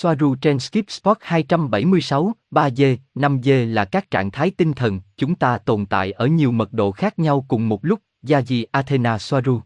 Soaru 0.00 0.34
trên 0.34 0.58
Skip 0.58 0.90
Spot 0.90 1.16
276, 1.20 2.32
3D, 2.50 2.96
5D 3.14 3.72
là 3.72 3.84
các 3.84 4.10
trạng 4.10 4.30
thái 4.30 4.50
tinh 4.50 4.72
thần, 4.72 5.00
chúng 5.16 5.34
ta 5.34 5.58
tồn 5.58 5.86
tại 5.86 6.12
ở 6.12 6.26
nhiều 6.26 6.52
mật 6.52 6.72
độ 6.72 6.92
khác 6.92 7.18
nhau 7.18 7.44
cùng 7.48 7.68
một 7.68 7.84
lúc, 7.84 8.02
Yaji 8.22 8.64
Athena 8.70 9.18
Soaru. 9.18 9.60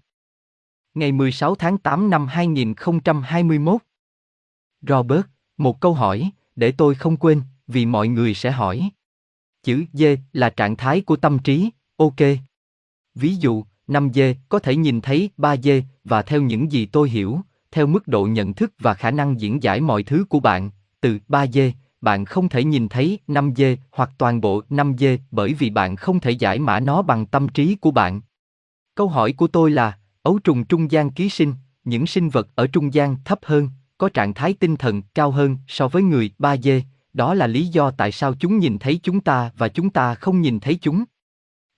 Ngày 0.95 1.13
16 1.13 1.55
tháng 1.55 1.79
8 1.79 2.11
năm 2.11 2.27
2021. 2.27 3.81
Robert, 4.89 5.23
một 5.57 5.81
câu 5.81 5.95
hỏi, 5.95 6.31
để 6.57 6.73
tôi 6.73 6.95
không 6.95 7.17
quên, 7.17 7.43
vì 7.67 7.87
mọi 7.87 8.09
người 8.09 8.35
sẽ 8.35 8.51
hỏi. 8.51 8.91
Chữ 9.63 9.85
D 9.93 10.03
là 10.33 10.51
trạng 10.51 10.77
thái 10.77 11.01
của 11.01 11.17
tâm 11.17 11.39
trí, 11.39 11.71
ok. 11.97 12.21
Ví 13.15 13.35
dụ, 13.35 13.65
5D 13.89 14.35
có 14.49 14.59
thể 14.59 14.77
nhìn 14.77 15.01
thấy 15.01 15.31
3D 15.39 15.83
và 16.05 16.23
theo 16.23 16.43
những 16.43 16.73
gì 16.73 16.87
tôi 16.87 17.11
hiểu, 17.11 17.41
theo 17.73 17.87
mức 17.87 18.09
độ 18.09 18.25
nhận 18.25 18.55
thức 18.55 18.73
và 18.79 18.95
khả 18.95 19.11
năng 19.11 19.41
diễn 19.41 19.63
giải 19.63 19.81
mọi 19.81 20.03
thứ 20.03 20.25
của 20.29 20.41
bạn, 20.41 20.71
từ 21.01 21.19
3D, 21.29 21.73
bạn 22.01 22.25
không 22.25 22.49
thể 22.49 22.65
nhìn 22.65 22.89
thấy 22.89 23.19
5D 23.29 23.77
hoặc 23.91 24.11
toàn 24.19 24.41
bộ 24.41 24.63
5D 24.71 25.19
bởi 25.31 25.55
vì 25.55 25.71
bạn 25.71 25.97
không 25.97 26.21
thể 26.21 26.31
giải 26.31 26.59
mã 26.59 26.81
nó 26.81 27.03
bằng 27.03 27.27
tâm 27.27 27.49
trí 27.49 27.75
của 27.75 27.91
bạn. 27.91 28.21
Câu 28.95 29.09
hỏi 29.09 29.33
của 29.33 29.47
tôi 29.47 29.71
là, 29.71 29.99
ấu 30.23 30.39
trùng 30.39 30.65
trung 30.65 30.91
gian 30.91 31.11
ký 31.11 31.29
sinh, 31.29 31.55
những 31.85 32.07
sinh 32.07 32.29
vật 32.29 32.49
ở 32.55 32.67
trung 32.67 32.95
gian 32.95 33.17
thấp 33.25 33.39
hơn, 33.43 33.69
có 33.99 34.09
trạng 34.09 34.35
thái 34.35 34.55
tinh 34.55 34.77
thần 34.77 35.03
cao 35.15 35.31
hơn 35.31 35.57
so 35.69 35.89
với 35.89 36.03
người 36.03 36.31
3D, 36.39 36.81
đó 37.13 37.35
là 37.35 37.47
lý 37.47 37.67
do 37.67 37.91
tại 37.91 38.13
sao 38.13 38.35
chúng 38.35 38.59
nhìn 38.59 38.79
thấy 38.79 39.01
chúng 39.03 39.21
ta 39.21 39.51
và 39.57 39.69
chúng 39.69 39.91
ta 39.91 40.15
không 40.15 40.41
nhìn 40.41 40.61
thấy 40.61 40.79
chúng. 40.81 41.05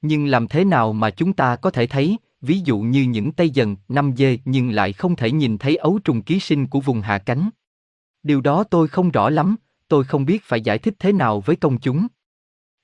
Nhưng 0.03 0.27
làm 0.27 0.49
thế 0.49 0.65
nào 0.65 0.93
mà 0.93 1.11
chúng 1.11 1.33
ta 1.33 1.57
có 1.57 1.71
thể 1.71 1.87
thấy, 1.87 2.17
ví 2.45 2.61
dụ 2.65 2.79
như 2.79 3.03
những 3.03 3.33
tay 3.33 3.51
dần, 3.51 3.77
năm 3.89 4.13
dê 4.17 4.39
nhưng 4.45 4.71
lại 4.71 4.93
không 4.93 5.17
thể 5.17 5.31
nhìn 5.31 5.59
thấy 5.59 5.77
ấu 5.77 5.99
trùng 6.05 6.23
ký 6.23 6.41
sinh 6.41 6.67
của 6.67 6.81
vùng 6.81 7.01
hạ 7.01 7.19
cánh? 7.19 7.51
Điều 8.23 8.41
đó 8.41 8.65
tôi 8.65 8.89
không 8.89 9.11
rõ 9.11 9.31
lắm, 9.31 9.57
tôi 9.89 10.05
không 10.05 10.25
biết 10.25 10.43
phải 10.45 10.61
giải 10.61 10.79
thích 10.79 10.95
thế 10.99 11.13
nào 11.13 11.41
với 11.41 11.57
công 11.57 11.81
chúng. 11.81 12.07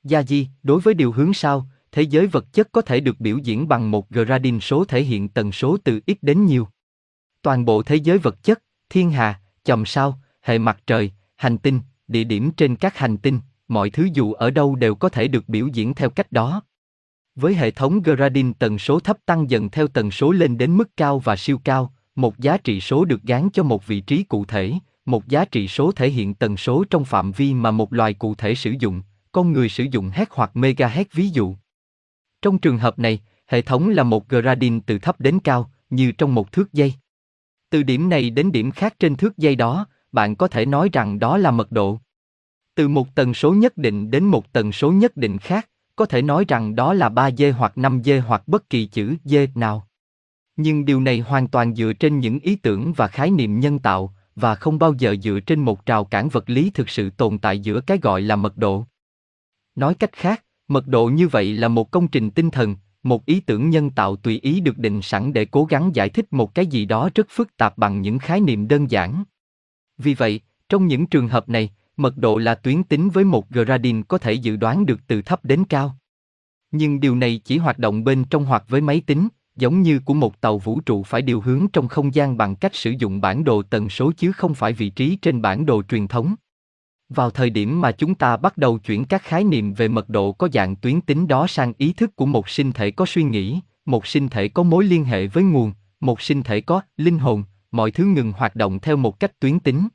Gia 0.05 0.23
Di, 0.23 0.49
đối 0.63 0.81
với 0.81 0.95
điều 0.95 1.13
hướng 1.13 1.35
sau, 1.35 1.67
thế 1.93 2.03
giới 2.03 2.27
vật 2.27 2.53
chất 2.53 2.73
có 2.73 2.83
thể 2.83 3.01
được 3.01 3.21
biểu 3.21 3.39
diễn 3.39 3.69
bằng 3.69 3.91
một 3.91 4.11
gradient 4.11 4.63
số 4.63 4.85
thể 4.85 5.03
hiện 5.03 5.29
tần 5.29 5.53
số 5.53 5.77
từ 5.85 6.01
ít 6.07 6.19
đến 6.23 6.47
nhiều. 6.47 6.69
Toàn 7.43 7.65
bộ 7.65 7.83
thế 7.83 7.97
giới 7.97 8.19
vật 8.19 8.43
chất, 8.43 8.63
thiên 8.91 9.11
hà, 9.11 9.41
chòm 9.65 9.87
sao, 9.87 10.21
hệ 10.43 10.59
mặt 10.59 10.79
trời, 10.87 11.13
hành 11.37 11.59
tinh, 11.59 11.81
địa 12.09 12.25
điểm 12.25 12.51
trên 12.51 12.77
các 12.77 12.99
hành 12.99 13.17
tinh, 13.17 13.41
mọi 13.69 13.91
thứ 13.91 14.09
dù 14.13 14.33
ở 14.33 14.51
đâu 14.51 14.77
đều 14.77 14.95
có 14.95 15.09
thể 15.09 15.29
được 15.29 15.49
biểu 15.49 15.67
diễn 15.67 15.95
theo 15.95 16.11
cách 16.11 16.33
đó. 16.33 16.63
Với 17.41 17.55
hệ 17.55 17.71
thống 17.71 18.03
gradient 18.03 18.59
tần 18.59 18.79
số 18.79 19.01
thấp 19.01 19.17
tăng 19.27 19.51
dần 19.51 19.71
theo 19.71 19.89
tần 19.89 20.11
số 20.11 20.33
lên 20.33 20.59
đến 20.59 20.77
mức 20.77 20.97
cao 20.97 21.19
và 21.19 21.37
siêu 21.37 21.61
cao, 21.65 21.93
một 22.15 22.39
giá 22.39 22.57
trị 22.57 22.81
số 22.81 23.05
được 23.05 23.23
gán 23.23 23.49
cho 23.53 23.63
một 23.63 23.87
vị 23.87 24.01
trí 24.01 24.23
cụ 24.23 24.45
thể, 24.45 24.73
một 25.05 25.29
giá 25.29 25.45
trị 25.45 25.69
số 25.69 25.93
thể 25.93 26.11
hiện 26.11 26.35
tần 26.35 26.57
số 26.57 26.85
trong 26.91 27.05
phạm 27.05 27.33
vi 27.33 27.55
mà 27.55 27.71
một 27.71 27.93
loài 27.93 28.15
cụ 28.15 28.35
thể 28.35 28.55
sử 28.55 28.75
dụng, 28.79 29.03
con 29.33 29.53
người 29.53 29.69
sử 29.69 29.85
dụng 29.91 30.11
Hz 30.11 30.27
hoặc 30.31 30.51
MHz 30.55 31.05
ví 31.13 31.29
dụ. 31.29 31.55
Trong 32.43 32.59
trường 32.59 32.79
hợp 32.79 32.99
này, 32.99 33.21
hệ 33.47 33.63
thống 33.63 33.89
là 33.89 34.03
một 34.03 34.29
gradient 34.29 34.87
từ 34.87 34.99
thấp 34.99 35.21
đến 35.21 35.39
cao, 35.45 35.71
như 35.91 36.13
trong 36.13 36.35
một 36.35 36.53
thước 36.53 36.73
dây. 36.73 36.95
Từ 37.71 37.83
điểm 37.83 38.09
này 38.09 38.31
đến 38.31 38.53
điểm 38.53 38.71
khác 38.71 38.95
trên 38.99 39.17
thước 39.17 39.39
dây 39.39 39.57
đó, 39.57 39.87
bạn 40.13 40.37
có 40.37 40.49
thể 40.49 40.67
nói 40.67 40.89
rằng 40.93 41.19
đó 41.19 41.39
là 41.39 41.51
mật 41.51 41.73
độ. 41.73 41.99
Từ 42.75 42.89
một 42.89 43.15
tần 43.15 43.35
số 43.35 43.55
nhất 43.55 43.77
định 43.77 44.11
đến 44.11 44.25
một 44.25 44.53
tần 44.53 44.73
số 44.73 44.93
nhất 44.93 45.17
định 45.17 45.39
khác, 45.39 45.69
có 46.01 46.07
thể 46.07 46.23
nói 46.23 46.45
rằng 46.49 46.75
đó 46.75 46.95
là 46.95 47.09
3D 47.09 47.53
hoặc 47.53 47.73
5D 47.77 48.21
hoặc 48.23 48.49
bất 48.49 48.71
kỳ 48.71 48.87
chữ 48.87 49.17
D 49.25 49.35
nào. 49.55 49.87
Nhưng 50.57 50.85
điều 50.85 51.01
này 51.01 51.21
hoàn 51.21 51.49
toàn 51.49 51.75
dựa 51.75 51.93
trên 51.93 52.19
những 52.19 52.39
ý 52.39 52.57
tưởng 52.57 52.93
và 52.93 53.09
khái 53.09 53.31
niệm 53.31 53.61
nhân 53.61 53.79
tạo, 53.79 54.15
và 54.37 54.55
không 54.55 54.79
bao 54.79 54.95
giờ 54.99 55.17
dựa 55.23 55.41
trên 55.41 55.61
một 55.61 55.87
trào 55.87 56.05
cản 56.05 56.29
vật 56.29 56.51
lý 56.51 56.71
thực 56.71 56.89
sự 56.89 57.11
tồn 57.11 57.39
tại 57.39 57.59
giữa 57.59 57.81
cái 57.81 57.99
gọi 58.03 58.23
là 58.23 58.37
mật 58.37 58.57
độ. 58.57 58.87
Nói 59.75 59.95
cách 59.95 60.13
khác, 60.13 60.45
mật 60.69 60.87
độ 60.87 61.07
như 61.07 61.29
vậy 61.29 61.53
là 61.53 61.69
một 61.69 61.91
công 61.91 62.09
trình 62.09 62.31
tinh 62.31 62.51
thần, 62.51 62.77
một 63.03 63.27
ý 63.27 63.41
tưởng 63.41 63.71
nhân 63.71 63.91
tạo 63.91 64.17
tùy 64.17 64.41
ý 64.43 64.61
được 64.61 64.79
định 64.79 65.03
sẵn 65.03 65.33
để 65.33 65.45
cố 65.45 65.65
gắng 65.65 65.91
giải 65.95 66.09
thích 66.09 66.33
một 66.33 66.55
cái 66.55 66.67
gì 66.67 66.85
đó 66.85 67.09
rất 67.15 67.27
phức 67.31 67.57
tạp 67.57 67.79
bằng 67.79 68.03
những 68.03 68.19
khái 68.19 68.41
niệm 68.41 68.69
đơn 68.69 68.91
giản. 68.91 69.25
Vì 69.99 70.15
vậy, 70.15 70.41
trong 70.69 70.87
những 70.87 71.07
trường 71.07 71.29
hợp 71.29 71.49
này, 71.49 71.71
mật 71.97 72.17
độ 72.17 72.39
là 72.39 72.55
tuyến 72.55 72.83
tính 72.83 73.11
với 73.11 73.25
một 73.25 73.51
gradin 73.51 74.03
có 74.03 74.19
thể 74.19 74.33
dự 74.33 74.57
đoán 74.57 74.87
được 74.87 75.01
từ 75.07 75.23
thấp 75.23 75.45
đến 75.45 75.65
cao. 75.65 75.97
Nhưng 76.71 77.01
điều 77.01 77.17
này 77.17 77.41
chỉ 77.45 77.59
hoạt 77.59 77.79
động 77.79 78.05
bên 78.05 78.25
trong 78.25 78.45
hoặc 78.45 78.65
với 78.69 78.81
máy 78.81 79.03
tính, 79.07 79.29
giống 79.57 79.83
như 79.83 80.01
của 80.05 80.15
một 80.15 80.41
tàu 80.41 80.59
vũ 80.59 80.81
trụ 80.81 81.03
phải 81.03 81.23
điều 81.23 81.41
hướng 81.41 81.67
trong 81.73 81.89
không 81.89 82.15
gian 82.15 82.37
bằng 82.37 82.57
cách 82.57 82.75
sử 82.75 82.91
dụng 82.91 83.21
bản 83.21 83.45
đồ 83.45 83.63
tần 83.63 83.89
số 83.89 84.13
chứ 84.17 84.33
không 84.33 84.55
phải 84.55 84.73
vị 84.73 84.91
trí 84.91 85.17
trên 85.17 85.43
bản 85.43 85.67
đồ 85.67 85.83
truyền 85.83 86.09
thống. 86.09 86.35
Vào 87.09 87.31
thời 87.31 87.51
điểm 87.51 87.81
mà 87.81 87.93
chúng 87.93 88.15
ta 88.15 88.37
bắt 88.37 88.59
đầu 88.59 88.79
chuyển 88.79 89.05
các 89.05 89.23
khái 89.23 89.45
niệm 89.45 89.75
về 89.75 89.89
mật 89.89 90.09
độ 90.09 90.33
có 90.33 90.49
dạng 90.53 90.77
tuyến 90.77 91.01
tính 91.01 91.29
đó 91.29 91.47
sang 91.47 91.73
ý 91.79 91.93
thức 91.93 92.17
của 92.17 92.27
một 92.27 92.49
sinh 92.49 92.73
thể 92.73 92.91
có 92.91 93.07
suy 93.07 93.23
nghĩ, 93.23 93.61
một 93.85 94.07
sinh 94.07 94.29
thể 94.29 94.49
có 94.49 94.63
mối 94.63 94.85
liên 94.85 95.05
hệ 95.05 95.27
với 95.27 95.45
nguồn, 95.45 95.73
một 96.01 96.21
sinh 96.21 96.43
thể 96.43 96.61
có 96.61 96.83
linh 96.97 97.19
hồn, 97.19 97.43
mọi 97.71 97.91
thứ 97.91 98.05
ngừng 98.05 98.33
hoạt 98.33 98.57
động 98.57 98.79
theo 98.79 98.97
một 98.97 99.21
cách 99.21 99.41
tuyến 99.41 99.61
tính. 99.61 99.89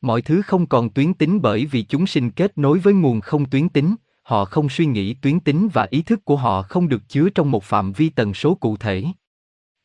Mọi 0.00 0.22
thứ 0.22 0.42
không 0.42 0.66
còn 0.66 0.90
tuyến 0.90 1.14
tính 1.14 1.42
bởi 1.42 1.66
vì 1.66 1.82
chúng 1.82 2.06
sinh 2.06 2.30
kết 2.30 2.58
nối 2.58 2.78
với 2.78 2.94
nguồn 2.94 3.20
không 3.20 3.50
tuyến 3.50 3.68
tính, 3.68 3.94
họ 4.22 4.44
không 4.44 4.68
suy 4.68 4.86
nghĩ 4.86 5.14
tuyến 5.14 5.40
tính 5.40 5.68
và 5.72 5.86
ý 5.90 6.02
thức 6.02 6.24
của 6.24 6.36
họ 6.36 6.62
không 6.62 6.88
được 6.88 7.08
chứa 7.08 7.28
trong 7.30 7.50
một 7.50 7.64
phạm 7.64 7.92
vi 7.92 8.08
tần 8.08 8.34
số 8.34 8.54
cụ 8.54 8.76
thể. 8.76 9.04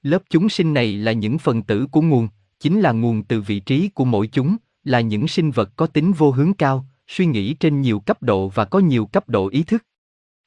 Lớp 0.01 0.23
chúng 0.29 0.49
sinh 0.49 0.73
này 0.73 0.93
là 0.93 1.11
những 1.11 1.37
phần 1.37 1.61
tử 1.61 1.87
của 1.91 2.01
nguồn, 2.01 2.27
chính 2.59 2.81
là 2.81 2.91
nguồn 2.91 3.23
từ 3.23 3.41
vị 3.41 3.59
trí 3.59 3.89
của 3.89 4.05
mỗi 4.05 4.27
chúng, 4.27 4.57
là 4.83 5.01
những 5.01 5.27
sinh 5.27 5.51
vật 5.51 5.69
có 5.75 5.87
tính 5.87 6.11
vô 6.11 6.31
hướng 6.31 6.53
cao, 6.53 6.85
suy 7.07 7.25
nghĩ 7.25 7.53
trên 7.53 7.81
nhiều 7.81 7.99
cấp 7.99 8.23
độ 8.23 8.49
và 8.49 8.65
có 8.65 8.79
nhiều 8.79 9.05
cấp 9.05 9.29
độ 9.29 9.47
ý 9.47 9.63
thức. 9.63 9.85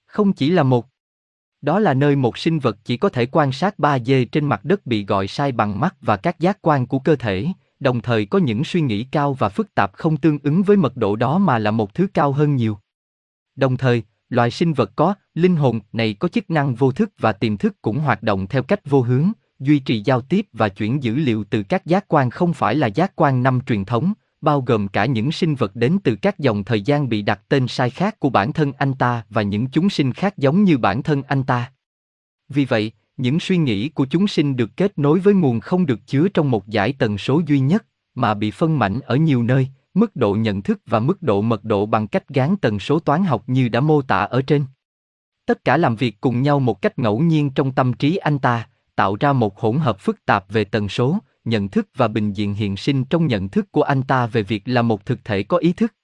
Không 0.07 0.33
chỉ 0.33 0.51
là 0.51 0.63
một. 0.63 0.87
Đó 1.61 1.79
là 1.79 1.95
nơi 1.95 2.17
một 2.17 2.39
sinh 2.39 2.59
vật 2.59 2.79
chỉ 2.85 2.97
có 2.97 3.09
thể 3.09 3.27
quan 3.27 3.53
sát 3.53 3.75
3D 3.79 4.27
trên 4.33 4.45
mặt 4.45 4.65
đất 4.65 4.87
bị 4.87 5.05
gọi 5.05 5.29
sai 5.29 5.53
bằng 5.53 5.81
mắt 5.81 5.97
và 6.01 6.17
các 6.17 6.41
giác 6.41 6.59
quan 6.63 6.87
của 6.87 6.99
cơ 6.99 7.17
thể, 7.17 7.47
đồng 7.81 8.01
thời 8.01 8.27
có 8.27 8.39
những 8.39 8.65
suy 8.65 8.81
nghĩ 8.81 9.05
cao 9.05 9.35
và 9.35 9.49
phức 9.49 9.75
tạp 9.75 9.93
không 9.93 10.17
tương 10.17 10.39
ứng 10.43 10.63
với 10.63 10.77
mật 10.77 10.97
độ 10.97 11.17
đó 11.17 11.39
mà 11.39 11.59
là 11.59 11.71
một 11.71 11.95
thứ 11.95 12.07
cao 12.15 12.33
hơn 12.33 12.57
nhiều. 12.57 12.79
Đồng 13.57 13.77
thời, 13.77 14.03
loài 14.29 14.51
sinh 14.51 14.73
vật 14.73 14.91
có 14.97 15.15
linh 15.35 15.57
hồn 15.57 15.81
này 15.93 16.15
có 16.15 16.29
chức 16.29 16.51
năng 16.51 16.75
vô 16.75 16.93
thức 16.93 17.11
và 17.19 17.33
tiềm 17.33 17.57
thức 17.57 17.83
cũng 17.83 17.99
hoạt 17.99 18.23
động 18.23 18.47
theo 18.47 18.63
cách 18.63 18.91
vô 18.91 19.01
hướng, 19.01 19.33
duy 19.59 19.79
trì 19.79 20.03
giao 20.05 20.21
tiếp 20.21 20.47
và 20.53 20.69
chuyển 20.69 21.03
dữ 21.03 21.15
liệu 21.15 21.45
từ 21.45 21.63
các 21.63 21.87
giác 21.87 22.05
quan 22.09 22.31
không 22.31 22.53
phải 22.53 22.75
là 22.75 22.87
giác 22.87 23.13
quan 23.17 23.43
năm 23.43 23.61
truyền 23.67 23.85
thống, 23.85 24.13
bao 24.41 24.61
gồm 24.61 24.89
cả 24.89 25.07
những 25.07 25.33
sinh 25.33 25.55
vật 25.55 25.77
đến 25.77 25.99
từ 26.05 26.17
các 26.17 26.39
dòng 26.39 26.65
thời 26.65 26.83
gian 26.83 27.09
bị 27.09 27.23
đặt 27.23 27.41
tên 27.49 27.69
sai 27.69 27.91
khác 27.91 28.21
của 28.21 28.31
bản 28.31 28.53
thân 28.53 28.73
anh 28.73 28.95
ta 28.95 29.25
và 29.31 29.43
những 29.43 29.67
chúng 29.67 29.91
sinh 29.91 30.13
khác 30.13 30.39
giống 30.39 30.65
như 30.65 30.79
bản 30.79 31.03
thân 31.03 31.23
anh 31.23 31.43
ta. 31.43 31.73
Vì 32.49 32.65
vậy, 32.65 32.93
những 33.17 33.41
suy 33.41 33.57
nghĩ 33.57 33.89
của 33.89 34.07
chúng 34.11 34.27
sinh 34.27 34.57
được 34.57 34.77
kết 34.77 34.99
nối 34.99 35.21
với 35.21 35.35
nguồn 35.35 35.61
không 35.61 35.87
được 35.87 36.07
chứa 36.07 36.29
trong 36.29 36.51
một 36.51 36.69
giải 36.69 36.93
tần 36.93 37.19
số 37.19 37.43
duy 37.47 37.61
nhất, 37.61 37.87
mà 38.15 38.35
bị 38.35 38.51
phân 38.51 38.79
mảnh 38.79 39.01
ở 39.01 39.17
nhiều 39.17 39.43
nơi, 39.43 39.69
mức 39.95 40.17
độ 40.17 40.35
nhận 40.35 40.63
thức 40.63 40.81
và 40.87 41.01
mức 41.01 41.23
độ 41.23 41.43
mật 41.43 41.65
độ 41.65 41.87
bằng 41.87 42.09
cách 42.09 42.29
gán 42.29 42.57
tần 42.57 42.79
số 42.79 42.99
toán 42.99 43.25
học 43.25 43.43
như 43.47 43.69
đã 43.69 43.81
mô 43.81 44.03
tả 44.03 44.19
ở 44.19 44.43
trên. 44.43 44.65
Tất 45.47 45.65
cả 45.65 45.77
làm 45.77 45.97
việc 45.97 46.21
cùng 46.21 46.43
nhau 46.43 46.61
một 46.61 46.83
cách 46.83 46.99
ngẫu 46.99 47.21
nhiên 47.21 47.51
trong 47.51 47.73
tâm 47.73 47.93
trí 47.93 48.17
anh 48.17 48.39
ta, 48.39 48.69
tạo 48.97 49.17
ra 49.21 49.33
một 49.33 49.61
hỗn 49.61 49.79
hợp 49.79 50.01
phức 50.01 50.27
tạp 50.27 50.53
về 50.53 50.65
tần 50.65 50.89
số, 50.89 51.19
nhận 51.45 51.69
thức 51.69 51.89
và 51.97 52.09
bình 52.09 52.33
diện 52.33 52.55
hiện 52.55 52.77
sinh 52.77 53.05
trong 53.05 53.27
nhận 53.27 53.49
thức 53.49 53.73
của 53.73 53.83
anh 53.83 54.03
ta 54.03 54.27
về 54.27 54.43
việc 54.43 54.63
là 54.67 54.83
một 54.83 55.07
thực 55.07 55.25
thể 55.25 55.43
có 55.43 55.57
ý 55.57 55.73
thức. 55.73 55.95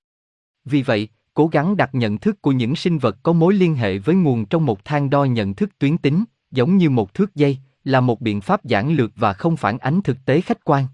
Vì 0.64 0.82
vậy, 0.82 1.08
cố 1.34 1.46
gắng 1.46 1.76
đặt 1.76 1.94
nhận 1.94 2.18
thức 2.18 2.42
của 2.42 2.52
những 2.52 2.76
sinh 2.76 2.98
vật 2.98 3.16
có 3.22 3.32
mối 3.32 3.54
liên 3.54 3.74
hệ 3.74 3.98
với 3.98 4.14
nguồn 4.14 4.44
trong 4.44 4.66
một 4.66 4.84
thang 4.84 5.10
đo 5.10 5.24
nhận 5.24 5.54
thức 5.54 5.70
tuyến 5.78 5.98
tính, 5.98 6.24
giống 6.52 6.76
như 6.76 6.90
một 6.90 7.14
thước 7.14 7.34
dây, 7.34 7.58
là 7.84 8.00
một 8.00 8.20
biện 8.20 8.40
pháp 8.40 8.64
giản 8.64 8.92
lược 8.92 9.12
và 9.16 9.32
không 9.32 9.56
phản 9.56 9.78
ánh 9.78 10.02
thực 10.02 10.16
tế 10.24 10.40
khách 10.40 10.64
quan. 10.64 10.86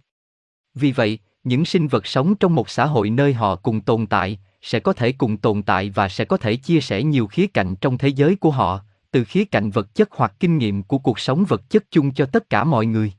Vì 0.74 0.92
vậy, 0.92 1.18
những 1.44 1.64
sinh 1.64 1.88
vật 1.88 2.06
sống 2.06 2.34
trong 2.34 2.54
một 2.54 2.70
xã 2.70 2.86
hội 2.86 3.10
nơi 3.10 3.34
họ 3.34 3.56
cùng 3.56 3.80
tồn 3.80 4.06
tại, 4.06 4.38
sẽ 4.62 4.80
có 4.80 4.92
thể 4.92 5.12
cùng 5.12 5.36
tồn 5.36 5.62
tại 5.62 5.90
và 5.90 6.08
sẽ 6.08 6.24
có 6.24 6.36
thể 6.36 6.56
chia 6.56 6.80
sẻ 6.80 7.02
nhiều 7.02 7.26
khía 7.26 7.46
cạnh 7.46 7.76
trong 7.76 7.98
thế 7.98 8.08
giới 8.08 8.36
của 8.36 8.50
họ, 8.50 8.80
từ 9.10 9.24
khía 9.24 9.44
cạnh 9.44 9.70
vật 9.70 9.94
chất 9.94 10.08
hoặc 10.12 10.34
kinh 10.40 10.58
nghiệm 10.58 10.82
của 10.82 10.98
cuộc 10.98 11.18
sống 11.18 11.44
vật 11.44 11.70
chất 11.70 11.84
chung 11.90 12.14
cho 12.14 12.26
tất 12.26 12.50
cả 12.50 12.64
mọi 12.64 12.86
người. 12.86 13.12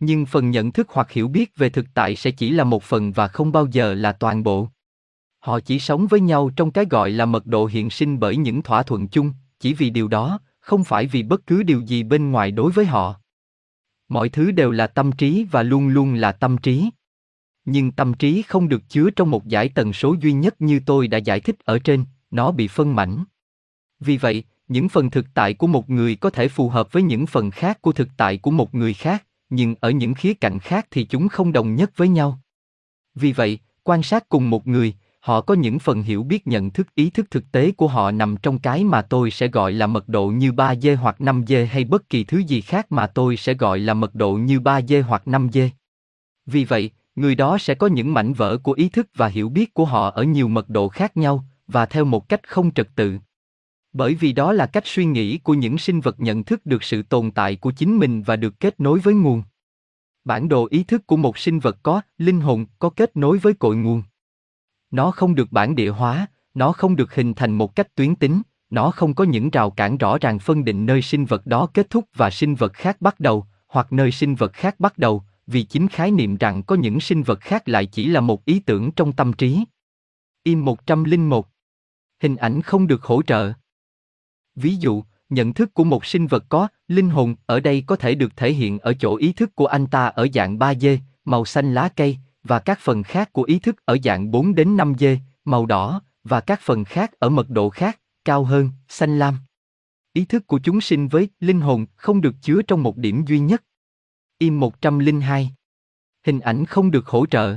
Nhưng 0.00 0.26
phần 0.26 0.50
nhận 0.50 0.72
thức 0.72 0.86
hoặc 0.90 1.10
hiểu 1.10 1.28
biết 1.28 1.56
về 1.56 1.68
thực 1.68 1.86
tại 1.94 2.16
sẽ 2.16 2.30
chỉ 2.30 2.50
là 2.50 2.64
một 2.64 2.82
phần 2.82 3.12
và 3.12 3.28
không 3.28 3.52
bao 3.52 3.66
giờ 3.66 3.94
là 3.94 4.12
toàn 4.12 4.42
bộ. 4.42 4.68
Họ 5.38 5.60
chỉ 5.60 5.78
sống 5.78 6.06
với 6.06 6.20
nhau 6.20 6.50
trong 6.56 6.70
cái 6.70 6.84
gọi 6.90 7.10
là 7.10 7.26
mật 7.26 7.46
độ 7.46 7.66
hiện 7.66 7.90
sinh 7.90 8.20
bởi 8.20 8.36
những 8.36 8.62
thỏa 8.62 8.82
thuận 8.82 9.08
chung, 9.08 9.32
chỉ 9.60 9.74
vì 9.74 9.90
điều 9.90 10.08
đó, 10.08 10.38
không 10.62 10.84
phải 10.84 11.06
vì 11.06 11.22
bất 11.22 11.46
cứ 11.46 11.62
điều 11.62 11.80
gì 11.80 12.02
bên 12.02 12.30
ngoài 12.30 12.50
đối 12.50 12.72
với 12.72 12.86
họ. 12.86 13.20
Mọi 14.08 14.28
thứ 14.28 14.50
đều 14.50 14.70
là 14.70 14.86
tâm 14.86 15.12
trí 15.12 15.46
và 15.50 15.62
luôn 15.62 15.88
luôn 15.88 16.14
là 16.14 16.32
tâm 16.32 16.58
trí. 16.58 16.90
Nhưng 17.64 17.92
tâm 17.92 18.14
trí 18.14 18.42
không 18.42 18.68
được 18.68 18.82
chứa 18.88 19.10
trong 19.10 19.30
một 19.30 19.46
giải 19.46 19.68
tần 19.68 19.92
số 19.92 20.16
duy 20.20 20.32
nhất 20.32 20.60
như 20.60 20.80
tôi 20.86 21.08
đã 21.08 21.18
giải 21.18 21.40
thích 21.40 21.56
ở 21.64 21.78
trên, 21.78 22.04
nó 22.30 22.52
bị 22.52 22.68
phân 22.68 22.94
mảnh. 22.94 23.24
Vì 24.00 24.16
vậy, 24.16 24.44
những 24.68 24.88
phần 24.88 25.10
thực 25.10 25.26
tại 25.34 25.54
của 25.54 25.66
một 25.66 25.90
người 25.90 26.16
có 26.16 26.30
thể 26.30 26.48
phù 26.48 26.68
hợp 26.68 26.92
với 26.92 27.02
những 27.02 27.26
phần 27.26 27.50
khác 27.50 27.82
của 27.82 27.92
thực 27.92 28.08
tại 28.16 28.38
của 28.38 28.50
một 28.50 28.74
người 28.74 28.94
khác, 28.94 29.26
nhưng 29.50 29.74
ở 29.80 29.90
những 29.90 30.14
khía 30.14 30.34
cạnh 30.34 30.58
khác 30.58 30.86
thì 30.90 31.04
chúng 31.04 31.28
không 31.28 31.52
đồng 31.52 31.74
nhất 31.74 31.90
với 31.96 32.08
nhau. 32.08 32.40
Vì 33.14 33.32
vậy, 33.32 33.58
quan 33.82 34.02
sát 34.02 34.28
cùng 34.28 34.50
một 34.50 34.66
người, 34.66 34.94
họ 35.22 35.40
có 35.40 35.54
những 35.54 35.78
phần 35.78 36.02
hiểu 36.02 36.22
biết 36.22 36.46
nhận 36.46 36.70
thức 36.70 36.94
ý 36.94 37.10
thức 37.10 37.30
thực 37.30 37.52
tế 37.52 37.72
của 37.72 37.88
họ 37.88 38.10
nằm 38.10 38.36
trong 38.42 38.58
cái 38.58 38.84
mà 38.84 39.02
tôi 39.02 39.30
sẽ 39.30 39.48
gọi 39.48 39.72
là 39.72 39.86
mật 39.86 40.08
độ 40.08 40.26
như 40.26 40.50
3D 40.52 40.96
hoặc 40.96 41.16
5D 41.18 41.66
hay 41.66 41.84
bất 41.84 42.08
kỳ 42.08 42.24
thứ 42.24 42.38
gì 42.38 42.60
khác 42.60 42.92
mà 42.92 43.06
tôi 43.06 43.36
sẽ 43.36 43.54
gọi 43.54 43.78
là 43.78 43.94
mật 43.94 44.14
độ 44.14 44.32
như 44.32 44.58
3D 44.58 45.02
hoặc 45.02 45.22
5D. 45.26 45.68
Vì 46.46 46.64
vậy, 46.64 46.90
người 47.16 47.34
đó 47.34 47.58
sẽ 47.58 47.74
có 47.74 47.86
những 47.86 48.14
mảnh 48.14 48.32
vỡ 48.32 48.58
của 48.62 48.72
ý 48.72 48.88
thức 48.88 49.08
và 49.14 49.28
hiểu 49.28 49.48
biết 49.48 49.74
của 49.74 49.84
họ 49.84 50.10
ở 50.10 50.22
nhiều 50.22 50.48
mật 50.48 50.68
độ 50.68 50.88
khác 50.88 51.16
nhau 51.16 51.44
và 51.66 51.86
theo 51.86 52.04
một 52.04 52.28
cách 52.28 52.48
không 52.48 52.74
trật 52.74 52.88
tự. 52.96 53.18
Bởi 53.92 54.14
vì 54.14 54.32
đó 54.32 54.52
là 54.52 54.66
cách 54.66 54.86
suy 54.86 55.04
nghĩ 55.04 55.38
của 55.38 55.54
những 55.54 55.78
sinh 55.78 56.00
vật 56.00 56.20
nhận 56.20 56.44
thức 56.44 56.66
được 56.66 56.82
sự 56.82 57.02
tồn 57.02 57.30
tại 57.30 57.56
của 57.56 57.70
chính 57.70 57.98
mình 57.98 58.22
và 58.22 58.36
được 58.36 58.60
kết 58.60 58.80
nối 58.80 58.98
với 58.98 59.14
nguồn. 59.14 59.42
Bản 60.24 60.48
đồ 60.48 60.68
ý 60.70 60.84
thức 60.84 61.06
của 61.06 61.16
một 61.16 61.38
sinh 61.38 61.58
vật 61.58 61.78
có 61.82 62.00
linh 62.18 62.40
hồn, 62.40 62.66
có 62.78 62.90
kết 62.90 63.16
nối 63.16 63.38
với 63.38 63.54
cội 63.54 63.76
nguồn. 63.76 64.02
Nó 64.92 65.10
không 65.10 65.34
được 65.34 65.52
bản 65.52 65.74
địa 65.74 65.90
hóa, 65.90 66.26
nó 66.54 66.72
không 66.72 66.96
được 66.96 67.14
hình 67.14 67.34
thành 67.34 67.52
một 67.52 67.74
cách 67.74 67.94
tuyến 67.94 68.14
tính, 68.14 68.42
nó 68.70 68.90
không 68.90 69.14
có 69.14 69.24
những 69.24 69.50
rào 69.50 69.70
cản 69.70 69.98
rõ 69.98 70.18
ràng 70.18 70.38
phân 70.38 70.64
định 70.64 70.86
nơi 70.86 71.02
sinh 71.02 71.24
vật 71.24 71.46
đó 71.46 71.68
kết 71.74 71.90
thúc 71.90 72.04
và 72.14 72.30
sinh 72.30 72.54
vật 72.54 72.72
khác 72.72 73.00
bắt 73.00 73.20
đầu, 73.20 73.46
hoặc 73.68 73.92
nơi 73.92 74.12
sinh 74.12 74.34
vật 74.34 74.52
khác 74.52 74.80
bắt 74.80 74.98
đầu, 74.98 75.22
vì 75.46 75.62
chính 75.62 75.88
khái 75.88 76.10
niệm 76.10 76.36
rằng 76.36 76.62
có 76.62 76.76
những 76.76 77.00
sinh 77.00 77.22
vật 77.22 77.40
khác 77.40 77.68
lại 77.68 77.86
chỉ 77.86 78.06
là 78.06 78.20
một 78.20 78.44
ý 78.44 78.60
tưởng 78.60 78.92
trong 78.92 79.12
tâm 79.12 79.32
trí. 79.32 79.64
Im 80.42 80.64
101 80.64 81.48
Hình 82.22 82.36
ảnh 82.36 82.62
không 82.62 82.86
được 82.86 83.02
hỗ 83.02 83.22
trợ. 83.22 83.52
Ví 84.54 84.76
dụ, 84.76 85.02
nhận 85.30 85.54
thức 85.54 85.74
của 85.74 85.84
một 85.84 86.04
sinh 86.04 86.26
vật 86.26 86.44
có 86.48 86.68
linh 86.88 87.10
hồn 87.10 87.34
ở 87.46 87.60
đây 87.60 87.84
có 87.86 87.96
thể 87.96 88.14
được 88.14 88.36
thể 88.36 88.52
hiện 88.52 88.78
ở 88.78 88.94
chỗ 88.94 89.16
ý 89.16 89.32
thức 89.32 89.54
của 89.54 89.66
anh 89.66 89.86
ta 89.86 90.06
ở 90.06 90.28
dạng 90.34 90.58
3D, 90.58 90.98
màu 91.24 91.44
xanh 91.44 91.74
lá 91.74 91.88
cây, 91.96 92.18
và 92.44 92.58
các 92.58 92.78
phần 92.78 93.02
khác 93.02 93.32
của 93.32 93.42
ý 93.42 93.58
thức 93.58 93.76
ở 93.84 93.98
dạng 94.04 94.30
4 94.30 94.54
đến 94.54 94.76
5D, 94.76 95.16
màu 95.44 95.66
đỏ, 95.66 96.02
và 96.24 96.40
các 96.40 96.60
phần 96.62 96.84
khác 96.84 97.12
ở 97.18 97.28
mật 97.28 97.50
độ 97.50 97.70
khác, 97.70 98.00
cao 98.24 98.44
hơn, 98.44 98.70
xanh 98.88 99.18
lam. 99.18 99.38
Ý 100.12 100.24
thức 100.24 100.46
của 100.46 100.60
chúng 100.62 100.80
sinh 100.80 101.08
với 101.08 101.28
linh 101.40 101.60
hồn 101.60 101.86
không 101.96 102.20
được 102.20 102.34
chứa 102.42 102.62
trong 102.62 102.82
một 102.82 102.96
điểm 102.96 103.24
duy 103.26 103.38
nhất. 103.38 103.64
Im 104.38 104.60
102. 104.60 105.54
Hình 106.26 106.40
ảnh 106.40 106.64
không 106.64 106.90
được 106.90 107.06
hỗ 107.06 107.26
trợ. 107.26 107.56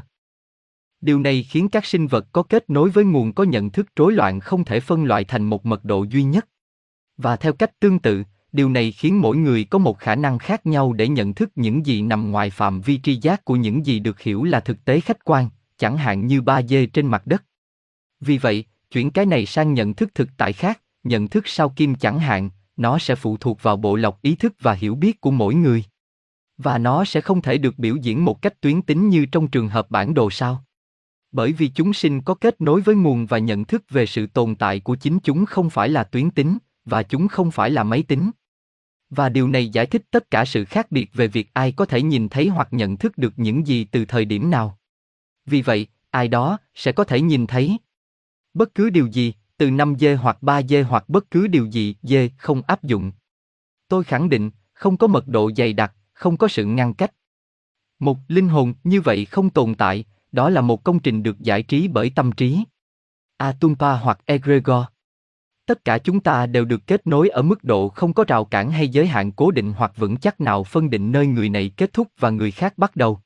Điều 1.01 1.19
này 1.19 1.43
khiến 1.43 1.69
các 1.69 1.85
sinh 1.85 2.07
vật 2.07 2.27
có 2.31 2.43
kết 2.43 2.69
nối 2.69 2.89
với 2.89 3.05
nguồn 3.05 3.33
có 3.33 3.43
nhận 3.43 3.69
thức 3.69 3.87
rối 3.95 4.13
loạn 4.13 4.39
không 4.39 4.65
thể 4.65 4.79
phân 4.79 5.03
loại 5.03 5.25
thành 5.25 5.43
một 5.43 5.65
mật 5.65 5.85
độ 5.85 6.03
duy 6.03 6.23
nhất. 6.23 6.47
Và 7.17 7.35
theo 7.35 7.53
cách 7.53 7.79
tương 7.79 7.99
tự, 7.99 8.23
điều 8.55 8.69
này 8.69 8.91
khiến 8.91 9.21
mỗi 9.21 9.37
người 9.37 9.63
có 9.63 9.79
một 9.79 9.99
khả 9.99 10.15
năng 10.15 10.39
khác 10.39 10.65
nhau 10.65 10.93
để 10.93 11.07
nhận 11.07 11.33
thức 11.33 11.51
những 11.55 11.85
gì 11.85 12.01
nằm 12.01 12.31
ngoài 12.31 12.49
phạm 12.49 12.81
vi 12.81 12.99
tri 13.03 13.15
giác 13.15 13.45
của 13.45 13.55
những 13.55 13.85
gì 13.85 13.99
được 13.99 14.21
hiểu 14.21 14.43
là 14.43 14.59
thực 14.59 14.85
tế 14.85 14.99
khách 14.99 15.25
quan, 15.25 15.49
chẳng 15.77 15.97
hạn 15.97 16.27
như 16.27 16.41
ba 16.41 16.61
dê 16.61 16.85
trên 16.85 17.07
mặt 17.07 17.27
đất. 17.27 17.43
Vì 18.19 18.37
vậy, 18.37 18.65
chuyển 18.91 19.11
cái 19.11 19.25
này 19.25 19.45
sang 19.45 19.73
nhận 19.73 19.93
thức 19.93 20.15
thực 20.15 20.29
tại 20.37 20.53
khác, 20.53 20.81
nhận 21.03 21.27
thức 21.27 21.47
sau 21.47 21.69
kim 21.69 21.95
chẳng 21.95 22.19
hạn, 22.19 22.49
nó 22.77 22.99
sẽ 22.99 23.15
phụ 23.15 23.37
thuộc 23.37 23.63
vào 23.63 23.77
bộ 23.77 23.95
lọc 23.95 24.21
ý 24.21 24.35
thức 24.35 24.53
và 24.59 24.73
hiểu 24.73 24.95
biết 24.95 25.21
của 25.21 25.31
mỗi 25.31 25.55
người. 25.55 25.83
Và 26.57 26.77
nó 26.77 27.05
sẽ 27.05 27.21
không 27.21 27.41
thể 27.41 27.57
được 27.57 27.79
biểu 27.79 27.95
diễn 27.95 28.25
một 28.25 28.41
cách 28.41 28.61
tuyến 28.61 28.81
tính 28.81 29.09
như 29.09 29.25
trong 29.25 29.47
trường 29.47 29.67
hợp 29.67 29.91
bản 29.91 30.13
đồ 30.13 30.29
sao. 30.29 30.63
Bởi 31.31 31.51
vì 31.51 31.67
chúng 31.67 31.93
sinh 31.93 32.21
có 32.21 32.33
kết 32.33 32.61
nối 32.61 32.81
với 32.81 32.95
nguồn 32.95 33.25
và 33.25 33.37
nhận 33.37 33.65
thức 33.65 33.83
về 33.89 34.05
sự 34.05 34.27
tồn 34.27 34.55
tại 34.55 34.79
của 34.79 34.95
chính 34.95 35.19
chúng 35.19 35.45
không 35.45 35.69
phải 35.69 35.89
là 35.89 36.03
tuyến 36.03 36.31
tính, 36.31 36.57
và 36.85 37.03
chúng 37.03 37.27
không 37.27 37.51
phải 37.51 37.69
là 37.69 37.83
máy 37.83 38.03
tính. 38.03 38.31
Và 39.15 39.29
điều 39.29 39.47
này 39.47 39.69
giải 39.69 39.85
thích 39.85 40.01
tất 40.11 40.31
cả 40.31 40.45
sự 40.45 40.65
khác 40.65 40.91
biệt 40.91 41.09
về 41.13 41.27
việc 41.27 41.49
ai 41.53 41.71
có 41.71 41.85
thể 41.85 42.01
nhìn 42.01 42.29
thấy 42.29 42.47
hoặc 42.47 42.67
nhận 42.71 42.97
thức 42.97 43.17
được 43.17 43.33
những 43.37 43.67
gì 43.67 43.83
từ 43.83 44.05
thời 44.05 44.25
điểm 44.25 44.51
nào. 44.51 44.77
Vì 45.45 45.61
vậy, 45.61 45.87
ai 46.09 46.27
đó 46.27 46.57
sẽ 46.75 46.91
có 46.91 47.03
thể 47.03 47.21
nhìn 47.21 47.47
thấy 47.47 47.77
bất 48.53 48.75
cứ 48.75 48.89
điều 48.89 49.07
gì, 49.07 49.33
từ 49.57 49.69
5D 49.69 50.17
hoặc 50.17 50.37
3D 50.41 50.83
hoặc 50.83 51.09
bất 51.09 51.31
cứ 51.31 51.47
điều 51.47 51.65
gì 51.65 51.95
D 52.03 52.13
không 52.37 52.61
áp 52.67 52.83
dụng. 52.83 53.11
Tôi 53.87 54.03
khẳng 54.03 54.29
định, 54.29 54.51
không 54.73 54.97
có 54.97 55.07
mật 55.07 55.27
độ 55.27 55.51
dày 55.57 55.73
đặc, 55.73 55.93
không 56.13 56.37
có 56.37 56.47
sự 56.47 56.65
ngăn 56.65 56.93
cách. 56.93 57.13
Một 57.99 58.17
linh 58.27 58.47
hồn 58.47 58.73
như 58.83 59.01
vậy 59.01 59.25
không 59.25 59.49
tồn 59.49 59.75
tại, 59.75 60.05
đó 60.31 60.49
là 60.49 60.61
một 60.61 60.83
công 60.83 60.99
trình 60.99 61.23
được 61.23 61.39
giải 61.39 61.63
trí 61.63 61.87
bởi 61.87 62.11
tâm 62.15 62.31
trí. 62.31 62.63
Atumpa 63.37 63.95
hoặc 63.95 64.19
Egregor. 64.25 64.83
Tất 65.65 65.85
cả 65.85 65.97
chúng 65.97 66.19
ta 66.19 66.45
đều 66.45 66.65
được 66.65 66.87
kết 66.87 67.07
nối 67.07 67.29
ở 67.29 67.41
mức 67.41 67.63
độ 67.63 67.89
không 67.89 68.13
có 68.13 68.23
rào 68.27 68.45
cản 68.45 68.71
hay 68.71 68.89
giới 68.89 69.07
hạn 69.07 69.31
cố 69.31 69.51
định 69.51 69.73
hoặc 69.73 69.91
vững 69.97 70.17
chắc 70.17 70.41
nào 70.41 70.63
phân 70.63 70.89
định 70.89 71.11
nơi 71.11 71.27
người 71.27 71.49
này 71.49 71.71
kết 71.77 71.93
thúc 71.93 72.07
và 72.19 72.29
người 72.29 72.51
khác 72.51 72.77
bắt 72.77 72.95
đầu. 72.95 73.19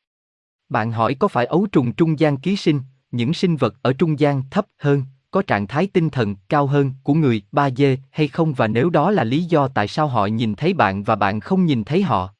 Bạn 0.69 0.91
hỏi 0.91 1.13
có 1.13 1.27
phải 1.27 1.45
ấu 1.45 1.68
trùng 1.71 1.94
trung 1.94 2.19
gian 2.19 2.38
ký 2.38 2.56
sinh, 2.56 2.81
những 3.12 3.33
sinh 3.33 3.56
vật 3.56 3.75
ở 3.81 3.94
trung 3.94 4.19
gian 4.19 4.44
thấp 4.51 4.65
hơn, 4.77 5.03
có 5.31 5.41
trạng 5.41 5.68
thái 5.68 5.88
tinh 5.88 6.09
thần 6.09 6.36
cao 6.50 6.68
hơn 6.68 6.94
của 7.03 7.13
người 7.13 7.41
3D 7.51 7.97
hay 8.12 8.27
không 8.27 8.53
và 8.53 8.68
nếu 8.68 8.89
đó 8.89 9.12
là 9.12 9.24
lý 9.24 9.44
do 9.44 9.68
tại 9.68 9.88
sao 9.88 10.07
họ 10.07 10.25
nhìn 10.25 10.56
thấy 10.56 10.74
bạn 10.74 11.03
và 11.03 11.15
bạn 11.15 11.39
không 11.39 11.65
nhìn 11.65 11.83
thấy 11.83 12.01
họ. 12.01 12.33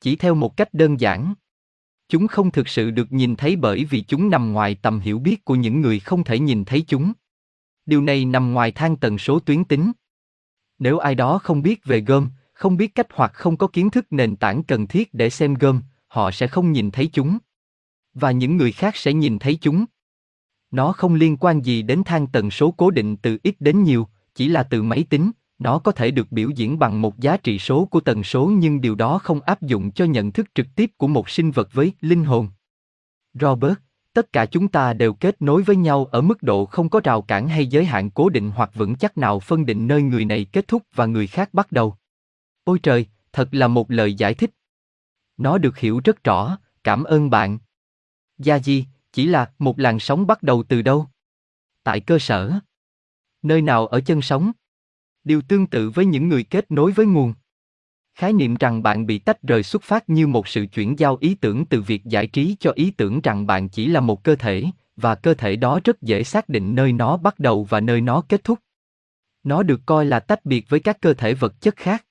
Chỉ 0.00 0.16
theo 0.16 0.34
một 0.34 0.56
cách 0.56 0.74
đơn 0.74 1.00
giản. 1.00 1.34
Chúng 2.08 2.26
không 2.28 2.50
thực 2.50 2.68
sự 2.68 2.90
được 2.90 3.12
nhìn 3.12 3.36
thấy 3.36 3.56
bởi 3.56 3.84
vì 3.84 4.00
chúng 4.00 4.30
nằm 4.30 4.52
ngoài 4.52 4.74
tầm 4.82 5.00
hiểu 5.00 5.18
biết 5.18 5.44
của 5.44 5.54
những 5.54 5.80
người 5.80 6.00
không 6.00 6.24
thể 6.24 6.38
nhìn 6.38 6.64
thấy 6.64 6.84
chúng. 6.88 7.12
Điều 7.86 8.02
này 8.02 8.24
nằm 8.24 8.52
ngoài 8.52 8.72
thang 8.72 8.96
tần 8.96 9.18
số 9.18 9.38
tuyến 9.38 9.64
tính. 9.64 9.92
Nếu 10.78 10.98
ai 10.98 11.14
đó 11.14 11.38
không 11.38 11.62
biết 11.62 11.84
về 11.84 12.00
gom, 12.00 12.28
không 12.52 12.76
biết 12.76 12.94
cách 12.94 13.06
hoặc 13.14 13.32
không 13.34 13.56
có 13.56 13.66
kiến 13.66 13.90
thức 13.90 14.06
nền 14.10 14.36
tảng 14.36 14.62
cần 14.62 14.86
thiết 14.86 15.14
để 15.14 15.30
xem 15.30 15.54
gom, 15.54 15.82
họ 16.08 16.30
sẽ 16.30 16.46
không 16.46 16.72
nhìn 16.72 16.90
thấy 16.90 17.10
chúng. 17.12 17.38
Và 18.14 18.30
những 18.30 18.56
người 18.56 18.72
khác 18.72 18.96
sẽ 18.96 19.12
nhìn 19.12 19.38
thấy 19.38 19.58
chúng. 19.60 19.84
Nó 20.70 20.92
không 20.92 21.14
liên 21.14 21.36
quan 21.36 21.62
gì 21.62 21.82
đến 21.82 22.02
thang 22.04 22.26
tần 22.26 22.50
số 22.50 22.70
cố 22.70 22.90
định 22.90 23.16
từ 23.16 23.38
ít 23.42 23.56
đến 23.60 23.82
nhiều, 23.82 24.08
chỉ 24.34 24.48
là 24.48 24.62
từ 24.62 24.82
máy 24.82 25.04
tính, 25.10 25.30
nó 25.58 25.78
có 25.78 25.92
thể 25.92 26.10
được 26.10 26.32
biểu 26.32 26.50
diễn 26.50 26.78
bằng 26.78 27.00
một 27.00 27.18
giá 27.18 27.36
trị 27.36 27.58
số 27.58 27.84
của 27.84 28.00
tần 28.00 28.24
số 28.24 28.52
nhưng 28.54 28.80
điều 28.80 28.94
đó 28.94 29.18
không 29.18 29.40
áp 29.40 29.62
dụng 29.62 29.92
cho 29.92 30.04
nhận 30.04 30.32
thức 30.32 30.46
trực 30.54 30.66
tiếp 30.76 30.90
của 30.96 31.08
một 31.08 31.28
sinh 31.28 31.50
vật 31.50 31.68
với 31.72 31.92
linh 32.00 32.24
hồn. 32.24 32.48
Robert, 33.34 33.74
tất 34.12 34.32
cả 34.32 34.46
chúng 34.46 34.68
ta 34.68 34.92
đều 34.92 35.14
kết 35.14 35.42
nối 35.42 35.62
với 35.62 35.76
nhau 35.76 36.04
ở 36.04 36.20
mức 36.20 36.42
độ 36.42 36.66
không 36.66 36.88
có 36.88 37.00
rào 37.04 37.22
cản 37.22 37.48
hay 37.48 37.66
giới 37.66 37.84
hạn 37.84 38.10
cố 38.10 38.28
định 38.28 38.50
hoặc 38.50 38.70
vững 38.74 38.96
chắc 38.96 39.18
nào 39.18 39.40
phân 39.40 39.66
định 39.66 39.86
nơi 39.86 40.02
người 40.02 40.24
này 40.24 40.46
kết 40.52 40.68
thúc 40.68 40.82
và 40.94 41.06
người 41.06 41.26
khác 41.26 41.54
bắt 41.54 41.72
đầu. 41.72 41.96
Ôi 42.64 42.78
trời, 42.82 43.06
thật 43.32 43.48
là 43.52 43.68
một 43.68 43.90
lời 43.90 44.14
giải 44.14 44.34
thích. 44.34 44.50
Nó 45.36 45.58
được 45.58 45.78
hiểu 45.78 46.00
rất 46.04 46.24
rõ, 46.24 46.58
cảm 46.84 47.04
ơn 47.04 47.30
bạn. 47.30 47.58
Gia 48.38 48.58
Di, 48.58 48.86
chỉ 49.12 49.26
là 49.26 49.52
một 49.58 49.78
làn 49.78 49.98
sóng 49.98 50.26
bắt 50.26 50.42
đầu 50.42 50.62
từ 50.68 50.82
đâu? 50.82 51.06
Tại 51.82 52.00
cơ 52.00 52.18
sở. 52.18 52.52
Nơi 53.42 53.62
nào 53.62 53.86
ở 53.86 54.00
chân 54.00 54.22
sóng? 54.22 54.52
Điều 55.24 55.42
tương 55.42 55.66
tự 55.66 55.90
với 55.90 56.04
những 56.04 56.28
người 56.28 56.44
kết 56.44 56.70
nối 56.70 56.92
với 56.92 57.06
nguồn. 57.06 57.34
Khái 58.14 58.32
niệm 58.32 58.54
rằng 58.54 58.82
bạn 58.82 59.06
bị 59.06 59.18
tách 59.18 59.42
rời 59.42 59.62
xuất 59.62 59.82
phát 59.82 60.10
như 60.10 60.26
một 60.26 60.48
sự 60.48 60.66
chuyển 60.66 60.98
giao 60.98 61.16
ý 61.20 61.34
tưởng 61.34 61.66
từ 61.66 61.82
việc 61.82 62.04
giải 62.04 62.26
trí 62.26 62.56
cho 62.60 62.72
ý 62.74 62.90
tưởng 62.90 63.20
rằng 63.20 63.46
bạn 63.46 63.68
chỉ 63.68 63.86
là 63.86 64.00
một 64.00 64.24
cơ 64.24 64.36
thể, 64.36 64.64
và 64.96 65.14
cơ 65.14 65.34
thể 65.34 65.56
đó 65.56 65.80
rất 65.84 66.02
dễ 66.02 66.24
xác 66.24 66.48
định 66.48 66.74
nơi 66.74 66.92
nó 66.92 67.16
bắt 67.16 67.38
đầu 67.38 67.64
và 67.64 67.80
nơi 67.80 68.00
nó 68.00 68.22
kết 68.28 68.44
thúc. 68.44 68.58
Nó 69.42 69.62
được 69.62 69.80
coi 69.86 70.04
là 70.04 70.20
tách 70.20 70.44
biệt 70.44 70.68
với 70.68 70.80
các 70.80 71.00
cơ 71.00 71.14
thể 71.14 71.34
vật 71.34 71.60
chất 71.60 71.76
khác. 71.76 72.04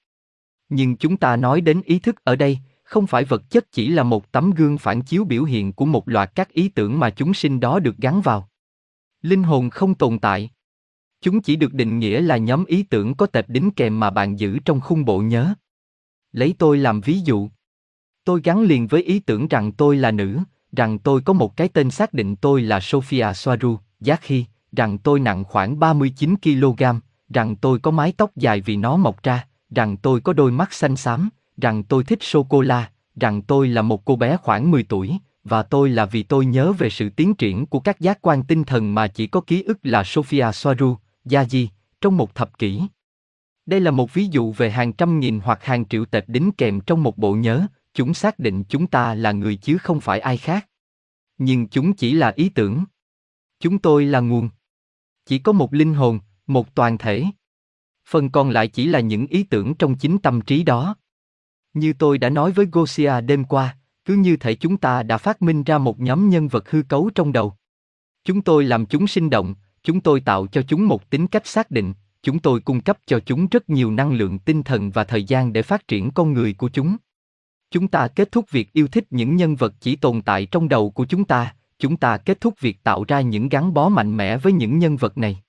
Nhưng 0.70 0.98
chúng 0.98 1.18
ta 1.18 1.36
nói 1.36 1.62
đến 1.62 1.82
ý 1.86 2.00
thức 2.00 2.16
ở 2.24 2.36
đây, 2.36 2.60
không 2.84 3.08
phải 3.08 3.24
vật 3.24 3.50
chất 3.50 3.72
chỉ 3.72 3.88
là 3.88 4.04
một 4.04 4.32
tấm 4.32 4.52
gương 4.52 4.78
phản 4.78 5.02
chiếu 5.02 5.24
biểu 5.24 5.44
hiện 5.44 5.74
của 5.74 5.86
một 5.86 6.10
loạt 6.10 6.32
các 6.36 6.50
ý 6.54 6.70
tưởng 6.70 7.00
mà 7.00 7.10
chúng 7.10 7.34
sinh 7.34 7.60
đó 7.60 7.80
được 7.80 7.98
gắn 7.98 8.22
vào. 8.22 8.50
Linh 9.22 9.44
hồn 9.44 9.70
không 9.70 9.96
tồn 9.96 10.20
tại. 10.20 10.50
Chúng 11.22 11.42
chỉ 11.42 11.56
được 11.56 11.74
định 11.74 12.00
nghĩa 12.00 12.22
là 12.22 12.38
nhóm 12.38 12.66
ý 12.66 12.84
tưởng 12.84 13.16
có 13.16 13.26
tệp 13.26 13.50
đính 13.50 13.72
kèm 13.72 14.00
mà 14.00 14.10
bạn 14.10 14.40
giữ 14.40 14.60
trong 14.66 14.82
khung 14.82 15.06
bộ 15.06 15.20
nhớ. 15.20 15.54
Lấy 16.34 16.56
tôi 16.58 16.78
làm 16.78 17.02
ví 17.02 17.20
dụ. 17.20 17.50
Tôi 18.24 18.42
gắn 18.44 18.62
liền 18.62 18.88
với 18.88 19.04
ý 19.04 19.20
tưởng 19.20 19.48
rằng 19.48 19.72
tôi 19.72 19.98
là 19.98 20.12
nữ, 20.12 20.40
rằng 20.72 21.00
tôi 21.00 21.22
có 21.22 21.34
một 21.34 21.58
cái 21.58 21.68
tên 21.68 21.92
xác 21.92 22.14
định 22.14 22.36
tôi 22.36 22.62
là 22.62 22.80
Sophia 22.80 23.34
Soaru, 23.36 23.78
Giác 24.00 24.22
Khi, 24.22 24.46
rằng 24.72 24.98
tôi 24.98 25.20
nặng 25.20 25.44
khoảng 25.44 25.80
39 25.80 26.36
kg, 26.44 26.84
rằng 27.30 27.56
tôi 27.56 27.80
có 27.80 27.92
mái 27.92 28.14
tóc 28.18 28.32
dài 28.36 28.62
vì 28.62 28.76
nó 28.76 28.98
mọc 28.98 29.24
ra, 29.24 29.48
rằng 29.70 29.98
tôi 29.98 30.22
có 30.22 30.34
đôi 30.34 30.52
mắt 30.52 30.74
xanh 30.74 30.96
xám, 30.96 31.30
rằng 31.58 31.84
tôi 31.84 32.04
thích 32.04 32.20
sô-cô-la, 32.22 32.92
rằng 33.16 33.42
tôi 33.42 33.68
là 33.68 33.82
một 33.82 34.06
cô 34.06 34.16
bé 34.16 34.38
khoảng 34.38 34.72
10 34.72 34.84
tuổi, 34.84 35.18
và 35.44 35.64
tôi 35.64 35.90
là 35.90 36.06
vì 36.06 36.24
tôi 36.24 36.46
nhớ 36.46 36.74
về 36.74 36.90
sự 36.90 37.10
tiến 37.10 37.34
triển 37.34 37.66
của 37.66 37.80
các 37.80 38.00
giác 38.00 38.22
quan 38.22 38.44
tinh 38.44 38.64
thần 38.64 38.96
mà 38.96 39.08
chỉ 39.08 39.28
có 39.28 39.42
ký 39.42 39.64
ức 39.64 39.80
là 39.84 40.04
Sophia 40.04 40.52
Soaru, 40.54 40.96
Yaji, 41.26 41.68
trong 42.02 42.18
một 42.18 42.36
thập 42.36 42.58
kỷ. 42.58 42.82
Đây 43.72 43.80
là 43.80 43.92
một 43.92 44.14
ví 44.14 44.28
dụ 44.32 44.52
về 44.52 44.72
hàng 44.72 44.94
trăm 44.94 45.20
nghìn 45.20 45.40
hoặc 45.40 45.64
hàng 45.64 45.86
triệu 45.86 46.06
tệp 46.06 46.30
đính 46.30 46.52
kèm 46.52 46.82
trong 46.82 47.04
một 47.04 47.18
bộ 47.18 47.34
nhớ, 47.34 47.68
chúng 47.94 48.14
xác 48.14 48.40
định 48.40 48.64
chúng 48.64 48.88
ta 48.88 49.16
là 49.16 49.32
người 49.32 49.56
chứ 49.56 49.78
không 49.78 50.02
phải 50.02 50.20
ai 50.20 50.38
khác. 50.38 50.68
Nhưng 51.38 51.68
chúng 51.68 51.94
chỉ 51.94 52.14
là 52.14 52.34
ý 52.36 52.50
tưởng. 52.50 52.84
Chúng 53.60 53.80
tôi 53.80 54.06
là 54.06 54.20
nguồn. 54.20 54.50
Chỉ 55.26 55.40
có 55.40 55.52
một 55.52 55.74
linh 55.74 55.94
hồn, 55.94 56.20
một 56.48 56.76
toàn 56.76 56.98
thể. 56.98 57.26
Phần 58.10 58.30
còn 58.30 58.50
lại 58.50 58.68
chỉ 58.68 58.86
là 58.86 59.00
những 59.00 59.28
ý 59.28 59.44
tưởng 59.44 59.76
trong 59.76 59.96
chính 59.96 60.18
tâm 60.18 60.42
trí 60.42 60.64
đó. 60.64 60.96
Như 61.74 61.94
tôi 61.94 62.18
đã 62.18 62.30
nói 62.30 62.52
với 62.52 62.68
Gosia 62.72 63.22
đêm 63.22 63.44
qua, 63.44 63.78
cứ 64.06 64.16
như 64.16 64.38
thể 64.38 64.56
chúng 64.56 64.78
ta 64.78 65.04
đã 65.04 65.18
phát 65.18 65.42
minh 65.42 65.64
ra 65.64 65.78
một 65.78 66.00
nhóm 66.00 66.30
nhân 66.30 66.48
vật 66.48 66.70
hư 66.70 66.84
cấu 66.84 67.10
trong 67.16 67.32
đầu. 67.32 67.54
Chúng 68.24 68.42
tôi 68.42 68.66
làm 68.66 68.86
chúng 68.86 69.08
sinh 69.08 69.30
động, 69.30 69.56
chúng 69.84 70.02
tôi 70.02 70.20
tạo 70.20 70.48
cho 70.48 70.62
chúng 70.62 70.88
một 70.88 71.10
tính 71.10 71.28
cách 71.28 71.48
xác 71.48 71.72
định, 71.72 71.94
chúng 72.24 72.40
tôi 72.40 72.60
cung 72.60 72.82
cấp 72.82 72.98
cho 73.06 73.20
chúng 73.20 73.48
rất 73.48 73.70
nhiều 73.70 73.92
năng 73.92 74.14
lượng 74.14 74.40
tinh 74.40 74.64
thần 74.64 74.92
và 74.92 75.04
thời 75.04 75.24
gian 75.24 75.54
để 75.54 75.62
phát 75.62 75.88
triển 75.88 76.12
con 76.12 76.34
người 76.34 76.54
của 76.54 76.70
chúng. 76.70 76.98
Chúng 77.72 77.88
ta 77.88 78.08
kết 78.08 78.32
thúc 78.32 78.52
việc 78.52 78.74
yêu 78.74 78.88
thích 78.88 79.06
những 79.10 79.36
nhân 79.36 79.56
vật 79.56 79.74
chỉ 79.80 79.96
tồn 79.96 80.22
tại 80.22 80.46
trong 80.46 80.70
đầu 80.70 80.90
của 80.90 81.06
chúng 81.06 81.26
ta, 81.26 81.56
chúng 81.80 81.98
ta 81.98 82.18
kết 82.18 82.42
thúc 82.42 82.54
việc 82.60 82.84
tạo 82.84 83.04
ra 83.08 83.22
những 83.22 83.50
gắn 83.50 83.74
bó 83.74 83.90
mạnh 83.90 84.18
mẽ 84.18 84.38
với 84.38 84.54
những 84.54 84.80
nhân 84.80 84.98
vật 84.98 85.18
này. 85.18 85.42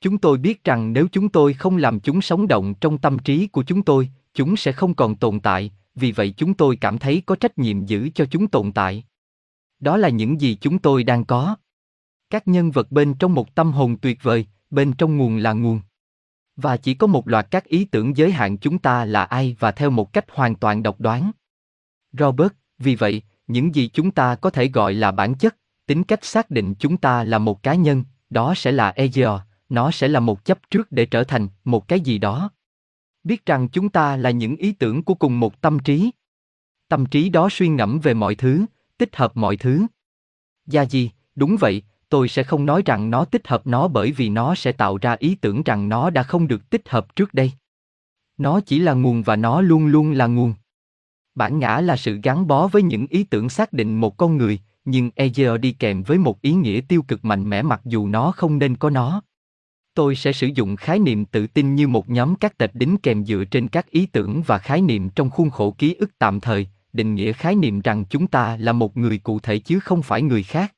Chúng 0.00 0.18
tôi 0.18 0.38
biết 0.38 0.64
rằng 0.64 0.92
nếu 0.92 1.06
chúng 1.12 1.28
tôi 1.28 1.54
không 1.54 1.76
làm 1.76 2.00
chúng 2.00 2.20
sống 2.20 2.48
động 2.48 2.74
trong 2.74 2.98
tâm 2.98 3.18
trí 3.18 3.46
của 3.46 3.62
chúng 3.62 3.82
tôi, 3.82 4.10
chúng 4.34 4.56
sẽ 4.56 4.72
không 4.72 4.94
còn 4.94 5.16
tồn 5.16 5.40
tại, 5.40 5.72
vì 5.94 6.12
vậy 6.12 6.34
chúng 6.36 6.54
tôi 6.54 6.76
cảm 6.76 6.98
thấy 6.98 7.22
có 7.26 7.36
trách 7.36 7.58
nhiệm 7.58 7.84
giữ 7.84 8.10
cho 8.14 8.24
chúng 8.24 8.48
tồn 8.48 8.72
tại. 8.72 9.04
Đó 9.80 9.96
là 9.96 10.08
những 10.08 10.40
gì 10.40 10.58
chúng 10.60 10.78
tôi 10.78 11.04
đang 11.04 11.24
có. 11.24 11.56
Các 12.30 12.48
nhân 12.48 12.70
vật 12.70 12.92
bên 12.92 13.14
trong 13.14 13.34
một 13.34 13.54
tâm 13.54 13.72
hồn 13.72 13.96
tuyệt 13.96 14.18
vời, 14.22 14.46
bên 14.70 14.92
trong 14.92 15.16
nguồn 15.16 15.36
là 15.36 15.52
nguồn. 15.52 15.80
Và 16.62 16.76
chỉ 16.76 16.94
có 16.94 17.06
một 17.06 17.28
loạt 17.28 17.46
các 17.50 17.64
ý 17.64 17.84
tưởng 17.84 18.16
giới 18.16 18.32
hạn 18.32 18.58
chúng 18.58 18.78
ta 18.78 19.04
là 19.04 19.24
ai 19.24 19.56
và 19.58 19.72
theo 19.72 19.90
một 19.90 20.12
cách 20.12 20.24
hoàn 20.32 20.54
toàn 20.54 20.82
độc 20.82 21.00
đoán. 21.00 21.30
Robert, 22.12 22.52
vì 22.78 22.94
vậy, 22.94 23.22
những 23.46 23.74
gì 23.74 23.90
chúng 23.92 24.10
ta 24.10 24.34
có 24.34 24.50
thể 24.50 24.68
gọi 24.68 24.94
là 24.94 25.10
bản 25.10 25.34
chất, 25.34 25.56
tính 25.86 26.04
cách 26.04 26.24
xác 26.24 26.50
định 26.50 26.74
chúng 26.78 26.96
ta 26.96 27.24
là 27.24 27.38
một 27.38 27.62
cá 27.62 27.74
nhân, 27.74 28.04
đó 28.30 28.54
sẽ 28.56 28.72
là 28.72 28.88
ego, 28.88 29.40
nó 29.68 29.90
sẽ 29.90 30.08
là 30.08 30.20
một 30.20 30.44
chấp 30.44 30.58
trước 30.70 30.92
để 30.92 31.06
trở 31.06 31.24
thành 31.24 31.48
một 31.64 31.88
cái 31.88 32.00
gì 32.00 32.18
đó. 32.18 32.50
Biết 33.24 33.46
rằng 33.46 33.68
chúng 33.68 33.88
ta 33.88 34.16
là 34.16 34.30
những 34.30 34.56
ý 34.56 34.72
tưởng 34.72 35.02
của 35.02 35.14
cùng 35.14 35.40
một 35.40 35.60
tâm 35.60 35.78
trí. 35.78 36.10
Tâm 36.88 37.06
trí 37.06 37.28
đó 37.28 37.48
suy 37.50 37.68
ngẫm 37.68 38.00
về 38.00 38.14
mọi 38.14 38.34
thứ, 38.34 38.64
tích 38.98 39.16
hợp 39.16 39.36
mọi 39.36 39.56
thứ. 39.56 39.86
Gia 40.66 40.82
gì, 40.82 41.10
đúng 41.34 41.56
vậy, 41.60 41.82
tôi 42.10 42.28
sẽ 42.28 42.42
không 42.42 42.66
nói 42.66 42.82
rằng 42.86 43.10
nó 43.10 43.24
tích 43.24 43.48
hợp 43.48 43.66
nó 43.66 43.88
bởi 43.88 44.12
vì 44.12 44.28
nó 44.28 44.54
sẽ 44.54 44.72
tạo 44.72 44.98
ra 44.98 45.16
ý 45.18 45.34
tưởng 45.34 45.62
rằng 45.62 45.88
nó 45.88 46.10
đã 46.10 46.22
không 46.22 46.48
được 46.48 46.70
tích 46.70 46.88
hợp 46.88 47.16
trước 47.16 47.34
đây. 47.34 47.52
Nó 48.38 48.60
chỉ 48.60 48.78
là 48.78 48.92
nguồn 48.92 49.22
và 49.22 49.36
nó 49.36 49.60
luôn 49.60 49.86
luôn 49.86 50.12
là 50.12 50.26
nguồn. 50.26 50.54
Bản 51.34 51.58
ngã 51.58 51.80
là 51.80 51.96
sự 51.96 52.20
gắn 52.22 52.46
bó 52.46 52.66
với 52.66 52.82
những 52.82 53.06
ý 53.06 53.24
tưởng 53.24 53.48
xác 53.48 53.72
định 53.72 54.00
một 54.00 54.16
con 54.16 54.36
người, 54.36 54.58
nhưng 54.84 55.10
ego 55.14 55.56
đi 55.56 55.72
kèm 55.72 56.02
với 56.02 56.18
một 56.18 56.40
ý 56.40 56.52
nghĩa 56.52 56.80
tiêu 56.88 57.02
cực 57.02 57.24
mạnh 57.24 57.50
mẽ 57.50 57.62
mặc 57.62 57.80
dù 57.84 58.08
nó 58.08 58.32
không 58.32 58.58
nên 58.58 58.76
có 58.76 58.90
nó. 58.90 59.22
Tôi 59.94 60.16
sẽ 60.16 60.32
sử 60.32 60.46
dụng 60.54 60.76
khái 60.76 60.98
niệm 60.98 61.24
tự 61.24 61.46
tin 61.46 61.74
như 61.74 61.88
một 61.88 62.08
nhóm 62.08 62.34
các 62.34 62.58
tệp 62.58 62.74
đính 62.74 62.96
kèm 63.02 63.24
dựa 63.24 63.44
trên 63.44 63.68
các 63.68 63.90
ý 63.90 64.06
tưởng 64.06 64.42
và 64.46 64.58
khái 64.58 64.82
niệm 64.82 65.08
trong 65.10 65.30
khuôn 65.30 65.50
khổ 65.50 65.70
ký 65.78 65.94
ức 65.94 66.10
tạm 66.18 66.40
thời, 66.40 66.66
định 66.92 67.14
nghĩa 67.14 67.32
khái 67.32 67.54
niệm 67.54 67.80
rằng 67.80 68.04
chúng 68.04 68.26
ta 68.26 68.56
là 68.56 68.72
một 68.72 68.96
người 68.96 69.18
cụ 69.18 69.38
thể 69.38 69.58
chứ 69.58 69.80
không 69.80 70.02
phải 70.02 70.22
người 70.22 70.42
khác. 70.42 70.74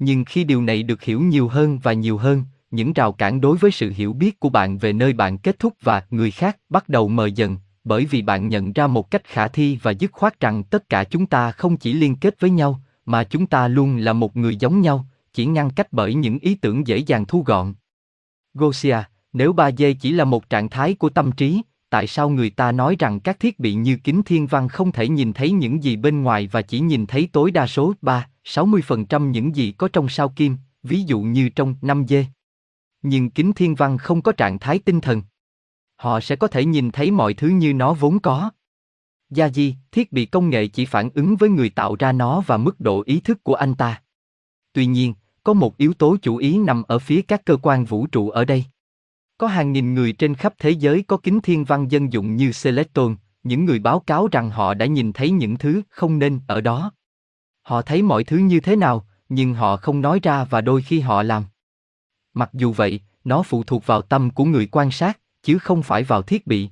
Nhưng 0.00 0.24
khi 0.24 0.44
điều 0.44 0.62
này 0.62 0.82
được 0.82 1.02
hiểu 1.02 1.20
nhiều 1.20 1.48
hơn 1.48 1.78
và 1.78 1.92
nhiều 1.92 2.18
hơn, 2.18 2.44
những 2.70 2.92
rào 2.92 3.12
cản 3.12 3.40
đối 3.40 3.56
với 3.56 3.70
sự 3.70 3.92
hiểu 3.96 4.12
biết 4.12 4.40
của 4.40 4.48
bạn 4.48 4.78
về 4.78 4.92
nơi 4.92 5.12
bạn 5.12 5.38
kết 5.38 5.58
thúc 5.58 5.74
và 5.82 6.02
người 6.10 6.30
khác 6.30 6.56
bắt 6.68 6.88
đầu 6.88 7.08
mờ 7.08 7.26
dần, 7.26 7.56
bởi 7.84 8.04
vì 8.04 8.22
bạn 8.22 8.48
nhận 8.48 8.72
ra 8.72 8.86
một 8.86 9.10
cách 9.10 9.24
khả 9.24 9.48
thi 9.48 9.78
và 9.82 9.90
dứt 9.90 10.12
khoát 10.12 10.40
rằng 10.40 10.64
tất 10.64 10.88
cả 10.88 11.04
chúng 11.04 11.26
ta 11.26 11.52
không 11.52 11.76
chỉ 11.76 11.92
liên 11.92 12.16
kết 12.16 12.40
với 12.40 12.50
nhau, 12.50 12.80
mà 13.04 13.24
chúng 13.24 13.46
ta 13.46 13.68
luôn 13.68 13.96
là 13.96 14.12
một 14.12 14.36
người 14.36 14.56
giống 14.56 14.80
nhau, 14.80 15.06
chỉ 15.32 15.46
ngăn 15.46 15.70
cách 15.70 15.92
bởi 15.92 16.14
những 16.14 16.38
ý 16.38 16.54
tưởng 16.54 16.86
dễ 16.86 16.98
dàng 16.98 17.24
thu 17.26 17.42
gọn. 17.46 17.74
Gosia, 18.54 18.96
nếu 19.32 19.52
3D 19.52 19.94
chỉ 20.00 20.12
là 20.12 20.24
một 20.24 20.50
trạng 20.50 20.68
thái 20.68 20.94
của 20.94 21.08
tâm 21.08 21.32
trí, 21.32 21.62
tại 21.90 22.06
sao 22.06 22.30
người 22.30 22.50
ta 22.50 22.72
nói 22.72 22.96
rằng 22.98 23.20
các 23.20 23.40
thiết 23.40 23.58
bị 23.58 23.74
như 23.74 23.96
kính 24.04 24.22
thiên 24.22 24.46
văn 24.46 24.68
không 24.68 24.92
thể 24.92 25.08
nhìn 25.08 25.32
thấy 25.32 25.50
những 25.50 25.82
gì 25.82 25.96
bên 25.96 26.22
ngoài 26.22 26.48
và 26.52 26.62
chỉ 26.62 26.80
nhìn 26.80 27.06
thấy 27.06 27.28
tối 27.32 27.50
đa 27.50 27.66
số 27.66 27.92
3, 28.02 28.28
60% 28.44 29.30
những 29.30 29.56
gì 29.56 29.72
có 29.72 29.88
trong 29.88 30.08
sao 30.08 30.28
kim, 30.28 30.56
ví 30.82 31.02
dụ 31.02 31.20
như 31.20 31.48
trong 31.48 31.74
5D. 31.82 32.24
Nhưng 33.02 33.30
kính 33.30 33.52
thiên 33.52 33.74
văn 33.74 33.98
không 33.98 34.22
có 34.22 34.32
trạng 34.32 34.58
thái 34.58 34.78
tinh 34.78 35.00
thần. 35.00 35.22
Họ 35.96 36.20
sẽ 36.20 36.36
có 36.36 36.46
thể 36.46 36.64
nhìn 36.64 36.90
thấy 36.90 37.10
mọi 37.10 37.34
thứ 37.34 37.48
như 37.48 37.74
nó 37.74 37.94
vốn 37.94 38.20
có. 38.20 38.50
Gia 39.30 39.48
di, 39.48 39.74
thiết 39.92 40.12
bị 40.12 40.26
công 40.26 40.50
nghệ 40.50 40.66
chỉ 40.66 40.84
phản 40.84 41.10
ứng 41.14 41.36
với 41.36 41.48
người 41.48 41.70
tạo 41.70 41.96
ra 41.98 42.12
nó 42.12 42.42
và 42.46 42.56
mức 42.56 42.80
độ 42.80 43.02
ý 43.06 43.20
thức 43.20 43.44
của 43.44 43.54
anh 43.54 43.74
ta. 43.74 44.02
Tuy 44.72 44.86
nhiên, 44.86 45.14
có 45.44 45.52
một 45.52 45.76
yếu 45.76 45.94
tố 45.94 46.16
chủ 46.22 46.36
ý 46.36 46.58
nằm 46.58 46.82
ở 46.82 46.98
phía 46.98 47.22
các 47.22 47.44
cơ 47.44 47.56
quan 47.62 47.84
vũ 47.84 48.06
trụ 48.06 48.30
ở 48.30 48.44
đây. 48.44 48.64
Có 49.40 49.46
hàng 49.46 49.72
nghìn 49.72 49.94
người 49.94 50.12
trên 50.12 50.34
khắp 50.34 50.54
thế 50.58 50.70
giới 50.70 51.02
có 51.02 51.16
kính 51.16 51.40
thiên 51.40 51.64
văn 51.64 51.88
dân 51.88 52.12
dụng 52.12 52.36
như 52.36 52.50
Celeston, 52.62 53.16
những 53.42 53.64
người 53.64 53.78
báo 53.78 54.00
cáo 54.00 54.28
rằng 54.32 54.50
họ 54.50 54.74
đã 54.74 54.86
nhìn 54.86 55.12
thấy 55.12 55.30
những 55.30 55.56
thứ 55.56 55.82
không 55.90 56.18
nên 56.18 56.40
ở 56.46 56.60
đó. 56.60 56.92
Họ 57.62 57.82
thấy 57.82 58.02
mọi 58.02 58.24
thứ 58.24 58.36
như 58.36 58.60
thế 58.60 58.76
nào, 58.76 59.06
nhưng 59.28 59.54
họ 59.54 59.76
không 59.76 60.00
nói 60.00 60.20
ra 60.22 60.44
và 60.44 60.60
đôi 60.60 60.82
khi 60.82 61.00
họ 61.00 61.22
làm. 61.22 61.44
Mặc 62.34 62.50
dù 62.52 62.72
vậy, 62.72 63.00
nó 63.24 63.42
phụ 63.42 63.62
thuộc 63.62 63.86
vào 63.86 64.02
tâm 64.02 64.30
của 64.30 64.44
người 64.44 64.68
quan 64.72 64.90
sát, 64.90 65.18
chứ 65.42 65.58
không 65.58 65.82
phải 65.82 66.02
vào 66.02 66.22
thiết 66.22 66.46
bị. 66.46 66.68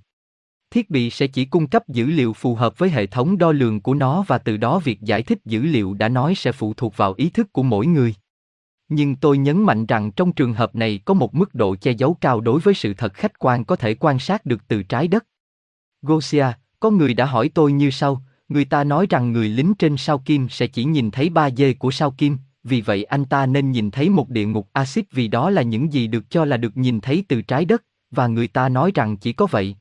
Thiết 0.70 0.90
bị 0.90 1.10
sẽ 1.10 1.26
chỉ 1.26 1.44
cung 1.44 1.66
cấp 1.66 1.88
dữ 1.88 2.06
liệu 2.06 2.32
phù 2.32 2.54
hợp 2.54 2.78
với 2.78 2.90
hệ 2.90 3.06
thống 3.06 3.38
đo 3.38 3.52
lường 3.52 3.80
của 3.80 3.94
nó 3.94 4.25
và 4.26 4.38
từ 4.38 4.56
đó 4.56 4.78
việc 4.78 5.00
giải 5.00 5.22
thích 5.22 5.38
dữ 5.44 5.62
liệu 5.62 5.94
đã 5.94 6.08
nói 6.08 6.34
sẽ 6.34 6.52
phụ 6.52 6.75
thuộc 6.75 6.96
vào 6.96 7.14
ý 7.16 7.30
thức 7.30 7.52
của 7.52 7.62
mỗi 7.62 7.87
người. 7.87 8.14
Nhưng 8.88 9.16
tôi 9.16 9.38
nhấn 9.38 9.62
mạnh 9.62 9.87
rằng 9.87 10.11
trong 10.11 10.33
trường 10.33 10.52
hợp 10.52 10.76
này 10.76 11.00
có 11.04 11.14
một 11.14 11.35
mức 11.35 11.54
độ 11.54 11.76
che 11.76 11.92
giấu 11.92 12.16
cao 12.21 12.40
đối 12.40 12.61
với 12.61 12.75
sự 12.75 12.95
thật 12.95 13.14
khách 13.14 13.38
quan 13.38 13.64
có 13.64 13.76
thể 13.76 13.95
quan 13.95 14.18
sát 14.18 14.47
được 14.47 14.68
từ 14.68 14.83
trái 14.83 15.09
đất. 15.09 15.26
Gosia, 16.02 16.47
có 16.80 16.90
người 16.90 17.14
đã 17.14 17.25
hỏi 17.25 17.50
tôi 17.54 17.73
như 17.73 17.90
sau, 17.90 18.23
người 18.49 18.64
ta 18.64 18.85
nói 18.85 19.07
rằng 19.11 19.33
người 19.33 19.49
lính 19.49 19.75
trên 19.75 19.97
sao 19.97 20.18
kim 20.18 20.49
sẽ 20.49 20.66
chỉ 20.66 20.85
nhìn 20.85 21.11
thấy 21.11 21.30
ba 21.30 21.50
dê 21.50 21.73
của 21.73 21.90
sao 21.90 22.11
kim, 22.11 22.37
vì 22.64 22.80
vậy 22.80 23.04
anh 23.04 23.25
ta 23.25 23.47
nên 23.47 23.71
nhìn 23.71 23.90
thấy 23.90 24.11
một 24.11 24.28
địa 24.28 24.47
ngục 24.47 24.68
axit 24.73 25.12
vì 25.12 25.28
đó 25.28 25.50
là 25.50 25.62
những 25.62 25.92
gì 25.92 26.07
được 26.07 26.30
cho 26.30 26.45
là 26.45 26.57
được 26.57 26.76
nhìn 26.76 27.00
thấy 27.00 27.25
từ 27.28 27.42
trái 27.42 27.64
đất, 27.64 27.85
và 28.11 28.26
người 28.26 28.49
ta 28.49 28.68
nói 28.68 28.92
rằng 28.95 29.16
chỉ 29.16 29.33
có 29.33 29.47
vậy. 29.47 29.76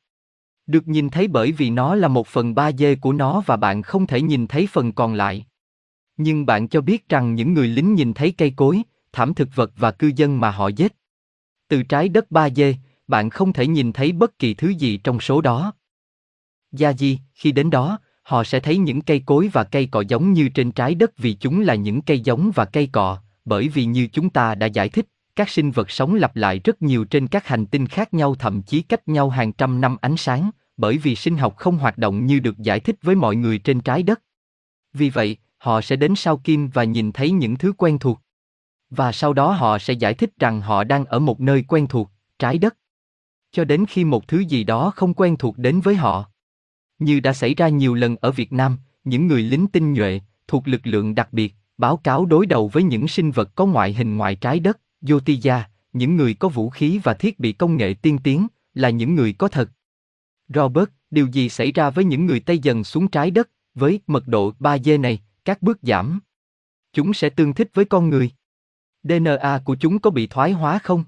Được 0.68 0.88
nhìn 0.88 1.10
thấy 1.10 1.28
bởi 1.28 1.52
vì 1.52 1.70
nó 1.70 1.96
là 1.96 2.08
một 2.08 2.28
phần 2.28 2.56
ba 2.56 2.72
dê 2.72 2.96
của 2.96 3.14
nó 3.14 3.44
và 3.46 3.56
bạn 3.56 3.82
không 3.82 4.08
thể 4.08 4.22
nhìn 4.22 4.48
thấy 4.48 4.68
phần 4.72 4.92
còn 4.92 5.14
lại. 5.14 5.46
Nhưng 6.18 6.46
bạn 6.46 6.68
cho 6.68 6.82
biết 6.82 7.10
rằng 7.10 7.36
những 7.36 7.54
người 7.54 7.68
lính 7.68 7.96
nhìn 7.96 8.14
thấy 8.14 8.32
cây 8.38 8.54
cối, 8.56 8.82
thảm 9.12 9.34
thực 9.34 9.56
vật 9.56 9.72
và 9.78 9.92
cư 9.92 10.12
dân 10.16 10.40
mà 10.40 10.52
họ 10.52 10.68
giết. 10.68 10.96
Từ 11.68 11.84
trái 11.84 12.10
đất 12.10 12.32
ba 12.32 12.50
d, 12.50 12.62
bạn 13.08 13.30
không 13.30 13.54
thể 13.54 13.68
nhìn 13.68 13.94
thấy 13.94 14.12
bất 14.12 14.40
kỳ 14.40 14.54
thứ 14.54 14.70
gì 14.70 14.98
trong 14.98 15.20
số 15.20 15.42
đó. 15.42 15.74
Gia 16.72 16.94
Di, 16.94 17.20
khi 17.34 17.52
đến 17.52 17.70
đó, 17.70 18.00
họ 18.24 18.44
sẽ 18.44 18.60
thấy 18.60 18.78
những 18.78 19.02
cây 19.02 19.24
cối 19.26 19.50
và 19.54 19.64
cây 19.64 19.86
cọ 19.86 20.02
giống 20.02 20.34
như 20.34 20.50
trên 20.50 20.72
trái 20.72 20.96
đất 20.96 21.18
vì 21.18 21.34
chúng 21.34 21.62
là 21.62 21.76
những 21.76 22.02
cây 22.02 22.20
giống 22.20 22.52
và 22.56 22.66
cây 22.66 22.90
cọ, 22.92 23.22
bởi 23.46 23.68
vì 23.68 23.86
như 23.86 24.08
chúng 24.08 24.30
ta 24.30 24.56
đã 24.56 24.66
giải 24.68 24.90
thích, 24.90 25.08
các 25.36 25.50
sinh 25.50 25.72
vật 25.72 25.92
sống 25.92 26.16
lặp 26.16 26.36
lại 26.36 26.60
rất 26.64 26.82
nhiều 26.82 27.06
trên 27.06 27.28
các 27.28 27.48
hành 27.48 27.66
tinh 27.66 27.88
khác 27.88 28.14
nhau 28.14 28.36
thậm 28.36 28.62
chí 28.62 28.82
cách 28.82 29.08
nhau 29.08 29.30
hàng 29.30 29.54
trăm 29.54 29.82
năm 29.82 29.98
ánh 30.02 30.18
sáng, 30.18 30.50
bởi 30.78 30.98
vì 30.98 31.16
sinh 31.16 31.38
học 31.38 31.56
không 31.58 31.78
hoạt 31.78 31.98
động 31.98 32.26
như 32.26 32.40
được 32.40 32.58
giải 32.58 32.80
thích 32.80 32.96
với 33.02 33.16
mọi 33.16 33.36
người 33.36 33.60
trên 33.60 33.82
trái 33.82 34.04
đất. 34.04 34.22
Vì 34.94 35.10
vậy, 35.10 35.38
họ 35.58 35.82
sẽ 35.82 35.96
đến 35.96 36.16
sao 36.16 36.38
kim 36.38 36.68
và 36.68 36.84
nhìn 36.84 37.12
thấy 37.12 37.32
những 37.32 37.58
thứ 37.58 37.74
quen 37.78 38.00
thuộc. 38.00 38.22
Và 38.90 39.12
sau 39.12 39.34
đó 39.34 39.52
họ 39.52 39.80
sẽ 39.80 39.94
giải 39.94 40.14
thích 40.14 40.30
rằng 40.40 40.62
họ 40.62 40.84
đang 40.84 41.06
ở 41.06 41.20
một 41.20 41.42
nơi 41.42 41.64
quen 41.68 41.88
thuộc, 41.88 42.12
trái 42.40 42.58
đất. 42.58 42.78
Cho 43.52 43.64
đến 43.64 43.86
khi 43.86 44.04
một 44.04 44.28
thứ 44.28 44.40
gì 44.40 44.64
đó 44.64 44.92
không 44.96 45.14
quen 45.14 45.38
thuộc 45.38 45.58
đến 45.58 45.80
với 45.80 45.96
họ. 45.96 46.26
Như 47.00 47.20
đã 47.20 47.34
xảy 47.34 47.56
ra 47.56 47.68
nhiều 47.68 47.94
lần 47.94 48.16
ở 48.22 48.32
Việt 48.32 48.54
Nam, 48.54 48.78
những 49.04 49.28
người 49.28 49.42
lính 49.42 49.68
tinh 49.68 49.94
nhuệ, 49.94 50.22
thuộc 50.48 50.68
lực 50.68 50.82
lượng 50.84 51.16
đặc 51.16 51.34
biệt, 51.34 51.56
báo 51.78 51.98
cáo 51.98 52.26
đối 52.26 52.46
đầu 52.46 52.68
với 52.68 52.84
những 52.84 53.08
sinh 53.08 53.32
vật 53.32 53.56
có 53.56 53.66
ngoại 53.66 53.94
hình 53.94 54.18
ngoài 54.18 54.36
trái 54.36 54.60
đất, 54.60 54.80
yotia 55.10 55.64
những 55.94 56.16
người 56.16 56.34
có 56.34 56.50
vũ 56.50 56.70
khí 56.70 57.00
và 57.04 57.14
thiết 57.14 57.40
bị 57.40 57.52
công 57.52 57.78
nghệ 57.78 57.94
tiên 57.94 58.18
tiến, 58.24 58.48
là 58.74 58.90
những 58.90 59.16
người 59.16 59.34
có 59.34 59.48
thật. 59.48 59.70
Robert, 60.48 60.90
điều 61.12 61.28
gì 61.28 61.50
xảy 61.50 61.72
ra 61.72 61.90
với 61.90 62.06
những 62.06 62.26
người 62.26 62.40
Tây 62.40 62.60
dần 62.60 62.84
xuống 62.84 63.08
trái 63.08 63.32
đất, 63.32 63.50
với 63.76 64.00
mật 64.08 64.28
độ 64.28 64.54
3 64.60 64.78
d 64.78 64.90
này, 65.00 65.20
các 65.46 65.62
bước 65.62 65.80
giảm? 65.82 66.20
Chúng 66.94 67.14
sẽ 67.14 67.30
tương 67.30 67.54
thích 67.54 67.70
với 67.74 67.86
con 67.86 68.10
người. 68.10 68.32
DNA 69.04 69.60
của 69.66 69.76
chúng 69.76 70.00
có 70.00 70.10
bị 70.10 70.28
thoái 70.28 70.52
hóa 70.52 70.80
không? 70.80 71.04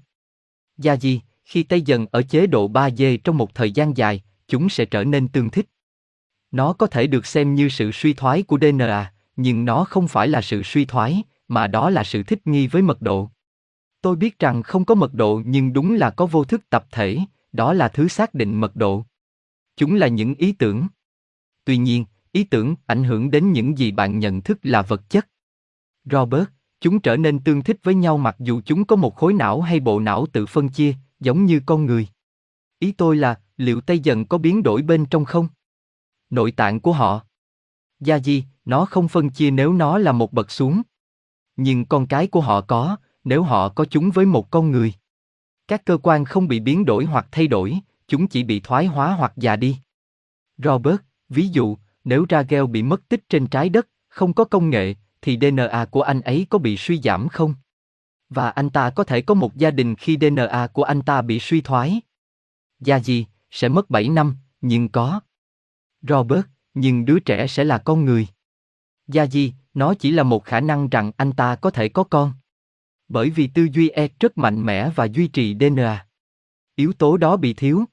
Gia 0.78 0.92
gì, 0.92 1.20
khi 1.44 1.62
Tây 1.62 1.82
dần 1.82 2.06
ở 2.10 2.22
chế 2.22 2.46
độ 2.46 2.68
3D 2.68 3.18
trong 3.24 3.38
một 3.38 3.54
thời 3.54 3.70
gian 3.70 3.96
dài, 3.96 4.22
chúng 4.48 4.68
sẽ 4.68 4.84
trở 4.84 5.04
nên 5.04 5.28
tương 5.28 5.50
thích. 5.50 5.66
Nó 6.50 6.72
có 6.72 6.86
thể 6.86 7.06
được 7.06 7.26
xem 7.26 7.54
như 7.54 7.68
sự 7.68 7.90
suy 7.92 8.12
thoái 8.12 8.42
của 8.42 8.58
DNA, 8.58 9.12
nhưng 9.36 9.64
nó 9.64 9.84
không 9.84 10.08
phải 10.08 10.28
là 10.28 10.40
sự 10.40 10.62
suy 10.62 10.84
thoái, 10.84 11.22
mà 11.48 11.66
đó 11.66 11.90
là 11.90 12.04
sự 12.04 12.22
thích 12.22 12.46
nghi 12.46 12.66
với 12.66 12.82
mật 12.82 13.02
độ. 13.02 13.30
Tôi 14.02 14.16
biết 14.16 14.38
rằng 14.38 14.62
không 14.62 14.84
có 14.84 14.94
mật 14.94 15.14
độ 15.14 15.42
nhưng 15.44 15.72
đúng 15.72 15.94
là 15.94 16.10
có 16.10 16.26
vô 16.26 16.44
thức 16.44 16.70
tập 16.70 16.86
thể, 16.90 17.18
đó 17.52 17.72
là 17.72 17.88
thứ 17.88 18.08
xác 18.08 18.34
định 18.34 18.60
mật 18.60 18.76
độ. 18.76 19.04
Chúng 19.76 19.94
là 19.94 20.08
những 20.08 20.34
ý 20.34 20.52
tưởng. 20.52 20.86
Tuy 21.64 21.76
nhiên, 21.76 22.04
ý 22.32 22.44
tưởng 22.44 22.74
ảnh 22.86 23.04
hưởng 23.04 23.30
đến 23.30 23.52
những 23.52 23.78
gì 23.78 23.92
bạn 23.92 24.18
nhận 24.18 24.40
thức 24.40 24.58
là 24.62 24.82
vật 24.82 25.10
chất. 25.10 25.28
Robert, 26.04 26.48
chúng 26.80 27.00
trở 27.00 27.16
nên 27.16 27.38
tương 27.38 27.62
thích 27.62 27.76
với 27.82 27.94
nhau 27.94 28.18
mặc 28.18 28.36
dù 28.38 28.60
chúng 28.64 28.84
có 28.84 28.96
một 28.96 29.16
khối 29.16 29.32
não 29.32 29.60
hay 29.60 29.80
bộ 29.80 30.00
não 30.00 30.26
tự 30.32 30.46
phân 30.46 30.68
chia, 30.68 30.94
giống 31.20 31.44
như 31.44 31.60
con 31.66 31.86
người. 31.86 32.08
Ý 32.78 32.92
tôi 32.92 33.16
là, 33.16 33.40
liệu 33.56 33.80
Tây 33.80 33.98
dần 33.98 34.26
có 34.26 34.38
biến 34.38 34.62
đổi 34.62 34.82
bên 34.82 35.06
trong 35.06 35.24
không? 35.24 35.48
Nội 36.30 36.52
tạng 36.52 36.80
của 36.80 36.92
họ. 36.92 37.20
Gia 38.00 38.18
Di, 38.18 38.44
Nó 38.64 38.84
không 38.84 39.08
phân 39.08 39.30
chia 39.30 39.50
nếu 39.50 39.72
nó 39.72 39.98
là 39.98 40.12
một 40.12 40.32
bậc 40.32 40.50
xuống. 40.50 40.82
Nhưng 41.56 41.84
con 41.84 42.06
cái 42.06 42.26
của 42.26 42.40
họ 42.40 42.60
có, 42.60 42.96
nếu 43.24 43.42
họ 43.42 43.68
có 43.68 43.84
chúng 43.84 44.10
với 44.10 44.26
một 44.26 44.50
con 44.50 44.70
người. 44.70 44.94
Các 45.68 45.84
cơ 45.84 45.98
quan 46.02 46.24
không 46.24 46.48
bị 46.48 46.60
biến 46.60 46.84
đổi 46.84 47.04
hoặc 47.04 47.28
thay 47.32 47.46
đổi, 47.46 47.78
chúng 48.08 48.28
chỉ 48.28 48.44
bị 48.44 48.60
thoái 48.60 48.86
hóa 48.86 49.14
hoặc 49.14 49.32
già 49.36 49.56
đi. 49.56 49.76
Robert, 50.58 50.96
ví 51.28 51.48
dụ, 51.48 51.76
nếu 52.04 52.26
Ragel 52.30 52.66
bị 52.66 52.82
mất 52.82 53.08
tích 53.08 53.28
trên 53.28 53.46
trái 53.46 53.68
đất, 53.68 53.88
không 54.08 54.32
có 54.32 54.44
công 54.44 54.70
nghệ, 54.70 54.94
thì 55.22 55.38
DNA 55.40 55.84
của 55.90 56.02
anh 56.02 56.20
ấy 56.20 56.46
có 56.50 56.58
bị 56.58 56.76
suy 56.76 57.00
giảm 57.00 57.28
không? 57.28 57.54
Và 58.28 58.50
anh 58.50 58.70
ta 58.70 58.90
có 58.90 59.04
thể 59.04 59.20
có 59.20 59.34
một 59.34 59.56
gia 59.56 59.70
đình 59.70 59.96
khi 59.96 60.16
DNA 60.20 60.66
của 60.72 60.82
anh 60.82 61.02
ta 61.02 61.22
bị 61.22 61.38
suy 61.40 61.60
thoái. 61.60 62.00
Gia 62.80 62.96
gì, 62.96 63.26
sẽ 63.50 63.68
mất 63.68 63.90
7 63.90 64.08
năm, 64.08 64.36
nhưng 64.60 64.88
có. 64.88 65.20
Robert, 66.02 66.46
nhưng 66.74 67.04
đứa 67.04 67.18
trẻ 67.18 67.46
sẽ 67.46 67.64
là 67.64 67.78
con 67.78 68.04
người. 68.04 68.26
Gia 69.08 69.22
gì, 69.22 69.54
nó 69.74 69.94
chỉ 69.94 70.10
là 70.10 70.22
một 70.22 70.44
khả 70.44 70.60
năng 70.60 70.88
rằng 70.88 71.12
anh 71.16 71.32
ta 71.32 71.56
có 71.56 71.70
thể 71.70 71.88
có 71.88 72.04
con. 72.04 72.32
Bởi 73.08 73.30
vì 73.30 73.46
tư 73.46 73.68
duy 73.72 73.88
E 73.88 74.08
rất 74.20 74.38
mạnh 74.38 74.66
mẽ 74.66 74.90
và 74.94 75.04
duy 75.04 75.28
trì 75.28 75.56
DNA. 75.60 76.06
Yếu 76.74 76.92
tố 76.92 77.16
đó 77.16 77.36
bị 77.36 77.54
thiếu. 77.54 77.84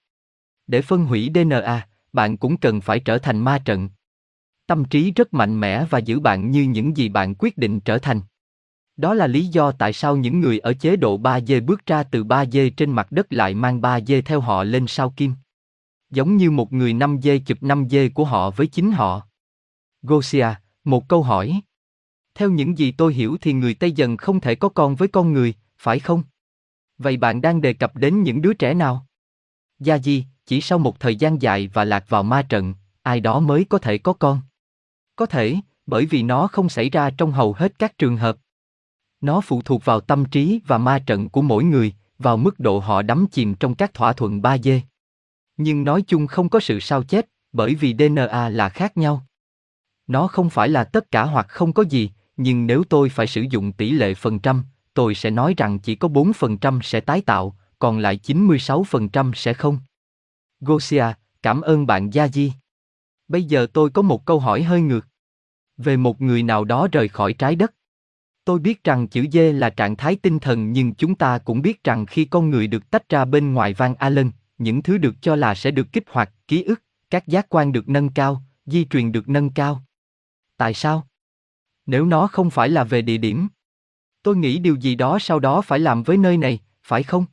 Để 0.67 0.81
phân 0.81 1.05
hủy 1.05 1.29
DNA, 1.34 1.88
bạn 2.13 2.38
cũng 2.38 2.57
cần 2.57 2.81
phải 2.81 3.00
trở 3.00 3.17
thành 3.17 3.39
ma 3.39 3.60
trận. 3.65 3.89
Tâm 4.67 4.86
trí 4.86 5.12
rất 5.12 5.33
mạnh 5.33 5.59
mẽ 5.59 5.86
và 5.89 6.00
giữ 6.00 6.19
bạn 6.19 6.51
như 6.51 6.63
những 6.63 6.97
gì 6.97 7.09
bạn 7.09 7.36
quyết 7.39 7.57
định 7.57 7.79
trở 7.79 7.97
thành. 7.97 8.21
Đó 8.97 9.13
là 9.13 9.27
lý 9.27 9.45
do 9.45 9.71
tại 9.71 9.93
sao 9.93 10.17
những 10.17 10.39
người 10.39 10.59
ở 10.59 10.74
chế 10.74 10.95
độ 10.95 11.19
3D 11.19 11.65
bước 11.65 11.86
ra 11.86 12.03
từ 12.03 12.24
3D 12.24 12.69
trên 12.77 12.91
mặt 12.91 13.12
đất 13.12 13.33
lại 13.33 13.53
mang 13.53 13.81
3D 13.81 14.21
theo 14.21 14.41
họ 14.41 14.63
lên 14.63 14.88
sao 14.88 15.13
kim. 15.17 15.33
Giống 16.09 16.38
như 16.38 16.51
một 16.51 16.74
người 16.74 16.93
5D 16.93 17.39
chụp 17.45 17.57
5D 17.62 18.09
của 18.13 18.25
họ 18.25 18.51
với 18.51 18.67
chính 18.67 18.91
họ. 18.91 19.27
Gosia, 20.01 20.47
một 20.83 21.07
câu 21.07 21.24
hỏi. 21.24 21.62
Theo 22.36 22.51
những 22.51 22.77
gì 22.77 22.91
tôi 22.91 23.13
hiểu 23.13 23.38
thì 23.41 23.53
người 23.53 23.74
Tây 23.74 23.91
dần 23.91 24.17
không 24.17 24.39
thể 24.39 24.55
có 24.55 24.69
con 24.69 24.95
với 24.95 25.07
con 25.07 25.33
người, 25.33 25.53
phải 25.77 26.00
không? 26.00 26.24
Vậy 26.97 27.17
bạn 27.17 27.41
đang 27.41 27.62
đề 27.62 27.74
cập 27.74 27.95
đến 27.95 28.24
những 28.24 28.41
đứa 28.41 28.53
trẻ 28.53 28.74
nào? 28.74 29.05
Gia 29.79 29.97
Di, 29.97 30.25
chỉ 30.45 30.62
sau 30.62 30.79
một 30.79 31.00
thời 31.00 31.15
gian 31.15 31.41
dài 31.41 31.67
và 31.74 31.83
lạc 31.83 32.09
vào 32.09 32.24
ma 32.24 32.41
trận, 32.41 32.74
ai 33.01 33.19
đó 33.19 33.39
mới 33.39 33.65
có 33.69 33.77
thể 33.77 33.97
có 33.97 34.13
con. 34.13 34.41
Có 35.17 35.25
thể, 35.25 35.55
bởi 35.86 36.05
vì 36.05 36.24
nó 36.24 36.47
không 36.47 36.69
xảy 36.69 36.89
ra 36.89 37.09
trong 37.09 37.31
hầu 37.31 37.53
hết 37.53 37.79
các 37.79 37.97
trường 37.97 38.17
hợp. 38.17 38.38
Nó 39.21 39.41
phụ 39.41 39.62
thuộc 39.62 39.86
vào 39.86 40.00
tâm 40.00 40.25
trí 40.25 40.62
và 40.67 40.77
ma 40.77 41.00
trận 41.00 41.29
của 41.29 41.41
mỗi 41.41 41.63
người, 41.63 41.93
vào 42.19 42.38
mức 42.38 42.59
độ 42.59 42.79
họ 42.79 43.01
đắm 43.01 43.25
chìm 43.31 43.55
trong 43.55 43.75
các 43.75 43.93
thỏa 43.93 44.13
thuận 44.13 44.41
3D. 44.41 44.79
Nhưng 45.57 45.83
nói 45.83 46.01
chung 46.01 46.27
không 46.27 46.50
có 46.50 46.59
sự 46.59 46.79
sao 46.79 47.03
chép, 47.03 47.25
bởi 47.51 47.75
vì 47.75 47.95
DNA 48.00 48.50
là 48.50 48.69
khác 48.69 48.97
nhau. 48.97 49.25
Nó 50.07 50.27
không 50.27 50.50
phải 50.50 50.69
là 50.69 50.83
tất 50.83 51.12
cả 51.12 51.24
hoặc 51.24 51.45
không 51.50 51.74
có 51.74 51.83
gì, 51.83 52.12
nhưng 52.38 52.67
nếu 52.67 52.83
tôi 52.83 53.09
phải 53.09 53.27
sử 53.27 53.41
dụng 53.41 53.71
tỷ 53.71 53.91
lệ 53.91 54.13
phần 54.13 54.39
trăm, 54.39 54.63
tôi 54.93 55.15
sẽ 55.15 55.29
nói 55.29 55.53
rằng 55.57 55.79
chỉ 55.79 55.95
có 55.95 56.07
4% 56.07 56.81
sẽ 56.81 57.00
tái 57.00 57.21
tạo, 57.21 57.57
còn 57.79 58.00
lại 58.00 58.19
96% 58.24 59.31
sẽ 59.36 59.53
không. 59.53 59.79
Gosia, 60.59 61.05
cảm 61.43 61.62
ơn 61.62 61.88
bạn 61.88 62.09
Gia 62.13 62.27
Di. 62.27 62.53
Bây 63.27 63.43
giờ 63.43 63.67
tôi 63.74 63.89
có 63.89 64.01
một 64.01 64.25
câu 64.25 64.39
hỏi 64.39 64.63
hơi 64.63 64.81
ngược. 64.81 65.07
Về 65.77 65.98
một 65.98 66.22
người 66.22 66.43
nào 66.43 66.65
đó 66.65 66.88
rời 66.91 67.07
khỏi 67.07 67.34
trái 67.34 67.55
đất. 67.55 67.74
Tôi 68.46 68.60
biết 68.60 68.84
rằng 68.84 69.07
chữ 69.07 69.25
dê 69.31 69.53
là 69.53 69.69
trạng 69.69 69.96
thái 69.96 70.15
tinh 70.15 70.39
thần 70.39 70.72
nhưng 70.72 70.93
chúng 70.93 71.15
ta 71.15 71.38
cũng 71.38 71.62
biết 71.62 71.84
rằng 71.84 72.05
khi 72.05 72.25
con 72.25 72.50
người 72.50 72.67
được 72.67 72.89
tách 72.89 73.10
ra 73.10 73.25
bên 73.25 73.53
ngoài 73.53 73.74
van 73.74 73.96
Allen, 73.96 74.31
những 74.57 74.81
thứ 74.81 74.98
được 74.98 75.15
cho 75.22 75.36
là 75.36 75.55
sẽ 75.55 75.72
được 75.72 75.88
kích 75.91 76.03
hoạt, 76.10 76.31
ký 76.48 76.63
ức, 76.63 76.81
các 77.10 77.27
giác 77.27 77.46
quan 77.50 77.72
được 77.72 77.89
nâng 77.89 78.10
cao, 78.10 78.43
di 78.65 78.86
truyền 78.86 79.12
được 79.12 79.29
nâng 79.29 79.50
cao. 79.50 79.84
Tại 80.57 80.74
sao? 80.74 81.07
Nếu 81.86 82.05
nó 82.05 82.27
không 82.27 82.50
phải 82.50 82.69
là 82.69 82.84
về 82.84 83.01
địa 83.01 83.17
điểm. 83.17 83.48
Tôi 84.24 84.38
nghĩ 84.38 84.60
điều 84.60 84.75
gì 84.75 84.96
đó 84.96 85.19
sau 85.19 85.39
đó 85.39 85.62
phải 85.62 85.79
làm 85.79 86.03
với 86.03 86.17
nơi 86.17 86.38
này, 86.38 86.60
phải 86.84 87.03
không? 87.03 87.25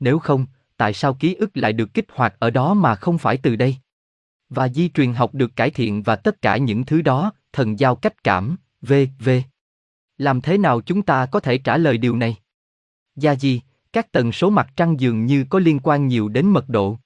Nếu 0.00 0.18
không, 0.18 0.46
tại 0.76 0.92
sao 0.92 1.14
ký 1.14 1.34
ức 1.34 1.56
lại 1.56 1.72
được 1.72 1.94
kích 1.94 2.06
hoạt 2.12 2.34
ở 2.38 2.50
đó 2.50 2.74
mà 2.74 2.94
không 2.94 3.18
phải 3.18 3.36
từ 3.36 3.56
đây? 3.56 3.76
Và 4.48 4.68
di 4.68 4.88
truyền 4.88 5.12
học 5.12 5.34
được 5.34 5.56
cải 5.56 5.70
thiện 5.70 6.02
và 6.02 6.16
tất 6.16 6.42
cả 6.42 6.56
những 6.56 6.84
thứ 6.84 7.02
đó, 7.02 7.32
thần 7.52 7.78
giao 7.78 7.96
cách 7.96 8.24
cảm, 8.24 8.56
v.v. 8.82 9.28
Làm 10.18 10.40
thế 10.40 10.58
nào 10.58 10.80
chúng 10.80 11.02
ta 11.02 11.26
có 11.26 11.40
thể 11.40 11.58
trả 11.58 11.76
lời 11.76 11.98
điều 11.98 12.16
này? 12.16 12.36
Gia 13.16 13.32
gì, 13.32 13.60
các 13.92 14.12
tần 14.12 14.32
số 14.32 14.50
mặt 14.50 14.68
trăng 14.76 15.00
dường 15.00 15.26
như 15.26 15.44
có 15.50 15.58
liên 15.58 15.78
quan 15.82 16.06
nhiều 16.06 16.28
đến 16.28 16.46
mật 16.46 16.68
độ. 16.68 16.98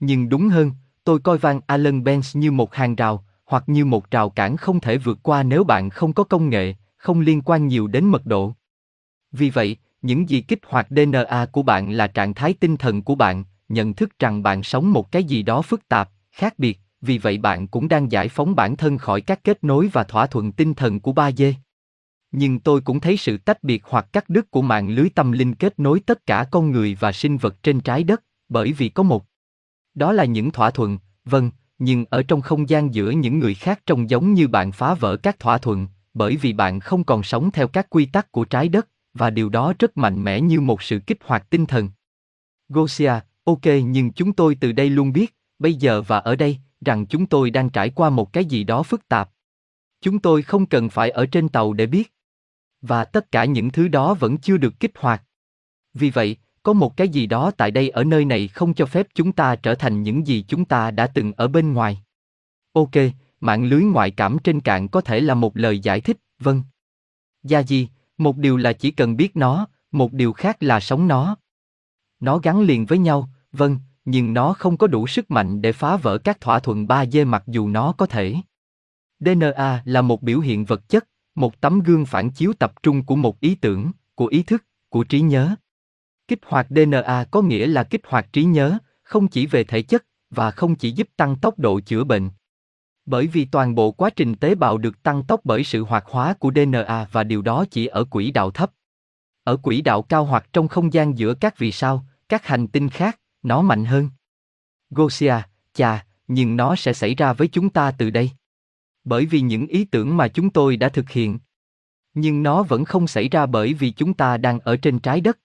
Nhưng 0.00 0.28
đúng 0.28 0.48
hơn, 0.48 0.70
tôi 1.04 1.18
coi 1.18 1.38
Van 1.38 1.60
Allen 1.66 2.04
Benz 2.04 2.38
như 2.38 2.52
một 2.52 2.74
hàng 2.74 2.94
rào, 2.94 3.24
hoặc 3.44 3.64
như 3.66 3.84
một 3.84 4.10
rào 4.10 4.30
cản 4.30 4.56
không 4.56 4.80
thể 4.80 4.98
vượt 4.98 5.18
qua 5.22 5.42
nếu 5.42 5.64
bạn 5.64 5.90
không 5.90 6.12
có 6.12 6.24
công 6.24 6.48
nghệ, 6.48 6.74
không 6.96 7.20
liên 7.20 7.42
quan 7.42 7.66
nhiều 7.66 7.86
đến 7.86 8.04
mật 8.04 8.26
độ. 8.26 8.52
Vì 9.32 9.50
vậy, 9.50 9.76
những 10.02 10.28
gì 10.28 10.40
kích 10.40 10.60
hoạt 10.66 10.86
DNA 10.90 11.46
của 11.52 11.62
bạn 11.62 11.92
là 11.92 12.06
trạng 12.06 12.34
thái 12.34 12.54
tinh 12.60 12.76
thần 12.76 13.02
của 13.02 13.14
bạn, 13.14 13.44
nhận 13.68 13.94
thức 13.94 14.18
rằng 14.18 14.42
bạn 14.42 14.62
sống 14.62 14.92
một 14.92 15.12
cái 15.12 15.24
gì 15.24 15.42
đó 15.42 15.62
phức 15.62 15.88
tạp, 15.88 16.10
khác 16.36 16.58
biệt, 16.58 16.80
vì 17.00 17.18
vậy 17.18 17.38
bạn 17.38 17.66
cũng 17.66 17.88
đang 17.88 18.12
giải 18.12 18.28
phóng 18.28 18.56
bản 18.56 18.76
thân 18.76 18.98
khỏi 18.98 19.20
các 19.20 19.44
kết 19.44 19.64
nối 19.64 19.88
và 19.92 20.04
thỏa 20.04 20.26
thuận 20.26 20.52
tinh 20.52 20.74
thần 20.74 21.00
của 21.00 21.12
ba 21.12 21.32
dê. 21.32 21.54
Nhưng 22.32 22.60
tôi 22.60 22.80
cũng 22.80 23.00
thấy 23.00 23.16
sự 23.16 23.38
tách 23.38 23.64
biệt 23.64 23.82
hoặc 23.84 24.06
cắt 24.12 24.28
đứt 24.28 24.50
của 24.50 24.62
mạng 24.62 24.88
lưới 24.88 25.08
tâm 25.14 25.32
linh 25.32 25.54
kết 25.54 25.78
nối 25.78 26.00
tất 26.00 26.26
cả 26.26 26.46
con 26.50 26.70
người 26.70 26.96
và 27.00 27.12
sinh 27.12 27.36
vật 27.36 27.62
trên 27.62 27.80
trái 27.80 28.04
đất, 28.04 28.22
bởi 28.48 28.72
vì 28.72 28.88
có 28.88 29.02
một. 29.02 29.24
Đó 29.94 30.12
là 30.12 30.24
những 30.24 30.50
thỏa 30.50 30.70
thuận, 30.70 30.98
vâng, 31.24 31.50
nhưng 31.78 32.04
ở 32.10 32.22
trong 32.22 32.40
không 32.40 32.68
gian 32.68 32.94
giữa 32.94 33.10
những 33.10 33.38
người 33.38 33.54
khác 33.54 33.80
trông 33.86 34.10
giống 34.10 34.34
như 34.34 34.48
bạn 34.48 34.72
phá 34.72 34.94
vỡ 34.94 35.16
các 35.16 35.38
thỏa 35.38 35.58
thuận, 35.58 35.86
bởi 36.14 36.36
vì 36.36 36.52
bạn 36.52 36.80
không 36.80 37.04
còn 37.04 37.22
sống 37.22 37.50
theo 37.50 37.68
các 37.68 37.86
quy 37.90 38.06
tắc 38.06 38.32
của 38.32 38.44
trái 38.44 38.68
đất, 38.68 38.88
và 39.14 39.30
điều 39.30 39.48
đó 39.48 39.72
rất 39.78 39.96
mạnh 39.96 40.24
mẽ 40.24 40.40
như 40.40 40.60
một 40.60 40.82
sự 40.82 41.00
kích 41.06 41.18
hoạt 41.24 41.50
tinh 41.50 41.66
thần. 41.66 41.90
Gosia, 42.68 43.12
ok 43.44 43.66
nhưng 43.84 44.12
chúng 44.12 44.32
tôi 44.32 44.54
từ 44.60 44.72
đây 44.72 44.90
luôn 44.90 45.12
biết, 45.12 45.35
bây 45.58 45.74
giờ 45.74 46.02
và 46.02 46.18
ở 46.18 46.36
đây, 46.36 46.58
rằng 46.80 47.06
chúng 47.06 47.26
tôi 47.26 47.50
đang 47.50 47.70
trải 47.70 47.90
qua 47.90 48.10
một 48.10 48.32
cái 48.32 48.44
gì 48.44 48.64
đó 48.64 48.82
phức 48.82 49.08
tạp. 49.08 49.30
Chúng 50.00 50.18
tôi 50.18 50.42
không 50.42 50.66
cần 50.66 50.88
phải 50.88 51.10
ở 51.10 51.26
trên 51.26 51.48
tàu 51.48 51.72
để 51.72 51.86
biết. 51.86 52.12
Và 52.80 53.04
tất 53.04 53.32
cả 53.32 53.44
những 53.44 53.70
thứ 53.70 53.88
đó 53.88 54.14
vẫn 54.14 54.38
chưa 54.38 54.56
được 54.56 54.80
kích 54.80 54.92
hoạt. 54.98 55.22
Vì 55.94 56.10
vậy, 56.10 56.36
có 56.62 56.72
một 56.72 56.96
cái 56.96 57.08
gì 57.08 57.26
đó 57.26 57.50
tại 57.50 57.70
đây 57.70 57.90
ở 57.90 58.04
nơi 58.04 58.24
này 58.24 58.48
không 58.48 58.74
cho 58.74 58.86
phép 58.86 59.06
chúng 59.14 59.32
ta 59.32 59.56
trở 59.56 59.74
thành 59.74 60.02
những 60.02 60.26
gì 60.26 60.44
chúng 60.48 60.64
ta 60.64 60.90
đã 60.90 61.06
từng 61.06 61.32
ở 61.36 61.48
bên 61.48 61.72
ngoài. 61.72 62.02
Ok, 62.72 62.90
mạng 63.40 63.64
lưới 63.64 63.82
ngoại 63.82 64.10
cảm 64.10 64.38
trên 64.44 64.60
cạn 64.60 64.88
có 64.88 65.00
thể 65.00 65.20
là 65.20 65.34
một 65.34 65.56
lời 65.56 65.78
giải 65.78 66.00
thích, 66.00 66.16
vâng. 66.38 66.62
Gia 67.42 67.62
gì, 67.62 67.88
một 68.18 68.36
điều 68.36 68.56
là 68.56 68.72
chỉ 68.72 68.90
cần 68.90 69.16
biết 69.16 69.36
nó, 69.36 69.66
một 69.92 70.12
điều 70.12 70.32
khác 70.32 70.62
là 70.62 70.80
sống 70.80 71.08
nó. 71.08 71.36
Nó 72.20 72.38
gắn 72.38 72.60
liền 72.60 72.86
với 72.86 72.98
nhau, 72.98 73.28
vâng, 73.52 73.78
nhưng 74.06 74.34
nó 74.34 74.52
không 74.52 74.76
có 74.76 74.86
đủ 74.86 75.06
sức 75.06 75.30
mạnh 75.30 75.62
để 75.62 75.72
phá 75.72 75.96
vỡ 75.96 76.18
các 76.18 76.40
thỏa 76.40 76.58
thuận 76.58 76.86
3D 76.86 77.26
mặc 77.26 77.42
dù 77.46 77.68
nó 77.68 77.92
có 77.92 78.06
thể. 78.06 78.34
DNA 79.20 79.82
là 79.84 80.02
một 80.02 80.22
biểu 80.22 80.40
hiện 80.40 80.64
vật 80.64 80.88
chất, 80.88 81.08
một 81.34 81.60
tấm 81.60 81.80
gương 81.80 82.06
phản 82.06 82.30
chiếu 82.30 82.52
tập 82.58 82.72
trung 82.82 83.04
của 83.04 83.16
một 83.16 83.40
ý 83.40 83.54
tưởng, 83.54 83.90
của 84.14 84.26
ý 84.26 84.42
thức, 84.42 84.64
của 84.88 85.04
trí 85.04 85.20
nhớ. 85.20 85.54
Kích 86.28 86.40
hoạt 86.46 86.66
DNA 86.70 87.24
có 87.30 87.42
nghĩa 87.42 87.66
là 87.66 87.84
kích 87.84 88.00
hoạt 88.06 88.32
trí 88.32 88.44
nhớ, 88.44 88.78
không 89.02 89.28
chỉ 89.28 89.46
về 89.46 89.64
thể 89.64 89.82
chất, 89.82 90.06
và 90.30 90.50
không 90.50 90.74
chỉ 90.74 90.90
giúp 90.90 91.08
tăng 91.16 91.36
tốc 91.36 91.58
độ 91.58 91.80
chữa 91.80 92.04
bệnh. 92.04 92.30
Bởi 93.06 93.26
vì 93.26 93.44
toàn 93.44 93.74
bộ 93.74 93.90
quá 93.90 94.10
trình 94.10 94.34
tế 94.34 94.54
bào 94.54 94.78
được 94.78 95.02
tăng 95.02 95.22
tốc 95.22 95.40
bởi 95.44 95.64
sự 95.64 95.84
hoạt 95.84 96.04
hóa 96.06 96.34
của 96.34 96.50
DNA 96.54 97.06
và 97.12 97.24
điều 97.24 97.42
đó 97.42 97.64
chỉ 97.70 97.86
ở 97.86 98.04
quỹ 98.04 98.30
đạo 98.30 98.50
thấp. 98.50 98.70
Ở 99.44 99.56
quỹ 99.56 99.82
đạo 99.82 100.02
cao 100.02 100.24
hoặc 100.24 100.46
trong 100.52 100.68
không 100.68 100.92
gian 100.92 101.18
giữa 101.18 101.34
các 101.34 101.58
vì 101.58 101.72
sao, 101.72 102.06
các 102.28 102.46
hành 102.46 102.68
tinh 102.68 102.88
khác, 102.88 103.20
nó 103.46 103.62
mạnh 103.62 103.84
hơn. 103.84 104.10
Gosia, 104.90 105.34
chà, 105.72 106.06
nhưng 106.28 106.56
nó 106.56 106.76
sẽ 106.76 106.92
xảy 106.92 107.14
ra 107.14 107.32
với 107.32 107.48
chúng 107.48 107.70
ta 107.70 107.90
từ 107.90 108.10
đây. 108.10 108.30
Bởi 109.04 109.26
vì 109.26 109.40
những 109.40 109.66
ý 109.66 109.84
tưởng 109.84 110.16
mà 110.16 110.28
chúng 110.28 110.50
tôi 110.50 110.76
đã 110.76 110.88
thực 110.88 111.10
hiện. 111.10 111.38
Nhưng 112.14 112.42
nó 112.42 112.62
vẫn 112.62 112.84
không 112.84 113.06
xảy 113.06 113.28
ra 113.28 113.46
bởi 113.46 113.74
vì 113.74 113.90
chúng 113.90 114.14
ta 114.14 114.36
đang 114.36 114.60
ở 114.60 114.76
trên 114.76 114.98
trái 114.98 115.20
đất. 115.20 115.38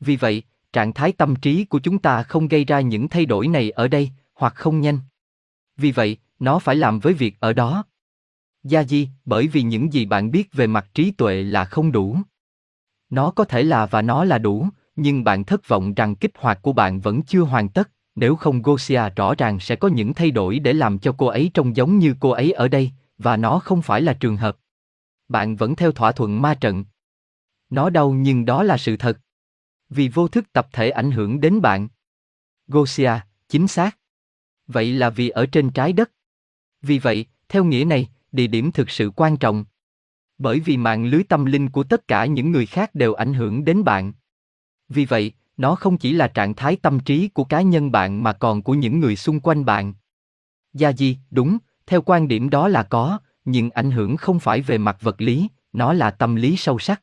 Vì 0.00 0.16
vậy, 0.16 0.42
trạng 0.72 0.92
thái 0.92 1.12
tâm 1.12 1.36
trí 1.36 1.64
của 1.64 1.78
chúng 1.78 1.98
ta 1.98 2.22
không 2.22 2.48
gây 2.48 2.64
ra 2.64 2.80
những 2.80 3.08
thay 3.08 3.26
đổi 3.26 3.48
này 3.48 3.70
ở 3.70 3.88
đây, 3.88 4.10
hoặc 4.34 4.54
không 4.54 4.80
nhanh. 4.80 4.98
Vì 5.76 5.92
vậy, 5.92 6.16
nó 6.38 6.58
phải 6.58 6.76
làm 6.76 6.98
với 6.98 7.12
việc 7.12 7.36
ở 7.40 7.52
đó. 7.52 7.84
Gia 8.62 8.84
Di, 8.84 9.08
bởi 9.24 9.48
vì 9.48 9.62
những 9.62 9.92
gì 9.92 10.06
bạn 10.06 10.30
biết 10.30 10.52
về 10.52 10.66
mặt 10.66 10.86
trí 10.94 11.10
tuệ 11.10 11.42
là 11.42 11.64
không 11.64 11.92
đủ. 11.92 12.18
Nó 13.10 13.30
có 13.30 13.44
thể 13.44 13.62
là 13.62 13.86
và 13.86 14.02
nó 14.02 14.24
là 14.24 14.38
đủ, 14.38 14.68
nhưng 14.96 15.24
bạn 15.24 15.44
thất 15.44 15.68
vọng 15.68 15.94
rằng 15.94 16.16
kích 16.16 16.32
hoạt 16.38 16.62
của 16.62 16.72
bạn 16.72 17.00
vẫn 17.00 17.22
chưa 17.22 17.40
hoàn 17.40 17.68
tất, 17.68 17.90
nếu 18.14 18.36
không 18.36 18.62
Gosia 18.62 19.02
rõ 19.16 19.34
ràng 19.34 19.60
sẽ 19.60 19.76
có 19.76 19.88
những 19.88 20.14
thay 20.14 20.30
đổi 20.30 20.58
để 20.58 20.72
làm 20.72 20.98
cho 20.98 21.14
cô 21.18 21.26
ấy 21.26 21.50
trông 21.54 21.76
giống 21.76 21.98
như 21.98 22.14
cô 22.20 22.30
ấy 22.30 22.52
ở 22.52 22.68
đây, 22.68 22.90
và 23.18 23.36
nó 23.36 23.58
không 23.58 23.82
phải 23.82 24.02
là 24.02 24.12
trường 24.12 24.36
hợp. 24.36 24.56
Bạn 25.28 25.56
vẫn 25.56 25.76
theo 25.76 25.92
thỏa 25.92 26.12
thuận 26.12 26.42
ma 26.42 26.54
trận. 26.54 26.84
Nó 27.70 27.90
đau 27.90 28.10
nhưng 28.10 28.44
đó 28.44 28.62
là 28.62 28.76
sự 28.76 28.96
thật. 28.96 29.20
Vì 29.88 30.08
vô 30.08 30.28
thức 30.28 30.52
tập 30.52 30.68
thể 30.72 30.90
ảnh 30.90 31.10
hưởng 31.10 31.40
đến 31.40 31.60
bạn. 31.60 31.88
Gosia, 32.68 33.12
chính 33.48 33.68
xác. 33.68 33.98
Vậy 34.66 34.92
là 34.92 35.10
vì 35.10 35.28
ở 35.28 35.46
trên 35.46 35.70
trái 35.70 35.92
đất. 35.92 36.10
Vì 36.82 36.98
vậy, 36.98 37.26
theo 37.48 37.64
nghĩa 37.64 37.84
này, 37.84 38.08
địa 38.32 38.46
điểm 38.46 38.72
thực 38.72 38.90
sự 38.90 39.10
quan 39.16 39.36
trọng. 39.36 39.64
Bởi 40.38 40.60
vì 40.60 40.76
mạng 40.76 41.04
lưới 41.06 41.22
tâm 41.22 41.44
linh 41.44 41.68
của 41.70 41.84
tất 41.84 42.08
cả 42.08 42.26
những 42.26 42.52
người 42.52 42.66
khác 42.66 42.94
đều 42.94 43.14
ảnh 43.14 43.34
hưởng 43.34 43.64
đến 43.64 43.84
bạn. 43.84 44.12
Vì 44.88 45.04
vậy, 45.04 45.32
nó 45.56 45.74
không 45.74 45.98
chỉ 45.98 46.12
là 46.12 46.28
trạng 46.28 46.54
thái 46.54 46.76
tâm 46.76 47.00
trí 47.00 47.28
của 47.28 47.44
cá 47.44 47.62
nhân 47.62 47.92
bạn 47.92 48.22
mà 48.22 48.32
còn 48.32 48.62
của 48.62 48.74
những 48.74 49.00
người 49.00 49.16
xung 49.16 49.40
quanh 49.40 49.64
bạn. 49.64 49.94
Gia 50.72 50.92
Di, 50.92 51.18
đúng, 51.30 51.58
theo 51.86 52.02
quan 52.02 52.28
điểm 52.28 52.50
đó 52.50 52.68
là 52.68 52.82
có, 52.82 53.18
nhưng 53.44 53.70
ảnh 53.70 53.90
hưởng 53.90 54.16
không 54.16 54.40
phải 54.40 54.60
về 54.60 54.78
mặt 54.78 54.96
vật 55.00 55.20
lý, 55.20 55.48
nó 55.72 55.92
là 55.92 56.10
tâm 56.10 56.34
lý 56.34 56.56
sâu 56.56 56.78
sắc. 56.78 57.02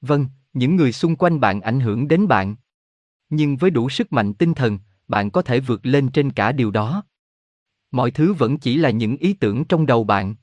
Vâng, 0.00 0.26
những 0.52 0.76
người 0.76 0.92
xung 0.92 1.16
quanh 1.16 1.40
bạn 1.40 1.60
ảnh 1.60 1.80
hưởng 1.80 2.08
đến 2.08 2.28
bạn. 2.28 2.56
Nhưng 3.30 3.56
với 3.56 3.70
đủ 3.70 3.88
sức 3.88 4.12
mạnh 4.12 4.34
tinh 4.34 4.54
thần, 4.54 4.78
bạn 5.08 5.30
có 5.30 5.42
thể 5.42 5.60
vượt 5.60 5.86
lên 5.86 6.08
trên 6.08 6.30
cả 6.30 6.52
điều 6.52 6.70
đó. 6.70 7.04
Mọi 7.90 8.10
thứ 8.10 8.32
vẫn 8.32 8.58
chỉ 8.58 8.76
là 8.76 8.90
những 8.90 9.16
ý 9.16 9.32
tưởng 9.32 9.64
trong 9.64 9.86
đầu 9.86 10.04
bạn. 10.04 10.34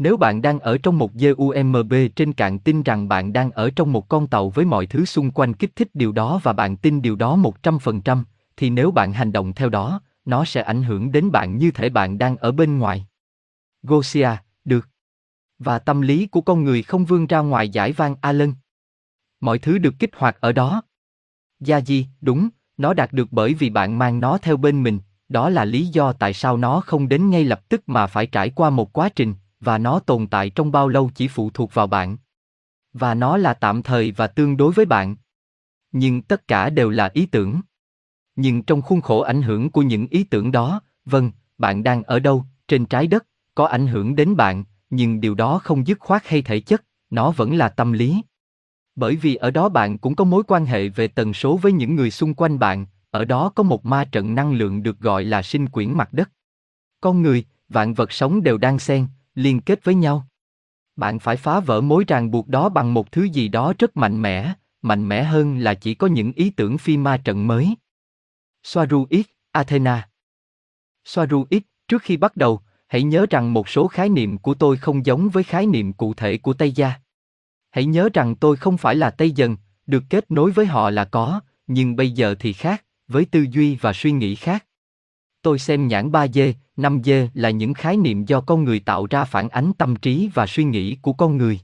Nếu 0.00 0.16
bạn 0.16 0.42
đang 0.42 0.60
ở 0.60 0.78
trong 0.78 0.98
một 0.98 1.12
GUMB 1.14 1.94
trên 2.16 2.32
cạn 2.32 2.58
tin 2.58 2.82
rằng 2.82 3.08
bạn 3.08 3.32
đang 3.32 3.50
ở 3.50 3.70
trong 3.76 3.92
một 3.92 4.08
con 4.08 4.26
tàu 4.26 4.50
với 4.50 4.64
mọi 4.64 4.86
thứ 4.86 5.04
xung 5.04 5.30
quanh 5.30 5.54
kích 5.54 5.76
thích 5.76 5.88
điều 5.94 6.12
đó 6.12 6.40
và 6.42 6.52
bạn 6.52 6.76
tin 6.76 7.02
điều 7.02 7.16
đó 7.16 7.36
100%, 7.62 8.24
thì 8.56 8.70
nếu 8.70 8.90
bạn 8.90 9.12
hành 9.12 9.32
động 9.32 9.52
theo 9.52 9.68
đó, 9.68 10.00
nó 10.24 10.44
sẽ 10.44 10.62
ảnh 10.62 10.82
hưởng 10.82 11.12
đến 11.12 11.30
bạn 11.30 11.58
như 11.58 11.70
thể 11.70 11.88
bạn 11.88 12.18
đang 12.18 12.36
ở 12.36 12.52
bên 12.52 12.78
ngoài. 12.78 13.06
Gosia, 13.82 14.28
được. 14.64 14.88
Và 15.58 15.78
tâm 15.78 16.00
lý 16.00 16.26
của 16.26 16.40
con 16.40 16.64
người 16.64 16.82
không 16.82 17.04
vươn 17.04 17.26
ra 17.26 17.38
ngoài 17.38 17.68
giải 17.68 17.92
vang 17.92 18.14
Allen. 18.20 18.54
Mọi 19.40 19.58
thứ 19.58 19.78
được 19.78 19.94
kích 19.98 20.10
hoạt 20.16 20.36
ở 20.40 20.52
đó. 20.52 20.82
Gia 21.60 21.80
Di, 21.80 22.06
đúng, 22.20 22.48
nó 22.76 22.94
đạt 22.94 23.12
được 23.12 23.28
bởi 23.30 23.54
vì 23.54 23.70
bạn 23.70 23.98
mang 23.98 24.20
nó 24.20 24.38
theo 24.38 24.56
bên 24.56 24.82
mình, 24.82 24.98
đó 25.28 25.48
là 25.48 25.64
lý 25.64 25.86
do 25.86 26.12
tại 26.12 26.32
sao 26.32 26.56
nó 26.56 26.80
không 26.80 27.08
đến 27.08 27.30
ngay 27.30 27.44
lập 27.44 27.68
tức 27.68 27.88
mà 27.88 28.06
phải 28.06 28.26
trải 28.26 28.50
qua 28.50 28.70
một 28.70 28.92
quá 28.92 29.08
trình, 29.08 29.34
và 29.60 29.78
nó 29.78 29.98
tồn 29.98 30.26
tại 30.26 30.50
trong 30.50 30.72
bao 30.72 30.88
lâu 30.88 31.10
chỉ 31.14 31.28
phụ 31.28 31.50
thuộc 31.54 31.74
vào 31.74 31.86
bạn. 31.86 32.16
Và 32.92 33.14
nó 33.14 33.36
là 33.36 33.54
tạm 33.54 33.82
thời 33.82 34.12
và 34.12 34.26
tương 34.26 34.56
đối 34.56 34.72
với 34.72 34.86
bạn. 34.86 35.16
Nhưng 35.92 36.22
tất 36.22 36.48
cả 36.48 36.70
đều 36.70 36.90
là 36.90 37.10
ý 37.14 37.26
tưởng. 37.26 37.60
Nhưng 38.36 38.62
trong 38.62 38.82
khuôn 38.82 39.00
khổ 39.00 39.20
ảnh 39.20 39.42
hưởng 39.42 39.70
của 39.70 39.82
những 39.82 40.06
ý 40.10 40.24
tưởng 40.24 40.52
đó, 40.52 40.80
vâng, 41.04 41.30
bạn 41.58 41.82
đang 41.82 42.02
ở 42.02 42.18
đâu, 42.18 42.44
trên 42.68 42.86
trái 42.86 43.06
đất, 43.06 43.26
có 43.54 43.66
ảnh 43.66 43.86
hưởng 43.86 44.16
đến 44.16 44.36
bạn, 44.36 44.64
nhưng 44.90 45.20
điều 45.20 45.34
đó 45.34 45.58
không 45.58 45.86
dứt 45.86 45.98
khoát 46.00 46.28
hay 46.28 46.42
thể 46.42 46.60
chất, 46.60 46.84
nó 47.10 47.30
vẫn 47.30 47.56
là 47.56 47.68
tâm 47.68 47.92
lý. 47.92 48.22
Bởi 48.96 49.16
vì 49.16 49.34
ở 49.34 49.50
đó 49.50 49.68
bạn 49.68 49.98
cũng 49.98 50.14
có 50.14 50.24
mối 50.24 50.42
quan 50.46 50.66
hệ 50.66 50.88
về 50.88 51.08
tần 51.08 51.34
số 51.34 51.56
với 51.56 51.72
những 51.72 51.96
người 51.96 52.10
xung 52.10 52.34
quanh 52.34 52.58
bạn, 52.58 52.86
ở 53.10 53.24
đó 53.24 53.52
có 53.54 53.62
một 53.62 53.86
ma 53.86 54.04
trận 54.04 54.34
năng 54.34 54.52
lượng 54.52 54.82
được 54.82 54.98
gọi 55.00 55.24
là 55.24 55.42
sinh 55.42 55.68
quyển 55.68 55.92
mặt 55.92 56.12
đất. 56.12 56.30
Con 57.00 57.22
người, 57.22 57.44
vạn 57.68 57.94
vật 57.94 58.12
sống 58.12 58.42
đều 58.42 58.58
đang 58.58 58.78
xen, 58.78 59.06
liên 59.42 59.60
kết 59.60 59.84
với 59.84 59.94
nhau. 59.94 60.26
Bạn 60.96 61.18
phải 61.18 61.36
phá 61.36 61.60
vỡ 61.60 61.80
mối 61.80 62.04
ràng 62.08 62.30
buộc 62.30 62.48
đó 62.48 62.68
bằng 62.68 62.94
một 62.94 63.12
thứ 63.12 63.22
gì 63.24 63.48
đó 63.48 63.72
rất 63.78 63.96
mạnh 63.96 64.22
mẽ, 64.22 64.54
mạnh 64.82 65.08
mẽ 65.08 65.22
hơn 65.22 65.58
là 65.58 65.74
chỉ 65.74 65.94
có 65.94 66.06
những 66.06 66.32
ý 66.32 66.50
tưởng 66.50 66.78
phi 66.78 66.96
ma 66.96 67.16
trận 67.16 67.46
mới. 67.46 67.74
Soaru 68.62 69.06
X, 69.10 69.24
Athena 69.52 70.08
Soaru 71.04 71.46
X, 71.50 71.62
trước 71.88 72.02
khi 72.02 72.16
bắt 72.16 72.36
đầu, 72.36 72.60
hãy 72.88 73.02
nhớ 73.02 73.26
rằng 73.30 73.52
một 73.52 73.68
số 73.68 73.88
khái 73.88 74.08
niệm 74.08 74.38
của 74.38 74.54
tôi 74.54 74.76
không 74.76 75.06
giống 75.06 75.28
với 75.28 75.42
khái 75.42 75.66
niệm 75.66 75.92
cụ 75.92 76.14
thể 76.14 76.38
của 76.38 76.52
Tây 76.52 76.72
Gia. 76.72 76.92
Hãy 77.70 77.84
nhớ 77.84 78.08
rằng 78.14 78.34
tôi 78.34 78.56
không 78.56 78.78
phải 78.78 78.96
là 78.96 79.10
Tây 79.10 79.30
Dần, 79.30 79.56
được 79.86 80.04
kết 80.10 80.30
nối 80.30 80.50
với 80.50 80.66
họ 80.66 80.90
là 80.90 81.04
có, 81.04 81.40
nhưng 81.66 81.96
bây 81.96 82.10
giờ 82.10 82.34
thì 82.38 82.52
khác, 82.52 82.84
với 83.08 83.24
tư 83.24 83.46
duy 83.50 83.76
và 83.76 83.92
suy 83.92 84.12
nghĩ 84.12 84.34
khác. 84.34 84.66
Tôi 85.42 85.58
xem 85.58 85.88
nhãn 85.88 86.10
3D, 86.10 86.52
5D 86.76 87.28
là 87.34 87.50
những 87.50 87.74
khái 87.74 87.96
niệm 87.96 88.24
do 88.24 88.40
con 88.40 88.64
người 88.64 88.80
tạo 88.80 89.06
ra 89.10 89.24
phản 89.24 89.48
ánh 89.48 89.72
tâm 89.78 89.96
trí 89.96 90.30
và 90.34 90.46
suy 90.46 90.64
nghĩ 90.64 90.96
của 91.02 91.12
con 91.12 91.36
người. 91.36 91.60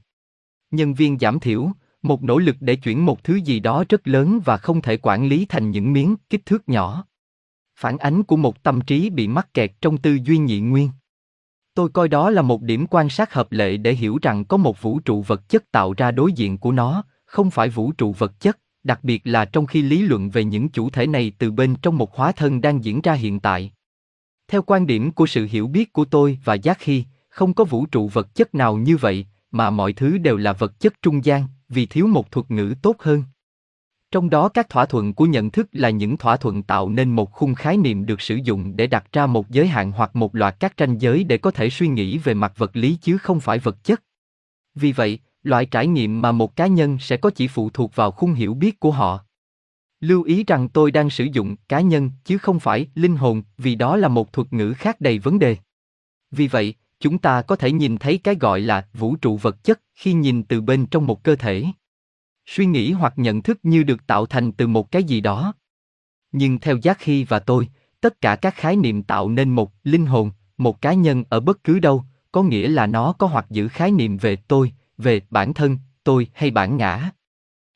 Nhân 0.71 0.93
viên 0.93 1.19
giảm 1.19 1.39
thiểu, 1.39 1.71
một 2.01 2.23
nỗ 2.23 2.37
lực 2.37 2.55
để 2.59 2.75
chuyển 2.75 3.05
một 3.05 3.23
thứ 3.23 3.35
gì 3.35 3.59
đó 3.59 3.83
rất 3.89 4.07
lớn 4.07 4.39
và 4.45 4.57
không 4.57 4.81
thể 4.81 4.97
quản 4.97 5.27
lý 5.27 5.45
thành 5.45 5.71
những 5.71 5.93
miếng 5.93 6.15
kích 6.29 6.45
thước 6.45 6.69
nhỏ. 6.69 7.05
Phản 7.79 7.97
ánh 7.97 8.23
của 8.23 8.37
một 8.37 8.63
tâm 8.63 8.81
trí 8.81 9.09
bị 9.09 9.27
mắc 9.27 9.53
kẹt 9.53 9.71
trong 9.81 9.97
tư 9.97 10.17
duy 10.23 10.37
nhị 10.37 10.59
nguyên. 10.59 10.89
Tôi 11.73 11.89
coi 11.89 12.07
đó 12.07 12.29
là 12.29 12.41
một 12.41 12.61
điểm 12.61 12.85
quan 12.89 13.09
sát 13.09 13.33
hợp 13.33 13.51
lệ 13.51 13.77
để 13.77 13.93
hiểu 13.93 14.19
rằng 14.21 14.45
có 14.45 14.57
một 14.57 14.81
vũ 14.81 14.99
trụ 14.99 15.21
vật 15.21 15.49
chất 15.49 15.71
tạo 15.71 15.93
ra 15.97 16.11
đối 16.11 16.33
diện 16.33 16.57
của 16.57 16.71
nó, 16.71 17.03
không 17.25 17.51
phải 17.51 17.69
vũ 17.69 17.91
trụ 17.91 18.13
vật 18.13 18.39
chất, 18.39 18.59
đặc 18.87 19.03
biệt 19.03 19.21
là 19.23 19.45
trong 19.45 19.65
khi 19.65 19.81
lý 19.81 20.01
luận 20.01 20.29
về 20.29 20.43
những 20.43 20.69
chủ 20.69 20.89
thể 20.89 21.07
này 21.07 21.31
từ 21.37 21.51
bên 21.51 21.75
trong 21.81 21.97
một 21.97 22.15
hóa 22.15 22.31
thân 22.31 22.61
đang 22.61 22.83
diễn 22.83 23.01
ra 23.01 23.13
hiện 23.13 23.39
tại. 23.39 23.71
Theo 24.47 24.61
quan 24.61 24.87
điểm 24.87 25.11
của 25.11 25.27
sự 25.27 25.47
hiểu 25.51 25.67
biết 25.67 25.93
của 25.93 26.05
tôi 26.05 26.39
và 26.43 26.53
Giác 26.53 26.77
Khi, 26.79 27.03
không 27.29 27.53
có 27.53 27.63
vũ 27.63 27.85
trụ 27.85 28.07
vật 28.07 28.35
chất 28.35 28.55
nào 28.55 28.77
như 28.77 28.97
vậy, 28.97 29.25
mà 29.51 29.69
mọi 29.69 29.93
thứ 29.93 30.17
đều 30.17 30.37
là 30.37 30.53
vật 30.53 30.79
chất 30.79 30.93
trung 31.01 31.25
gian, 31.25 31.43
vì 31.69 31.85
thiếu 31.85 32.07
một 32.07 32.31
thuật 32.31 32.51
ngữ 32.51 32.75
tốt 32.81 32.95
hơn. 32.99 33.23
Trong 34.11 34.29
đó 34.29 34.49
các 34.49 34.69
thỏa 34.69 34.85
thuận 34.85 35.13
của 35.13 35.25
nhận 35.25 35.51
thức 35.51 35.67
là 35.71 35.89
những 35.89 36.17
thỏa 36.17 36.37
thuận 36.37 36.63
tạo 36.63 36.89
nên 36.89 37.15
một 37.15 37.31
khung 37.31 37.55
khái 37.55 37.77
niệm 37.77 38.05
được 38.05 38.21
sử 38.21 38.35
dụng 38.35 38.75
để 38.75 38.87
đặt 38.87 39.05
ra 39.11 39.25
một 39.25 39.49
giới 39.49 39.67
hạn 39.67 39.91
hoặc 39.91 40.15
một 40.15 40.35
loạt 40.35 40.55
các 40.59 40.73
ranh 40.77 41.01
giới 41.01 41.23
để 41.23 41.37
có 41.37 41.51
thể 41.51 41.69
suy 41.69 41.87
nghĩ 41.87 42.17
về 42.17 42.33
mặt 42.33 42.53
vật 42.57 42.75
lý 42.75 42.97
chứ 43.01 43.17
không 43.17 43.39
phải 43.39 43.59
vật 43.59 43.83
chất. 43.83 44.03
Vì 44.75 44.91
vậy, 44.91 45.19
loại 45.47 45.65
trải 45.65 45.87
nghiệm 45.87 46.21
mà 46.21 46.31
một 46.31 46.55
cá 46.55 46.67
nhân 46.67 46.97
sẽ 46.99 47.17
có 47.17 47.29
chỉ 47.29 47.47
phụ 47.47 47.69
thuộc 47.69 47.95
vào 47.95 48.11
khung 48.11 48.33
hiểu 48.33 48.53
biết 48.53 48.79
của 48.79 48.91
họ. 48.91 49.19
Lưu 49.99 50.23
ý 50.23 50.43
rằng 50.43 50.69
tôi 50.69 50.91
đang 50.91 51.09
sử 51.09 51.23
dụng 51.23 51.55
cá 51.69 51.81
nhân 51.81 52.11
chứ 52.25 52.37
không 52.37 52.59
phải 52.59 52.87
linh 52.95 53.15
hồn, 53.15 53.43
vì 53.57 53.75
đó 53.75 53.97
là 53.97 54.07
một 54.07 54.33
thuật 54.33 54.53
ngữ 54.53 54.73
khác 54.73 55.01
đầy 55.01 55.19
vấn 55.19 55.39
đề. 55.39 55.57
Vì 56.31 56.47
vậy, 56.47 56.73
chúng 56.99 57.17
ta 57.17 57.41
có 57.41 57.55
thể 57.55 57.71
nhìn 57.71 57.97
thấy 57.97 58.17
cái 58.17 58.35
gọi 58.35 58.59
là 58.59 58.87
vũ 58.93 59.15
trụ 59.15 59.37
vật 59.37 59.63
chất 59.63 59.81
khi 59.95 60.13
nhìn 60.13 60.43
từ 60.43 60.61
bên 60.61 60.85
trong 60.85 61.07
một 61.07 61.23
cơ 61.23 61.35
thể. 61.35 61.65
Suy 62.45 62.65
nghĩ 62.65 62.91
hoặc 62.91 63.13
nhận 63.15 63.41
thức 63.41 63.59
như 63.63 63.83
được 63.83 64.07
tạo 64.07 64.25
thành 64.25 64.51
từ 64.51 64.67
một 64.67 64.91
cái 64.91 65.03
gì 65.03 65.21
đó. 65.21 65.53
Nhưng 66.31 66.59
theo 66.59 66.77
Giác 66.77 66.97
Khi 66.99 67.23
và 67.23 67.39
tôi, 67.39 67.67
tất 68.01 68.21
cả 68.21 68.35
các 68.35 68.55
khái 68.55 68.75
niệm 68.75 69.03
tạo 69.03 69.29
nên 69.29 69.49
một 69.49 69.71
linh 69.83 70.05
hồn, 70.05 70.31
một 70.57 70.81
cá 70.81 70.93
nhân 70.93 71.23
ở 71.29 71.39
bất 71.39 71.63
cứ 71.63 71.79
đâu, 71.79 72.03
có 72.31 72.43
nghĩa 72.43 72.67
là 72.67 72.87
nó 72.87 73.13
có 73.13 73.27
hoặc 73.27 73.45
giữ 73.49 73.67
khái 73.67 73.91
niệm 73.91 74.17
về 74.17 74.35
tôi, 74.35 74.73
về 74.97 75.21
bản 75.29 75.53
thân, 75.53 75.77
tôi 76.03 76.27
hay 76.33 76.51
bản 76.51 76.77
ngã. 76.77 77.11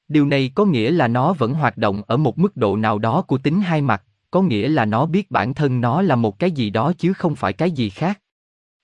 Điều 0.07 0.25
này 0.25 0.51
có 0.55 0.65
nghĩa 0.65 0.91
là 0.91 1.07
nó 1.07 1.34
vẫn 1.34 1.53
hoạt 1.53 1.77
động 1.77 2.01
ở 2.07 2.17
một 2.17 2.39
mức 2.39 2.57
độ 2.57 2.75
nào 2.77 2.99
đó 2.99 3.21
của 3.21 3.38
tính 3.38 3.62
hai 3.62 3.81
mặt, 3.81 4.03
có 4.31 4.41
nghĩa 4.41 4.67
là 4.67 4.86
nó 4.86 5.05
biết 5.05 5.31
bản 5.31 5.53
thân 5.53 5.81
nó 5.81 6.01
là 6.01 6.15
một 6.15 6.39
cái 6.39 6.51
gì 6.51 6.69
đó 6.69 6.93
chứ 6.97 7.13
không 7.13 7.36
phải 7.36 7.53
cái 7.53 7.71
gì 7.71 7.89
khác. 7.89 8.21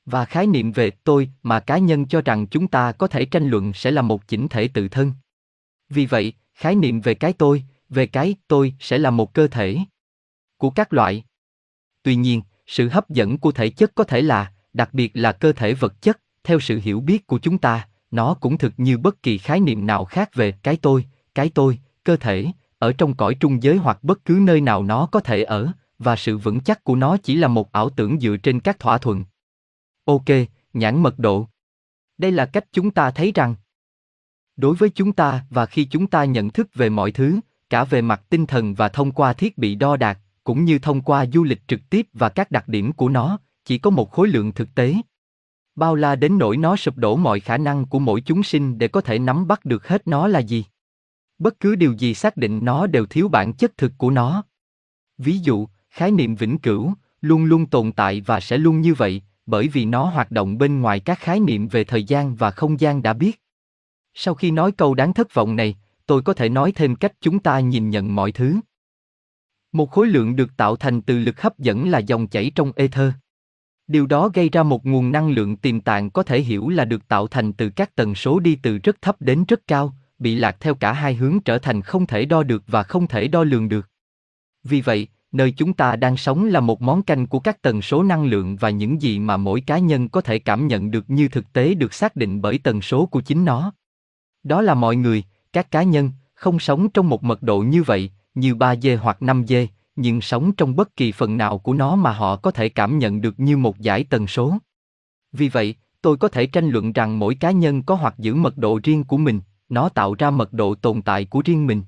Và 0.05 0.25
khái 0.25 0.47
niệm 0.47 0.71
về 0.71 0.91
tôi 0.91 1.29
mà 1.43 1.59
cá 1.59 1.77
nhân 1.77 2.07
cho 2.07 2.21
rằng 2.21 2.47
chúng 2.47 2.67
ta 2.67 2.91
có 2.91 3.07
thể 3.07 3.25
tranh 3.25 3.47
luận 3.47 3.73
sẽ 3.73 3.91
là 3.91 4.01
một 4.01 4.27
chỉnh 4.27 4.47
thể 4.47 4.67
tự 4.67 4.87
thân. 4.87 5.13
Vì 5.89 6.05
vậy, 6.05 6.33
khái 6.53 6.75
niệm 6.75 7.01
về 7.01 7.13
cái 7.13 7.33
tôi, 7.33 7.63
về 7.89 8.07
cái 8.07 8.35
tôi 8.47 8.73
sẽ 8.79 8.97
là 8.97 9.11
một 9.11 9.33
cơ 9.33 9.47
thể 9.47 9.77
của 10.57 10.69
các 10.69 10.93
loại. 10.93 11.23
Tuy 12.03 12.15
nhiên, 12.15 12.41
sự 12.67 12.89
hấp 12.89 13.09
dẫn 13.09 13.37
của 13.37 13.51
thể 13.51 13.69
chất 13.69 13.95
có 13.95 14.03
thể 14.03 14.21
là, 14.21 14.53
đặc 14.73 14.93
biệt 14.93 15.11
là 15.13 15.31
cơ 15.31 15.51
thể 15.51 15.73
vật 15.73 16.01
chất, 16.01 16.19
theo 16.43 16.59
sự 16.59 16.79
hiểu 16.83 16.99
biết 16.99 17.27
của 17.27 17.39
chúng 17.39 17.57
ta, 17.57 17.87
nó 18.11 18.33
cũng 18.33 18.57
thực 18.57 18.73
như 18.77 18.97
bất 18.97 19.23
kỳ 19.23 19.37
khái 19.37 19.59
niệm 19.59 19.85
nào 19.85 20.05
khác 20.05 20.29
về 20.33 20.51
cái 20.51 20.77
tôi, 20.81 21.05
cái 21.35 21.51
tôi, 21.55 21.79
cơ 22.03 22.17
thể, 22.17 22.45
ở 22.79 22.93
trong 22.93 23.15
cõi 23.15 23.35
trung 23.39 23.63
giới 23.63 23.77
hoặc 23.77 24.03
bất 24.03 24.25
cứ 24.25 24.39
nơi 24.41 24.61
nào 24.61 24.83
nó 24.83 25.05
có 25.11 25.19
thể 25.19 25.43
ở, 25.43 25.71
và 25.99 26.15
sự 26.15 26.37
vững 26.37 26.59
chắc 26.59 26.83
của 26.83 26.95
nó 26.95 27.17
chỉ 27.17 27.35
là 27.35 27.47
một 27.47 27.71
ảo 27.71 27.89
tưởng 27.89 28.19
dựa 28.19 28.37
trên 28.37 28.59
các 28.59 28.79
thỏa 28.79 28.97
thuận. 28.97 29.25
Ok, 30.05 30.25
nhãn 30.73 31.03
mật 31.03 31.19
độ. 31.19 31.47
Đây 32.17 32.31
là 32.31 32.45
cách 32.45 32.65
chúng 32.71 32.91
ta 32.91 33.11
thấy 33.11 33.31
rằng 33.35 33.55
đối 34.57 34.75
với 34.75 34.89
chúng 34.89 35.13
ta 35.13 35.45
và 35.49 35.65
khi 35.65 35.85
chúng 35.85 36.07
ta 36.07 36.25
nhận 36.25 36.49
thức 36.49 36.67
về 36.73 36.89
mọi 36.89 37.11
thứ, 37.11 37.39
cả 37.69 37.83
về 37.83 38.01
mặt 38.01 38.21
tinh 38.29 38.45
thần 38.45 38.73
và 38.73 38.89
thông 38.89 39.11
qua 39.11 39.33
thiết 39.33 39.57
bị 39.57 39.75
đo 39.75 39.97
đạc, 39.97 40.19
cũng 40.43 40.65
như 40.65 40.79
thông 40.79 41.01
qua 41.01 41.25
du 41.33 41.43
lịch 41.43 41.67
trực 41.67 41.79
tiếp 41.89 42.07
và 42.13 42.29
các 42.29 42.51
đặc 42.51 42.67
điểm 42.67 42.93
của 42.93 43.09
nó, 43.09 43.39
chỉ 43.65 43.77
có 43.77 43.89
một 43.89 44.11
khối 44.11 44.27
lượng 44.27 44.51
thực 44.51 44.75
tế. 44.75 44.95
Bao 45.77 45.95
la 45.95 46.15
đến 46.15 46.37
nỗi 46.37 46.57
nó 46.57 46.75
sụp 46.75 46.97
đổ 46.97 47.15
mọi 47.15 47.39
khả 47.39 47.57
năng 47.57 47.85
của 47.85 47.99
mỗi 47.99 48.21
chúng 48.21 48.43
sinh 48.43 48.77
để 48.77 48.87
có 48.87 49.01
thể 49.01 49.19
nắm 49.19 49.47
bắt 49.47 49.65
được 49.65 49.87
hết 49.87 50.07
nó 50.07 50.27
là 50.27 50.39
gì. 50.39 50.65
Bất 51.39 51.59
cứ 51.59 51.75
điều 51.75 51.93
gì 51.93 52.13
xác 52.13 52.37
định 52.37 52.59
nó 52.63 52.87
đều 52.87 53.05
thiếu 53.05 53.27
bản 53.27 53.53
chất 53.53 53.77
thực 53.77 53.91
của 53.97 54.11
nó. 54.11 54.43
Ví 55.17 55.37
dụ, 55.37 55.67
khái 55.89 56.11
niệm 56.11 56.35
vĩnh 56.35 56.57
cửu, 56.57 56.93
luôn 57.21 57.45
luôn 57.45 57.65
tồn 57.65 57.91
tại 57.91 58.21
và 58.21 58.39
sẽ 58.39 58.57
luôn 58.57 58.81
như 58.81 58.93
vậy, 58.93 59.21
bởi 59.45 59.67
vì 59.67 59.85
nó 59.85 60.03
hoạt 60.03 60.31
động 60.31 60.57
bên 60.57 60.81
ngoài 60.81 60.99
các 60.99 61.19
khái 61.19 61.39
niệm 61.39 61.67
về 61.67 61.83
thời 61.83 62.03
gian 62.03 62.35
và 62.35 62.51
không 62.51 62.79
gian 62.79 63.01
đã 63.01 63.13
biết. 63.13 63.41
Sau 64.13 64.33
khi 64.33 64.51
nói 64.51 64.71
câu 64.71 64.93
đáng 64.93 65.13
thất 65.13 65.33
vọng 65.33 65.55
này, 65.55 65.77
tôi 66.05 66.21
có 66.21 66.33
thể 66.33 66.49
nói 66.49 66.71
thêm 66.71 66.95
cách 66.95 67.13
chúng 67.21 67.39
ta 67.39 67.59
nhìn 67.59 67.89
nhận 67.89 68.15
mọi 68.15 68.31
thứ. 68.31 68.55
Một 69.71 69.91
khối 69.91 70.07
lượng 70.07 70.35
được 70.35 70.57
tạo 70.57 70.75
thành 70.75 71.01
từ 71.01 71.19
lực 71.19 71.41
hấp 71.41 71.59
dẫn 71.59 71.89
là 71.89 71.99
dòng 71.99 72.27
chảy 72.27 72.51
trong 72.55 72.71
ether. 72.75 73.11
Điều 73.87 74.07
đó 74.07 74.29
gây 74.33 74.49
ra 74.49 74.63
một 74.63 74.85
nguồn 74.85 75.11
năng 75.11 75.29
lượng 75.29 75.57
tiềm 75.57 75.81
tàng 75.81 76.09
có 76.09 76.23
thể 76.23 76.41
hiểu 76.41 76.69
là 76.69 76.85
được 76.85 77.07
tạo 77.07 77.27
thành 77.27 77.53
từ 77.53 77.69
các 77.69 77.95
tần 77.95 78.15
số 78.15 78.39
đi 78.39 78.55
từ 78.55 78.77
rất 78.77 79.01
thấp 79.01 79.15
đến 79.19 79.45
rất 79.47 79.67
cao, 79.67 79.93
bị 80.19 80.35
lạc 80.35 80.57
theo 80.59 80.75
cả 80.75 80.93
hai 80.93 81.15
hướng 81.15 81.39
trở 81.39 81.57
thành 81.57 81.81
không 81.81 82.05
thể 82.05 82.25
đo 82.25 82.43
được 82.43 82.63
và 82.67 82.83
không 82.83 83.07
thể 83.07 83.27
đo 83.27 83.43
lường 83.43 83.69
được. 83.69 83.89
Vì 84.63 84.81
vậy, 84.81 85.07
nơi 85.31 85.51
chúng 85.51 85.73
ta 85.73 85.95
đang 85.95 86.17
sống 86.17 86.45
là 86.45 86.59
một 86.59 86.81
món 86.81 87.03
canh 87.03 87.27
của 87.27 87.39
các 87.39 87.61
tần 87.61 87.81
số 87.81 88.03
năng 88.03 88.25
lượng 88.25 88.55
và 88.55 88.69
những 88.69 89.01
gì 89.01 89.19
mà 89.19 89.37
mỗi 89.37 89.61
cá 89.61 89.77
nhân 89.77 90.09
có 90.09 90.21
thể 90.21 90.39
cảm 90.39 90.67
nhận 90.67 90.91
được 90.91 91.09
như 91.09 91.27
thực 91.27 91.53
tế 91.53 91.73
được 91.73 91.93
xác 91.93 92.15
định 92.15 92.41
bởi 92.41 92.57
tần 92.57 92.81
số 92.81 93.05
của 93.05 93.21
chính 93.21 93.45
nó. 93.45 93.73
Đó 94.43 94.61
là 94.61 94.73
mọi 94.73 94.95
người, 94.95 95.23
các 95.53 95.71
cá 95.71 95.83
nhân, 95.83 96.11
không 96.33 96.59
sống 96.59 96.89
trong 96.89 97.09
một 97.09 97.23
mật 97.23 97.43
độ 97.43 97.59
như 97.59 97.83
vậy, 97.83 98.11
như 98.35 98.55
3G 98.55 98.97
hoặc 98.97 99.17
5G, 99.19 99.67
nhưng 99.97 100.21
sống 100.21 100.51
trong 100.51 100.75
bất 100.75 100.95
kỳ 100.95 101.11
phần 101.11 101.37
nào 101.37 101.57
của 101.57 101.73
nó 101.73 101.95
mà 101.95 102.11
họ 102.11 102.35
có 102.35 102.51
thể 102.51 102.69
cảm 102.69 102.99
nhận 102.99 103.21
được 103.21 103.39
như 103.39 103.57
một 103.57 103.79
giải 103.79 104.03
tần 104.03 104.27
số. 104.27 104.57
Vì 105.31 105.49
vậy, 105.49 105.75
tôi 106.01 106.17
có 106.17 106.27
thể 106.27 106.45
tranh 106.45 106.69
luận 106.69 106.93
rằng 106.93 107.19
mỗi 107.19 107.35
cá 107.35 107.51
nhân 107.51 107.83
có 107.83 107.95
hoặc 107.95 108.15
giữ 108.17 108.35
mật 108.35 108.57
độ 108.57 108.79
riêng 108.83 109.03
của 109.03 109.17
mình, 109.17 109.41
nó 109.69 109.89
tạo 109.89 110.15
ra 110.15 110.31
mật 110.31 110.53
độ 110.53 110.75
tồn 110.75 111.01
tại 111.01 111.25
của 111.25 111.41
riêng 111.45 111.67
mình. 111.67 111.81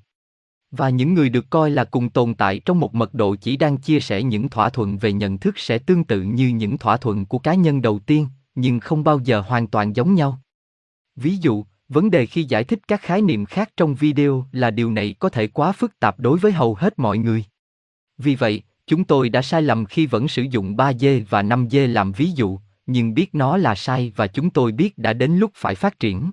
Và 0.70 0.88
những 0.88 1.14
người 1.14 1.28
được 1.28 1.50
coi 1.50 1.70
là 1.70 1.84
cùng 1.84 2.08
tồn 2.08 2.34
tại 2.34 2.58
trong 2.58 2.80
một 2.80 2.94
mật 2.94 3.14
độ 3.14 3.36
chỉ 3.36 3.56
đang 3.56 3.76
chia 3.76 4.00
sẻ 4.00 4.22
những 4.22 4.48
thỏa 4.48 4.70
thuận 4.70 4.98
về 4.98 5.12
nhận 5.12 5.38
thức 5.38 5.58
sẽ 5.58 5.78
tương 5.78 6.04
tự 6.04 6.22
như 6.22 6.48
những 6.48 6.78
thỏa 6.78 6.96
thuận 6.96 7.26
của 7.26 7.38
cá 7.38 7.54
nhân 7.54 7.82
đầu 7.82 7.98
tiên, 7.98 8.26
nhưng 8.54 8.80
không 8.80 9.04
bao 9.04 9.18
giờ 9.18 9.40
hoàn 9.40 9.66
toàn 9.66 9.96
giống 9.96 10.14
nhau. 10.14 10.40
Ví 11.16 11.36
dụ, 11.36 11.64
vấn 11.88 12.10
đề 12.10 12.26
khi 12.26 12.44
giải 12.44 12.64
thích 12.64 12.88
các 12.88 13.00
khái 13.02 13.22
niệm 13.22 13.46
khác 13.46 13.70
trong 13.76 13.94
video 13.94 14.44
là 14.52 14.70
điều 14.70 14.90
này 14.90 15.14
có 15.18 15.28
thể 15.28 15.46
quá 15.46 15.72
phức 15.72 16.00
tạp 16.00 16.20
đối 16.20 16.38
với 16.38 16.52
hầu 16.52 16.74
hết 16.74 16.98
mọi 16.98 17.18
người. 17.18 17.44
Vì 18.22 18.34
vậy, 18.34 18.62
chúng 18.86 19.04
tôi 19.04 19.28
đã 19.28 19.42
sai 19.42 19.62
lầm 19.62 19.84
khi 19.84 20.06
vẫn 20.06 20.28
sử 20.28 20.42
dụng 20.42 20.76
3 20.76 20.92
dê 20.92 21.20
và 21.20 21.42
5 21.42 21.68
dê 21.70 21.86
làm 21.86 22.12
ví 22.12 22.30
dụ, 22.30 22.58
nhưng 22.86 23.14
biết 23.14 23.34
nó 23.34 23.56
là 23.56 23.74
sai 23.74 24.12
và 24.16 24.26
chúng 24.26 24.50
tôi 24.50 24.72
biết 24.72 24.98
đã 24.98 25.12
đến 25.12 25.36
lúc 25.36 25.50
phải 25.54 25.74
phát 25.74 25.98
triển. 25.98 26.30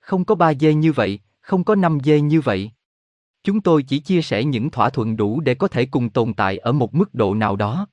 Không 0.00 0.24
có 0.24 0.34
3 0.34 0.54
dê 0.54 0.74
như 0.74 0.92
vậy, 0.92 1.20
không 1.40 1.64
có 1.64 1.74
5 1.74 1.98
dê 2.04 2.20
như 2.20 2.40
vậy. 2.40 2.70
Chúng 3.44 3.60
tôi 3.60 3.82
chỉ 3.82 3.98
chia 3.98 4.22
sẻ 4.22 4.44
những 4.44 4.70
thỏa 4.70 4.90
thuận 4.90 5.16
đủ 5.16 5.40
để 5.40 5.54
có 5.54 5.68
thể 5.68 5.86
cùng 5.86 6.10
tồn 6.10 6.34
tại 6.34 6.58
ở 6.58 6.72
một 6.72 6.94
mức 6.94 7.14
độ 7.14 7.34
nào 7.34 7.56
đó. 7.56 7.86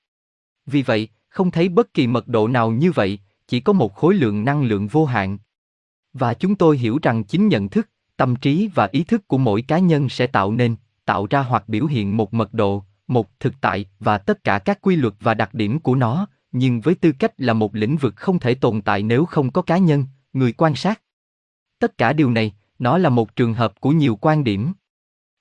Vì 0.66 0.82
vậy, 0.82 1.08
không 1.30 1.52
thấy 1.52 1.70
bất 1.70 1.94
kỳ 1.94 2.08
mật 2.08 2.28
độ 2.28 2.48
nào 2.48 2.72
như 2.72 2.92
vậy, 2.92 3.20
chỉ 3.48 3.60
có 3.60 3.74
một 3.74 3.96
khối 3.96 4.14
lượng 4.14 4.46
năng 4.46 4.64
lượng 4.64 4.88
vô 4.88 5.06
hạn. 5.06 5.38
Và 6.14 6.34
chúng 6.34 6.56
tôi 6.56 6.78
hiểu 6.78 7.00
rằng 7.02 7.24
chính 7.24 7.48
nhận 7.48 7.70
thức, 7.70 7.90
tâm 8.18 8.36
trí 8.36 8.70
và 8.76 8.90
ý 8.92 9.04
thức 9.04 9.28
của 9.28 9.38
mỗi 9.38 9.62
cá 9.62 9.80
nhân 9.80 10.10
sẽ 10.10 10.28
tạo 10.28 10.52
nên, 10.52 10.76
tạo 11.06 11.28
ra 11.30 11.42
hoặc 11.42 11.70
biểu 11.70 11.86
hiện 11.86 12.18
một 12.18 12.34
mật 12.34 12.54
độ, 12.54 12.84
một 13.08 13.40
thực 13.40 13.54
tại 13.62 13.86
và 14.00 14.18
tất 14.18 14.44
cả 14.44 14.60
các 14.60 14.82
quy 14.82 14.96
luật 14.96 15.14
và 15.20 15.34
đặc 15.34 15.54
điểm 15.54 15.80
của 15.80 15.96
nó, 15.96 16.28
nhưng 16.52 16.82
với 16.82 16.96
tư 16.96 17.12
cách 17.20 17.32
là 17.38 17.54
một 17.54 17.76
lĩnh 17.76 17.98
vực 17.98 18.16
không 18.16 18.40
thể 18.40 18.56
tồn 18.56 18.82
tại 18.82 19.04
nếu 19.04 19.26
không 19.26 19.52
có 19.52 19.62
cá 19.62 19.78
nhân, 19.78 20.06
người 20.34 20.52
quan 20.52 20.76
sát. 20.76 21.02
Tất 21.80 21.98
cả 21.98 22.14
điều 22.14 22.32
này, 22.32 22.54
nó 22.80 22.98
là 22.98 23.10
một 23.10 23.36
trường 23.36 23.54
hợp 23.54 23.80
của 23.80 23.92
nhiều 23.92 24.16
quan 24.16 24.44
điểm. 24.44 24.74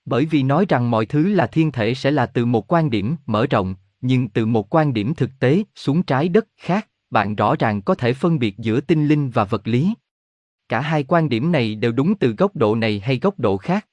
Bởi 0.04 0.26
vì 0.26 0.42
nói 0.42 0.66
rằng 0.68 0.90
mọi 0.90 1.06
thứ 1.06 1.28
là 1.28 1.46
thiên 1.46 1.72
thể 1.72 1.94
sẽ 1.94 2.10
là 2.10 2.26
từ 2.26 2.44
một 2.44 2.72
quan 2.72 2.90
điểm 2.90 3.16
mở 3.26 3.46
rộng, 3.46 3.74
nhưng 4.00 4.28
từ 4.28 4.46
một 4.46 4.74
quan 4.74 4.92
điểm 4.92 5.14
thực 5.14 5.30
tế 5.40 5.64
xuống 5.74 6.02
trái 6.02 6.28
đất 6.28 6.46
khác, 6.56 6.88
bạn 7.10 7.34
rõ 7.34 7.54
ràng 7.58 7.82
có 7.82 7.94
thể 7.94 8.12
phân 8.12 8.38
biệt 8.38 8.58
giữa 8.58 8.80
tinh 8.80 9.08
linh 9.08 9.30
và 9.30 9.44
vật 9.44 9.68
lý. 9.68 9.94
Cả 10.68 10.80
hai 10.80 11.04
quan 11.04 11.28
điểm 11.28 11.52
này 11.52 11.74
đều 11.74 11.92
đúng 11.92 12.18
từ 12.18 12.34
góc 12.38 12.56
độ 12.56 12.74
này 12.74 13.00
hay 13.04 13.18
góc 13.18 13.38
độ 13.38 13.56
khác. 13.56 13.86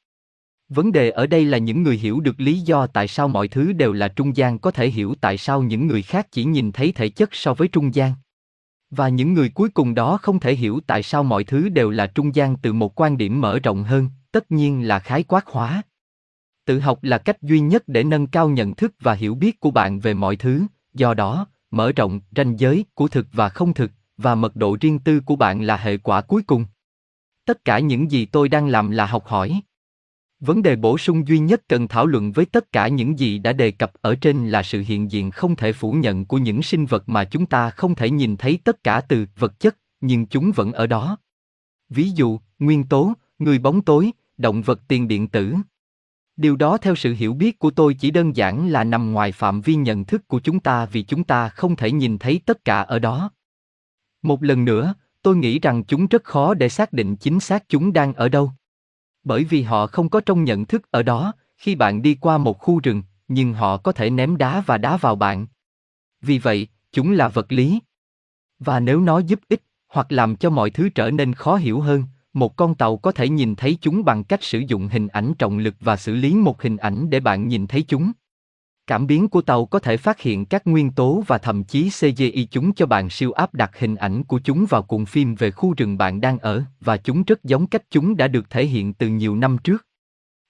Vấn 0.75 0.91
đề 0.91 1.09
ở 1.09 1.27
đây 1.27 1.45
là 1.45 1.57
những 1.57 1.83
người 1.83 1.97
hiểu 1.97 2.19
được 2.19 2.39
lý 2.39 2.59
do 2.59 2.87
tại 2.87 3.07
sao 3.07 3.27
mọi 3.27 3.47
thứ 3.47 3.73
đều 3.73 3.93
là 3.93 4.07
trung 4.07 4.35
gian 4.37 4.59
có 4.59 4.71
thể 4.71 4.89
hiểu 4.89 5.15
tại 5.21 5.37
sao 5.37 5.63
những 5.63 5.87
người 5.87 6.01
khác 6.01 6.27
chỉ 6.31 6.43
nhìn 6.43 6.71
thấy 6.71 6.91
thể 6.91 7.09
chất 7.09 7.29
so 7.31 7.53
với 7.53 7.67
trung 7.67 7.95
gian. 7.95 8.13
Và 8.89 9.09
những 9.09 9.33
người 9.33 9.49
cuối 9.49 9.69
cùng 9.69 9.95
đó 9.95 10.17
không 10.21 10.39
thể 10.39 10.55
hiểu 10.55 10.79
tại 10.87 11.03
sao 11.03 11.23
mọi 11.23 11.43
thứ 11.43 11.69
đều 11.69 11.89
là 11.89 12.07
trung 12.07 12.35
gian 12.35 12.55
từ 12.57 12.73
một 12.73 13.01
quan 13.01 13.17
điểm 13.17 13.41
mở 13.41 13.59
rộng 13.59 13.83
hơn, 13.83 14.09
tất 14.31 14.51
nhiên 14.51 14.87
là 14.87 14.99
khái 14.99 15.23
quát 15.23 15.47
hóa. 15.47 15.81
Tự 16.65 16.79
học 16.79 16.99
là 17.03 17.17
cách 17.17 17.41
duy 17.41 17.59
nhất 17.59 17.83
để 17.87 18.03
nâng 18.03 18.27
cao 18.27 18.49
nhận 18.49 18.75
thức 18.75 18.93
và 18.99 19.13
hiểu 19.13 19.35
biết 19.35 19.59
của 19.59 19.71
bạn 19.71 19.99
về 19.99 20.13
mọi 20.13 20.35
thứ, 20.35 20.63
do 20.93 21.13
đó, 21.13 21.47
mở 21.71 21.91
rộng 21.91 22.19
ranh 22.35 22.59
giới 22.59 22.85
của 22.93 23.07
thực 23.07 23.27
và 23.33 23.49
không 23.49 23.73
thực 23.73 23.91
và 24.17 24.35
mật 24.35 24.55
độ 24.55 24.77
riêng 24.81 24.99
tư 24.99 25.19
của 25.19 25.35
bạn 25.35 25.61
là 25.61 25.77
hệ 25.77 25.97
quả 25.97 26.21
cuối 26.21 26.43
cùng. 26.43 26.65
Tất 27.45 27.65
cả 27.65 27.79
những 27.79 28.11
gì 28.11 28.25
tôi 28.25 28.49
đang 28.49 28.67
làm 28.67 28.91
là 28.91 29.05
học 29.05 29.25
hỏi. 29.25 29.61
Vấn 30.45 30.61
đề 30.61 30.75
bổ 30.75 30.97
sung 30.97 31.27
duy 31.27 31.39
nhất 31.39 31.61
cần 31.67 31.87
thảo 31.87 32.05
luận 32.05 32.31
với 32.31 32.45
tất 32.45 32.71
cả 32.71 32.87
những 32.87 33.19
gì 33.19 33.39
đã 33.39 33.53
đề 33.53 33.71
cập 33.71 33.93
ở 34.01 34.15
trên 34.15 34.49
là 34.49 34.63
sự 34.63 34.83
hiện 34.87 35.11
diện 35.11 35.31
không 35.31 35.55
thể 35.55 35.73
phủ 35.73 35.91
nhận 35.91 36.25
của 36.25 36.37
những 36.37 36.61
sinh 36.61 36.85
vật 36.85 37.09
mà 37.09 37.23
chúng 37.23 37.45
ta 37.45 37.69
không 37.69 37.95
thể 37.95 38.09
nhìn 38.09 38.37
thấy 38.37 38.59
tất 38.63 38.83
cả 38.83 39.01
từ 39.01 39.25
vật 39.37 39.59
chất, 39.59 39.77
nhưng 40.01 40.25
chúng 40.25 40.51
vẫn 40.51 40.71
ở 40.71 40.87
đó. 40.87 41.17
Ví 41.89 42.09
dụ, 42.09 42.39
nguyên 42.59 42.83
tố, 42.83 43.13
người 43.39 43.59
bóng 43.59 43.81
tối, 43.81 44.11
động 44.37 44.61
vật 44.61 44.81
tiền 44.87 45.07
điện 45.07 45.27
tử. 45.27 45.55
Điều 46.37 46.55
đó 46.55 46.77
theo 46.77 46.95
sự 46.95 47.13
hiểu 47.13 47.33
biết 47.33 47.59
của 47.59 47.71
tôi 47.71 47.93
chỉ 47.93 48.11
đơn 48.11 48.35
giản 48.35 48.67
là 48.67 48.83
nằm 48.83 49.11
ngoài 49.11 49.31
phạm 49.31 49.61
vi 49.61 49.75
nhận 49.75 50.05
thức 50.05 50.27
của 50.27 50.39
chúng 50.39 50.59
ta 50.59 50.85
vì 50.85 51.03
chúng 51.03 51.23
ta 51.23 51.49
không 51.49 51.75
thể 51.75 51.91
nhìn 51.91 52.17
thấy 52.17 52.41
tất 52.45 52.65
cả 52.65 52.81
ở 52.81 52.99
đó. 52.99 53.31
Một 54.21 54.43
lần 54.43 54.65
nữa, 54.65 54.93
tôi 55.21 55.35
nghĩ 55.35 55.59
rằng 55.59 55.83
chúng 55.83 56.07
rất 56.07 56.23
khó 56.23 56.53
để 56.53 56.69
xác 56.69 56.93
định 56.93 57.15
chính 57.15 57.39
xác 57.39 57.69
chúng 57.69 57.93
đang 57.93 58.13
ở 58.13 58.29
đâu. 58.29 58.51
Bởi 59.23 59.43
vì 59.43 59.61
họ 59.61 59.87
không 59.87 60.09
có 60.09 60.21
trong 60.21 60.43
nhận 60.43 60.65
thức 60.65 60.91
ở 60.91 61.03
đó, 61.03 61.33
khi 61.57 61.75
bạn 61.75 62.01
đi 62.01 62.15
qua 62.15 62.37
một 62.37 62.59
khu 62.59 62.79
rừng, 62.79 63.03
nhưng 63.27 63.53
họ 63.53 63.77
có 63.77 63.91
thể 63.91 64.09
ném 64.09 64.37
đá 64.37 64.61
và 64.65 64.77
đá 64.77 64.97
vào 64.97 65.15
bạn. 65.15 65.47
Vì 66.21 66.37
vậy, 66.37 66.67
chúng 66.91 67.11
là 67.11 67.27
vật 67.27 67.51
lý. 67.51 67.79
Và 68.59 68.79
nếu 68.79 68.99
nó 68.99 69.19
giúp 69.19 69.39
ích, 69.49 69.63
hoặc 69.87 70.11
làm 70.11 70.35
cho 70.35 70.49
mọi 70.49 70.69
thứ 70.69 70.89
trở 70.89 71.11
nên 71.11 71.33
khó 71.33 71.55
hiểu 71.55 71.81
hơn, 71.81 72.03
một 72.33 72.55
con 72.55 72.75
tàu 72.75 72.97
có 72.97 73.11
thể 73.11 73.29
nhìn 73.29 73.55
thấy 73.55 73.77
chúng 73.81 74.05
bằng 74.05 74.23
cách 74.23 74.43
sử 74.43 74.59
dụng 74.59 74.87
hình 74.87 75.07
ảnh 75.07 75.33
trọng 75.39 75.57
lực 75.57 75.75
và 75.79 75.97
xử 75.97 76.15
lý 76.15 76.33
một 76.33 76.61
hình 76.61 76.77
ảnh 76.77 77.09
để 77.09 77.19
bạn 77.19 77.47
nhìn 77.47 77.67
thấy 77.67 77.83
chúng. 77.87 78.11
Cảm 78.87 79.07
biến 79.07 79.27
của 79.27 79.41
tàu 79.41 79.65
có 79.65 79.79
thể 79.79 79.97
phát 79.97 80.21
hiện 80.21 80.45
các 80.45 80.67
nguyên 80.67 80.91
tố 80.91 81.23
và 81.27 81.37
thậm 81.37 81.63
chí 81.63 81.89
CGI 81.89 82.47
chúng 82.51 82.73
cho 82.73 82.85
bạn 82.85 83.09
siêu 83.09 83.31
áp 83.31 83.53
đặt 83.53 83.79
hình 83.79 83.95
ảnh 83.95 84.23
của 84.23 84.39
chúng 84.43 84.65
vào 84.69 84.83
cuộn 84.83 85.05
phim 85.05 85.35
về 85.35 85.51
khu 85.51 85.73
rừng 85.77 85.97
bạn 85.97 86.21
đang 86.21 86.39
ở, 86.39 86.63
và 86.79 86.97
chúng 86.97 87.23
rất 87.23 87.43
giống 87.43 87.67
cách 87.67 87.83
chúng 87.89 88.17
đã 88.17 88.27
được 88.27 88.49
thể 88.49 88.65
hiện 88.65 88.93
từ 88.93 89.07
nhiều 89.07 89.35
năm 89.35 89.57
trước. 89.63 89.87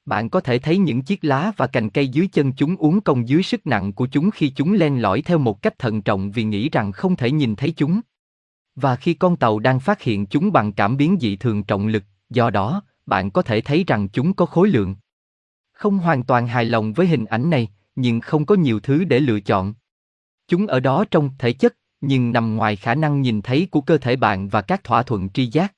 Bạn 0.06 0.30
có 0.30 0.40
thể 0.40 0.60
thấy 0.60 0.78
những 0.78 1.02
chiếc 1.02 1.24
lá 1.24 1.52
và 1.58 1.68
cành 1.68 1.90
cây 1.90 2.08
dưới 2.08 2.28
chân 2.28 2.54
chúng 2.54 2.76
uống 2.76 3.02
công 3.02 3.28
dưới 3.28 3.44
sức 3.44 3.68
nặng 3.68 3.94
của 3.94 4.08
chúng 4.08 4.32
khi 4.32 4.50
chúng 4.50 4.74
len 4.74 5.02
lỏi 5.02 5.22
theo 5.22 5.38
một 5.38 5.62
cách 5.62 5.80
thận 5.80 6.02
trọng 6.02 6.32
vì 6.32 6.44
nghĩ 6.44 6.70
rằng 6.70 6.92
không 6.92 7.16
thể 7.16 7.32
nhìn 7.32 7.56
thấy 7.56 7.72
chúng. 7.72 8.02
Và 8.76 8.96
khi 8.96 9.14
con 9.14 9.36
tàu 9.36 9.60
đang 9.60 9.80
phát 9.80 10.02
hiện 10.02 10.26
chúng 10.26 10.52
bằng 10.52 10.74
cảm 10.74 10.98
biến 10.98 11.18
dị 11.22 11.36
thường 11.36 11.64
trọng 11.64 11.88
lực, 11.88 12.04
do 12.30 12.50
đó, 12.50 12.84
bạn 13.06 13.32
có 13.32 13.42
thể 13.42 13.62
thấy 13.62 13.84
rằng 13.88 14.10
chúng 14.10 14.34
có 14.34 14.46
khối 14.46 14.70
lượng. 14.70 14.96
Không 15.74 15.98
hoàn 15.98 16.24
toàn 16.24 16.48
hài 16.48 16.66
lòng 16.66 16.94
với 16.94 17.08
hình 17.08 17.26
ảnh 17.26 17.50
này, 17.50 17.70
nhưng 17.96 18.22
không 18.22 18.46
có 18.46 18.56
nhiều 18.56 18.80
thứ 18.80 19.04
để 19.04 19.20
lựa 19.20 19.40
chọn. 19.40 19.74
Chúng 20.48 20.68
ở 20.68 20.80
đó 20.80 21.06
trong 21.12 21.30
thể 21.40 21.54
chất, 21.54 21.78
nhưng 22.02 22.32
nằm 22.32 22.56
ngoài 22.56 22.76
khả 22.76 22.96
năng 22.96 23.22
nhìn 23.22 23.42
thấy 23.42 23.68
của 23.72 23.82
cơ 23.82 23.98
thể 23.98 24.16
bạn 24.16 24.50
và 24.50 24.62
các 24.62 24.84
thỏa 24.84 25.04
thuận 25.04 25.30
tri 25.30 25.46
giác. 25.46 25.74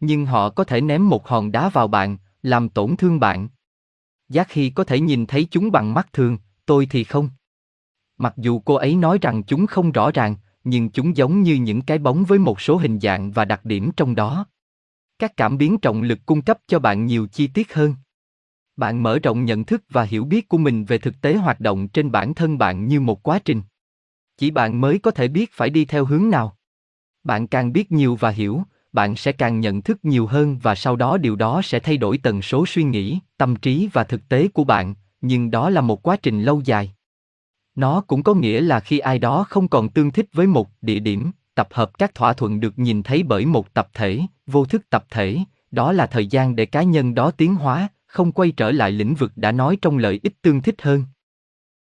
Nhưng 0.00 0.26
họ 0.26 0.50
có 0.50 0.64
thể 0.64 0.80
ném 0.80 1.08
một 1.08 1.28
hòn 1.28 1.52
đá 1.52 1.68
vào 1.68 1.88
bạn, 1.88 2.18
làm 2.42 2.68
tổn 2.68 2.96
thương 2.96 3.20
bạn. 3.20 3.48
Giác 4.28 4.48
khi 4.48 4.70
có 4.70 4.84
thể 4.84 5.00
nhìn 5.00 5.26
thấy 5.26 5.48
chúng 5.50 5.70
bằng 5.72 5.94
mắt 5.94 6.12
thường, 6.12 6.38
tôi 6.66 6.86
thì 6.90 7.04
không. 7.04 7.30
Mặc 8.18 8.34
dù 8.36 8.60
cô 8.60 8.74
ấy 8.74 8.94
nói 8.94 9.18
rằng 9.22 9.42
chúng 9.42 9.66
không 9.66 9.92
rõ 9.92 10.10
ràng, 10.10 10.36
nhưng 10.64 10.90
chúng 10.90 11.16
giống 11.16 11.42
như 11.42 11.54
những 11.54 11.82
cái 11.82 11.98
bóng 11.98 12.24
với 12.24 12.38
một 12.38 12.60
số 12.60 12.76
hình 12.76 13.00
dạng 13.00 13.32
và 13.32 13.44
đặc 13.44 13.64
điểm 13.64 13.90
trong 13.96 14.14
đó. 14.14 14.46
Các 15.18 15.36
cảm 15.36 15.58
biến 15.58 15.78
trọng 15.78 16.02
lực 16.02 16.18
cung 16.26 16.42
cấp 16.42 16.58
cho 16.66 16.78
bạn 16.78 17.06
nhiều 17.06 17.26
chi 17.26 17.46
tiết 17.46 17.74
hơn 17.74 17.94
bạn 18.80 19.02
mở 19.02 19.18
rộng 19.18 19.44
nhận 19.44 19.64
thức 19.64 19.82
và 19.90 20.02
hiểu 20.02 20.24
biết 20.24 20.48
của 20.48 20.58
mình 20.58 20.84
về 20.84 20.98
thực 20.98 21.20
tế 21.20 21.34
hoạt 21.34 21.60
động 21.60 21.88
trên 21.88 22.10
bản 22.10 22.34
thân 22.34 22.58
bạn 22.58 22.88
như 22.88 23.00
một 23.00 23.22
quá 23.22 23.38
trình. 23.44 23.62
Chỉ 24.36 24.50
bạn 24.50 24.80
mới 24.80 24.98
có 24.98 25.10
thể 25.10 25.28
biết 25.28 25.52
phải 25.52 25.70
đi 25.70 25.84
theo 25.84 26.04
hướng 26.04 26.30
nào. 26.30 26.56
Bạn 27.24 27.46
càng 27.46 27.72
biết 27.72 27.92
nhiều 27.92 28.16
và 28.16 28.30
hiểu, 28.30 28.62
bạn 28.92 29.16
sẽ 29.16 29.32
càng 29.32 29.60
nhận 29.60 29.82
thức 29.82 29.98
nhiều 30.02 30.26
hơn 30.26 30.58
và 30.62 30.74
sau 30.74 30.96
đó 30.96 31.16
điều 31.16 31.36
đó 31.36 31.60
sẽ 31.64 31.80
thay 31.80 31.96
đổi 31.96 32.18
tần 32.18 32.42
số 32.42 32.66
suy 32.66 32.82
nghĩ, 32.82 33.18
tâm 33.36 33.56
trí 33.56 33.88
và 33.92 34.04
thực 34.04 34.28
tế 34.28 34.48
của 34.48 34.64
bạn, 34.64 34.94
nhưng 35.20 35.50
đó 35.50 35.70
là 35.70 35.80
một 35.80 36.02
quá 36.02 36.16
trình 36.16 36.42
lâu 36.42 36.62
dài. 36.64 36.92
Nó 37.74 38.00
cũng 38.00 38.22
có 38.22 38.34
nghĩa 38.34 38.60
là 38.60 38.80
khi 38.80 38.98
ai 38.98 39.18
đó 39.18 39.44
không 39.48 39.68
còn 39.68 39.88
tương 39.88 40.10
thích 40.10 40.26
với 40.32 40.46
một 40.46 40.68
địa 40.80 40.98
điểm, 40.98 41.30
tập 41.54 41.68
hợp 41.70 41.98
các 41.98 42.14
thỏa 42.14 42.32
thuận 42.32 42.60
được 42.60 42.78
nhìn 42.78 43.02
thấy 43.02 43.22
bởi 43.22 43.46
một 43.46 43.74
tập 43.74 43.88
thể, 43.94 44.20
vô 44.46 44.64
thức 44.64 44.90
tập 44.90 45.04
thể, 45.10 45.38
đó 45.70 45.92
là 45.92 46.06
thời 46.06 46.26
gian 46.26 46.56
để 46.56 46.66
cá 46.66 46.82
nhân 46.82 47.14
đó 47.14 47.30
tiến 47.30 47.54
hóa 47.54 47.88
không 48.10 48.32
quay 48.32 48.52
trở 48.56 48.70
lại 48.70 48.92
lĩnh 48.92 49.14
vực 49.14 49.32
đã 49.36 49.52
nói 49.52 49.78
trong 49.82 49.98
lợi 49.98 50.20
ích 50.22 50.42
tương 50.42 50.62
thích 50.62 50.82
hơn. 50.82 51.04